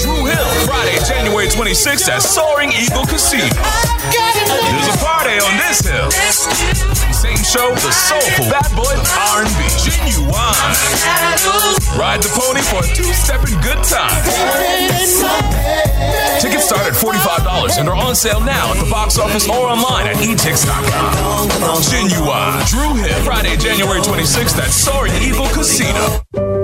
Dru 0.00 0.24
Hill, 0.24 0.66
Friday, 0.66 0.98
January 1.06 1.46
26th 1.46 2.08
at 2.08 2.22
Soaring 2.22 2.70
Eagle 2.70 3.04
Casino. 3.06 3.44
There's 3.44 4.94
a 4.94 4.98
party 4.98 5.38
on 5.40 5.56
this 5.58 5.80
hill. 5.80 6.91
Show, 7.52 7.68
the 7.74 7.92
soulful 7.92 8.48
bad 8.48 8.64
boy 8.74 8.96
R&B, 9.36 9.60
Ginuwine. 9.84 10.72
Ride 11.98 12.22
the 12.22 12.32
pony 12.32 12.62
for 12.62 12.80
a 12.80 12.94
two-stepping 12.96 13.60
good 13.60 13.76
time. 13.84 14.24
Tickets 16.40 16.64
start 16.64 16.86
at 16.88 16.94
$45 16.94 17.78
and 17.78 17.90
are 17.90 17.94
on 17.94 18.14
sale 18.14 18.40
now 18.40 18.72
at 18.72 18.82
the 18.82 18.88
box 18.88 19.18
office 19.18 19.46
or 19.50 19.68
online 19.68 20.06
at 20.06 20.16
etix.com. 20.16 21.50
Ginuwine, 21.82 22.66
Dru 22.70 22.94
Hill, 22.94 23.22
Friday, 23.22 23.58
January 23.58 24.00
26th 24.00 24.56
at 24.56 24.70
Soaring 24.70 25.12
Eagle 25.20 25.48
Casino. 25.48 26.51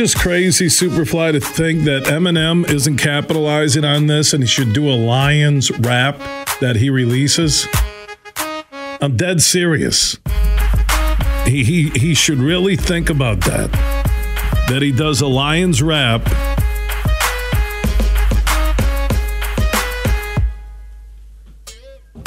Just 0.00 0.18
crazy, 0.18 0.68
Superfly, 0.68 1.32
to 1.32 1.40
think 1.40 1.84
that 1.84 2.04
Eminem 2.04 2.66
isn't 2.70 2.96
capitalizing 2.96 3.84
on 3.84 4.06
this 4.06 4.32
and 4.32 4.42
he 4.42 4.46
should 4.46 4.72
do 4.72 4.88
a 4.88 4.96
Lions 4.96 5.70
rap 5.80 6.16
that 6.60 6.76
he 6.76 6.88
releases? 6.88 7.68
I'm 9.02 9.18
dead 9.18 9.42
serious. 9.42 10.16
He, 11.44 11.64
he, 11.64 11.90
he 11.90 12.14
should 12.14 12.38
really 12.38 12.76
think 12.76 13.10
about 13.10 13.42
that. 13.42 13.70
That 14.70 14.80
he 14.80 14.90
does 14.90 15.20
a 15.20 15.26
Lions 15.26 15.82
rap. 15.82 16.26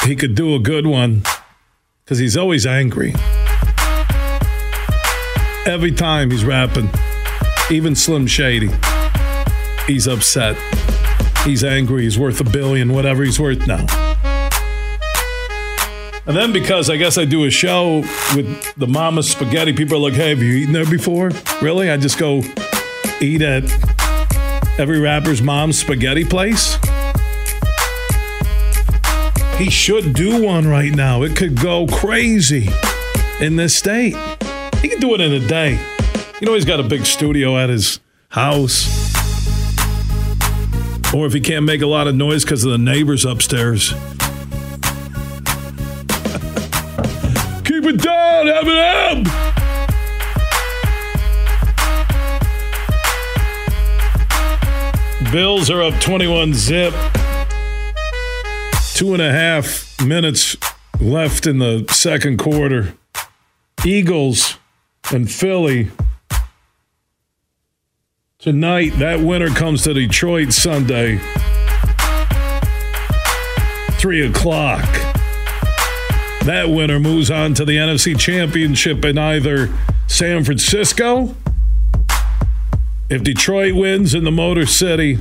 He 0.04 0.16
could 0.16 0.36
do 0.36 0.54
a 0.54 0.60
good 0.60 0.86
one 0.86 1.24
because 2.06 2.20
he's 2.20 2.38
always 2.38 2.68
angry. 2.68 3.16
Every 5.66 5.92
time 5.92 6.30
he's 6.30 6.46
rapping, 6.46 6.88
even 7.70 7.96
Slim 7.96 8.28
Shady, 8.28 8.70
he's 9.88 10.08
upset. 10.08 10.58
He's 11.46 11.64
angry. 11.64 12.04
He's 12.04 12.18
worth 12.18 12.40
a 12.40 12.44
billion, 12.46 12.94
whatever 12.94 13.24
he's 13.24 13.40
worth 13.40 13.68
now. 13.68 13.86
And 16.26 16.38
then 16.38 16.54
because 16.54 16.90
I 16.90 16.96
guess 16.96 17.18
I 17.18 17.26
do 17.26 17.44
a 17.44 17.50
show 17.50 17.98
with 18.34 18.76
the 18.76 18.88
Mama 18.88 19.24
Spaghetti, 19.24 19.74
people 19.74 19.98
are 19.98 20.10
like, 20.10 20.14
hey, 20.14 20.30
have 20.30 20.42
you 20.42 20.54
eaten 20.54 20.72
there 20.72 20.86
before? 20.86 21.32
Really? 21.62 21.92
I 21.92 21.98
just 21.98 22.18
go 22.18 22.44
eat 23.20 23.42
at 23.42 23.64
every 24.80 25.02
rapper's 25.02 25.42
mom's 25.42 25.80
spaghetti 25.80 26.24
place? 26.24 26.78
He 29.58 29.70
should 29.70 30.14
do 30.14 30.42
one 30.42 30.68
right 30.68 30.94
now. 30.94 31.24
It 31.24 31.36
could 31.36 31.60
go 31.60 31.88
crazy 31.88 32.70
in 33.42 33.58
this 33.58 33.76
state. 33.76 34.16
He 34.82 34.88
can 34.88 35.00
do 35.00 35.14
it 35.14 35.22
in 35.22 35.34
a 35.34 35.46
day. 35.46 35.78
You 36.42 36.48
know, 36.48 36.56
he's 36.56 36.66
got 36.66 36.80
a 36.80 36.84
big 36.84 37.06
studio 37.06 37.58
at 37.58 37.70
his 37.70 38.00
house. 38.30 38.88
Or 41.14 41.28
if 41.28 41.34
he 41.34 41.40
can't 41.40 41.64
make 41.64 41.82
a 41.82 41.88
lot 41.88 42.08
of 42.08 42.16
noise 42.16 42.44
because 42.44 42.64
of 42.66 42.72
the 42.72 42.78
neighbors 42.80 43.24
upstairs, 43.24 43.90
keep 47.64 47.84
it 47.86 48.02
down, 48.02 48.48
Eminem. 48.48 49.30
Bills 55.32 55.70
are 55.70 55.84
up 55.84 56.00
21 56.02 56.54
zip. 56.56 56.94
Two 58.96 59.14
and 59.14 59.22
a 59.22 59.32
half 59.32 60.04
minutes 60.04 60.58
left 61.00 61.46
in 61.46 61.60
the 61.60 61.86
second 61.90 62.38
quarter. 62.38 62.96
Eagles 63.86 64.58
and 65.12 65.32
Philly. 65.32 65.92
Tonight, 68.44 68.90
that 69.00 69.22
winner 69.22 69.48
comes 69.48 69.84
to 69.84 69.94
Detroit 69.94 70.52
Sunday. 70.52 71.18
Three 73.92 74.26
o'clock. 74.26 74.84
That 76.44 76.66
winner 76.68 77.00
moves 77.00 77.32
on 77.32 77.54
to 77.54 77.64
the 77.64 77.78
NFC 77.78 78.20
Championship 78.20 79.06
in 79.06 79.18
either 79.18 79.74
San 80.08 80.44
Francisco. 80.44 81.38
If 83.10 83.24
Detroit 83.24 83.76
wins 83.76 84.14
in 84.14 84.26
the 84.26 84.32
Motor 84.32 84.66
City, 84.66 85.20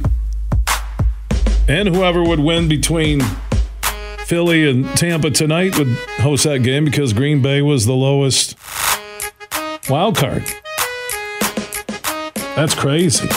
and 1.69 1.91
whoever 1.91 2.25
would 2.25 2.41
win 2.41 2.67
between 2.67 3.21
Philly 4.27 4.69
and 4.69 4.85
Tampa 4.97 5.31
tonight 5.31 5.79
would 5.79 5.97
host 6.19 6.43
that 6.43 6.65
game 6.65 6.87
because 6.87 7.13
Green 7.13 7.41
Bay 7.41 7.63
was 7.63 7.87
the 7.87 7.95
lowest 7.95 8.59
wild 9.89 10.17
card. 10.17 10.45
That's 12.55 12.75
crazy. 12.75 13.29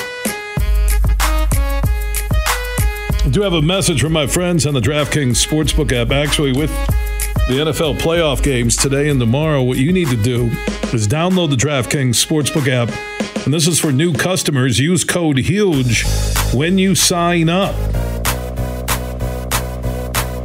I 3.24 3.30
do 3.32 3.42
have 3.42 3.54
a 3.54 3.62
message 3.62 4.02
from 4.02 4.12
my 4.12 4.28
friends 4.28 4.66
on 4.68 4.74
the 4.74 4.82
DraftKings 4.82 5.44
Sportsbook 5.44 5.92
app. 5.94 6.12
Actually, 6.12 6.52
with 6.52 6.70
the 7.48 7.54
NFL 7.54 7.98
playoff 8.00 8.44
games 8.44 8.76
today 8.76 9.10
and 9.10 9.20
tomorrow, 9.20 9.64
what 9.64 9.78
you 9.78 9.94
need 9.94 10.10
to 10.10 10.18
do 10.18 10.48
is 10.94 11.08
download 11.08 11.50
the 11.50 11.56
DraftKings 11.56 12.24
Sportsbook 12.24 12.68
app. 12.68 12.90
And 13.46 13.54
this 13.54 13.68
is 13.68 13.80
for 13.80 13.92
new 13.92 14.14
customers. 14.14 14.80
Use 14.80 15.04
code 15.04 15.38
HUGE 15.38 16.04
when 16.54 16.78
you 16.78 16.94
sign 16.94 17.48
up. 17.48 17.76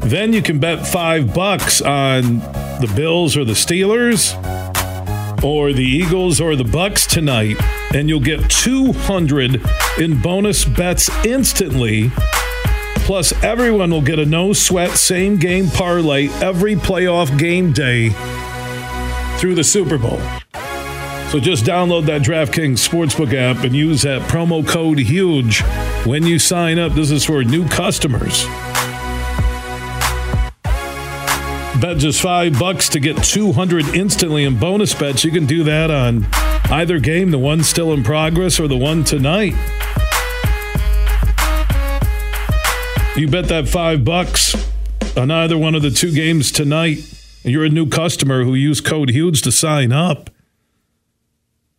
Then 0.03 0.33
you 0.33 0.43
can 0.43 0.59
bet 0.59 0.87
five 0.87 1.35
bucks 1.35 1.83
on 1.83 2.39
the 2.81 2.93
Bills 2.95 3.37
or 3.37 3.45
the 3.45 3.53
Steelers 3.53 4.35
or 5.43 5.73
the 5.73 5.85
Eagles 5.85 6.41
or 6.41 6.57
the 6.57 6.65
Bucks 6.65 7.07
tonight, 7.07 7.57
and 7.95 8.09
you'll 8.09 8.21
get 8.21 8.49
200 8.51 9.61
in 9.99 10.21
bonus 10.21 10.65
bets 10.65 11.09
instantly. 11.25 12.11
Plus, 12.97 13.33
everyone 13.43 13.91
will 13.91 14.03
get 14.03 14.19
a 14.19 14.27
no 14.27 14.53
sweat 14.53 14.91
same 14.91 15.37
game 15.37 15.69
parlay 15.69 16.29
every 16.41 16.77
playoff 16.77 17.37
game 17.39 17.73
day 17.73 18.11
through 19.39 19.55
the 19.55 19.65
Super 19.65 19.99
Bowl. 19.99 20.21
So 21.31 21.39
just 21.39 21.65
download 21.65 22.07
that 22.07 22.23
DraftKings 22.23 22.87
Sportsbook 22.87 23.33
app 23.35 23.65
and 23.65 23.75
use 23.75 24.03
that 24.03 24.23
promo 24.29 24.67
code 24.67 24.99
HUGE 24.99 25.63
when 26.05 26.25
you 26.25 26.39
sign 26.39 26.79
up. 26.79 26.93
This 26.93 27.11
is 27.11 27.25
for 27.25 27.45
new 27.45 27.69
customers. 27.69 28.45
Bet 31.81 31.97
just 31.99 32.21
five 32.21 32.59
bucks 32.59 32.89
to 32.91 33.01
get 33.01 33.23
200 33.23 33.95
instantly 33.95 34.45
in 34.45 34.59
bonus 34.59 34.93
bets. 34.93 35.25
You 35.25 35.31
can 35.31 35.47
do 35.47 35.65
that 35.65 35.91
on 35.91 36.27
either 36.71 36.99
game, 36.99 37.31
the 37.31 37.39
one 37.39 37.63
still 37.63 37.93
in 37.93 38.03
progress 38.03 38.61
or 38.61 38.69
the 38.69 38.77
one 38.77 39.05
tonight. 39.05 39.55
You 43.17 43.29
bet 43.29 43.49
that 43.49 43.69
five 43.69 44.05
bucks 44.05 44.55
on 45.17 45.31
either 45.31 45.59
one 45.59 45.75
of 45.75 45.83
the 45.83 45.91
two 45.91 46.13
games 46.13 46.53
tonight, 46.53 46.99
and 47.45 47.53
you're 47.53 47.65
a 47.65 47.69
new 47.69 47.89
customer 47.89 48.45
who 48.45 48.55
used 48.55 48.85
code 48.85 49.11
HUGE 49.11 49.43
to 49.43 49.53
sign 49.53 49.93
up. 49.93 50.31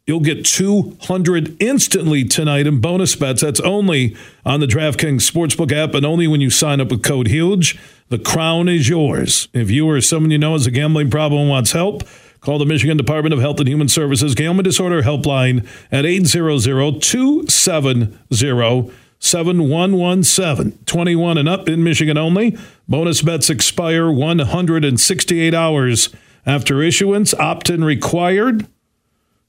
You'll 0.05 0.19
get 0.19 0.43
200 0.43 1.61
instantly 1.61 2.25
tonight 2.25 2.67
in 2.67 2.81
bonus 2.81 3.15
bets. 3.15 3.41
That's 3.41 3.61
only 3.61 4.15
on 4.45 4.59
the 4.59 4.65
DraftKings 4.65 5.21
Sportsbook 5.21 5.71
app 5.71 5.93
and 5.93 6.05
only 6.05 6.27
when 6.27 6.41
you 6.41 6.49
sign 6.49 6.81
up 6.81 6.89
with 6.91 7.01
code 7.01 7.27
HUGE. 7.27 7.79
The 8.09 8.19
crown 8.19 8.67
is 8.67 8.89
yours. 8.89 9.47
If 9.53 9.71
you 9.71 9.87
or 9.87 10.01
someone 10.01 10.31
you 10.31 10.37
know 10.37 10.53
has 10.53 10.67
a 10.67 10.71
gambling 10.71 11.09
problem 11.09 11.43
and 11.43 11.49
wants 11.49 11.71
help, 11.71 12.03
call 12.41 12.59
the 12.59 12.65
Michigan 12.65 12.97
Department 12.97 13.33
of 13.33 13.39
Health 13.39 13.59
and 13.59 13.69
Human 13.69 13.87
Services 13.87 14.35
Gambling 14.35 14.63
Disorder 14.63 15.03
Helpline 15.03 15.65
at 15.91 16.05
800-270 16.05 18.91
7117. 19.19 20.79
21 20.85 21.37
and 21.37 21.47
up 21.47 21.69
in 21.69 21.83
Michigan 21.83 22.17
only. 22.17 22.57
Bonus 22.87 23.21
bets 23.21 23.51
expire 23.51 24.11
168 24.11 25.53
hours 25.53 26.09
after 26.43 26.81
issuance. 26.81 27.35
Opt-in 27.35 27.83
required. 27.83 28.65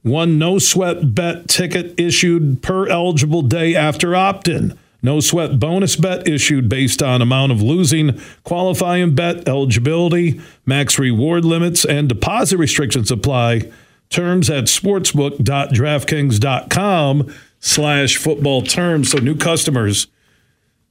One 0.03 0.39
no 0.39 0.59
sweat 0.59 1.15
bet 1.15 1.49
ticket 1.49 1.99
issued 1.99 2.63
per 2.63 2.87
eligible 2.89 3.41
day 3.41 3.75
after 3.75 4.15
opt 4.15 4.49
in. 4.49 4.79
No 5.03 5.21
sweat 5.21 5.59
bonus 5.59 5.97
bet 5.97 6.29
issued 6.29 6.69
based 6.69 7.03
on 7.03 7.21
amount 7.21 7.51
of 7.51 7.61
losing, 7.61 8.21
qualifying 8.45 9.13
bet 9.15 9.49
eligibility, 9.49 10.41
max 10.65 10.97
reward 10.99 11.45
limits, 11.45 11.85
and 11.85 12.09
deposit 12.09 12.57
restrictions 12.59 13.11
apply. 13.11 13.71
Terms 14.11 14.49
at 14.49 14.65
sportsbook.draftkings.com 14.65 17.35
slash 17.59 18.17
football 18.17 18.63
terms. 18.63 19.11
So 19.11 19.19
new 19.19 19.35
customers, 19.35 20.07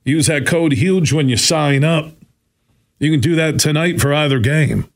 use 0.03 0.27
that 0.27 0.45
code 0.45 0.73
HUGE 0.73 1.13
when 1.13 1.29
you 1.29 1.37
sign 1.37 1.85
up. 1.85 2.11
You 2.99 3.11
can 3.11 3.21
do 3.21 3.35
that 3.35 3.59
tonight 3.59 4.01
for 4.01 4.13
either 4.13 4.39
game 4.39 4.91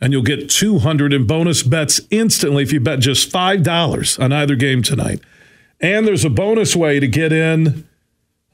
and 0.00 0.12
you'll 0.12 0.22
get 0.22 0.48
200 0.48 1.12
in 1.12 1.26
bonus 1.26 1.62
bets 1.62 2.00
instantly 2.10 2.62
if 2.62 2.72
you 2.72 2.80
bet 2.80 3.00
just 3.00 3.32
$5 3.32 4.22
on 4.22 4.32
either 4.32 4.54
game 4.54 4.82
tonight. 4.82 5.20
And 5.80 6.06
there's 6.06 6.24
a 6.24 6.30
bonus 6.30 6.76
way 6.76 7.00
to 7.00 7.06
get 7.06 7.32
in 7.32 7.87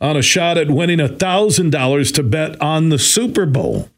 on 0.01 0.16
a 0.16 0.22
shot 0.22 0.59
at 0.59 0.70
winning 0.70 0.99
$1,000 0.99 2.14
to 2.14 2.22
bet 2.22 2.61
on 2.61 2.88
the 2.88 2.99
Super 2.99 3.47
Bowl. 3.47 3.88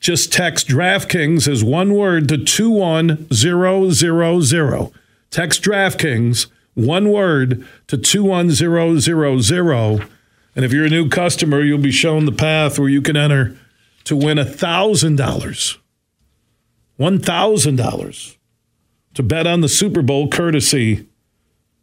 Just 0.00 0.32
text 0.32 0.66
DraftKings 0.68 1.48
as 1.48 1.64
one 1.64 1.94
word 1.94 2.28
to 2.28 2.38
21000. 2.38 4.92
Text 5.30 5.62
DraftKings, 5.62 6.46
one 6.74 7.08
word 7.10 7.66
to 7.88 7.96
21000. 7.96 10.08
And 10.54 10.64
if 10.64 10.72
you're 10.72 10.86
a 10.86 10.90
new 10.90 11.08
customer, 11.08 11.62
you'll 11.62 11.78
be 11.78 11.92
shown 11.92 12.24
the 12.24 12.32
path 12.32 12.78
where 12.78 12.88
you 12.88 13.02
can 13.02 13.16
enter 13.16 13.56
to 14.04 14.16
win 14.16 14.38
$1,000. 14.38 15.78
$1,000 16.98 18.36
to 19.14 19.22
bet 19.22 19.46
on 19.46 19.60
the 19.60 19.68
Super 19.68 20.02
Bowl 20.02 20.28
courtesy 20.28 21.06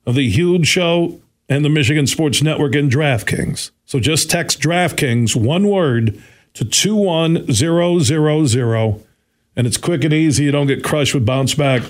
of 0.05 0.15
the 0.15 0.29
Huge 0.29 0.67
Show 0.67 1.21
and 1.49 1.63
the 1.63 1.69
Michigan 1.69 2.07
Sports 2.07 2.41
Network 2.41 2.75
and 2.75 2.91
DraftKings. 2.91 3.71
So 3.85 3.99
just 3.99 4.29
text 4.29 4.59
DraftKings, 4.59 5.35
one 5.35 5.67
word, 5.67 6.21
to 6.53 6.65
21000. 6.65 9.05
And 9.55 9.67
it's 9.67 9.77
quick 9.77 10.03
and 10.03 10.13
easy. 10.13 10.45
You 10.45 10.51
don't 10.51 10.67
get 10.67 10.83
crushed 10.83 11.13
with 11.13 11.25
bounce 11.25 11.53
back 11.53 11.83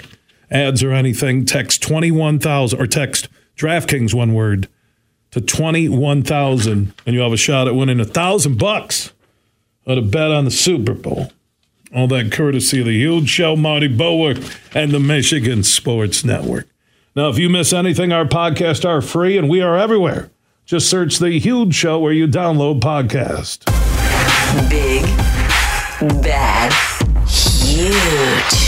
ads 0.51 0.83
or 0.83 0.91
anything, 0.91 1.45
text 1.45 1.81
21,000 1.81 2.79
or 2.79 2.87
text 2.87 3.29
DraftKings 3.57 4.13
one 4.13 4.33
word 4.33 4.67
to 5.31 5.41
21,000 5.41 6.93
and 7.05 7.15
you 7.15 7.21
have 7.21 7.33
a 7.33 7.37
shot 7.37 7.67
at 7.67 7.75
winning 7.75 7.99
a 7.99 8.05
thousand 8.05 8.59
bucks 8.59 9.11
at 9.87 9.97
a 9.97 10.01
bet 10.01 10.31
on 10.31 10.45
the 10.45 10.51
Super 10.51 10.93
Bowl. 10.93 11.31
All 11.95 12.07
that 12.07 12.31
courtesy 12.31 12.79
of 12.79 12.87
the 12.87 12.93
huge 12.93 13.29
show, 13.29 13.55
Marty 13.55 13.87
Bower 13.87 14.33
and 14.73 14.91
the 14.91 14.99
Michigan 14.99 15.63
Sports 15.63 16.23
Network. 16.23 16.67
Now, 17.15 17.29
if 17.29 17.37
you 17.37 17.47
miss 17.47 17.73
anything, 17.73 18.11
our 18.11 18.25
podcasts 18.25 18.83
are 18.85 18.99
free 18.99 19.37
and 19.37 19.47
we 19.47 19.61
are 19.61 19.77
everywhere. 19.77 20.31
Just 20.65 20.89
search 20.89 21.19
the 21.19 21.37
huge 21.39 21.75
show 21.75 21.99
where 21.99 22.11
you 22.11 22.27
download 22.27 22.79
podcast. 22.79 23.65
Big, 24.67 25.03
bad, 26.23 26.73
huge. 27.27 28.62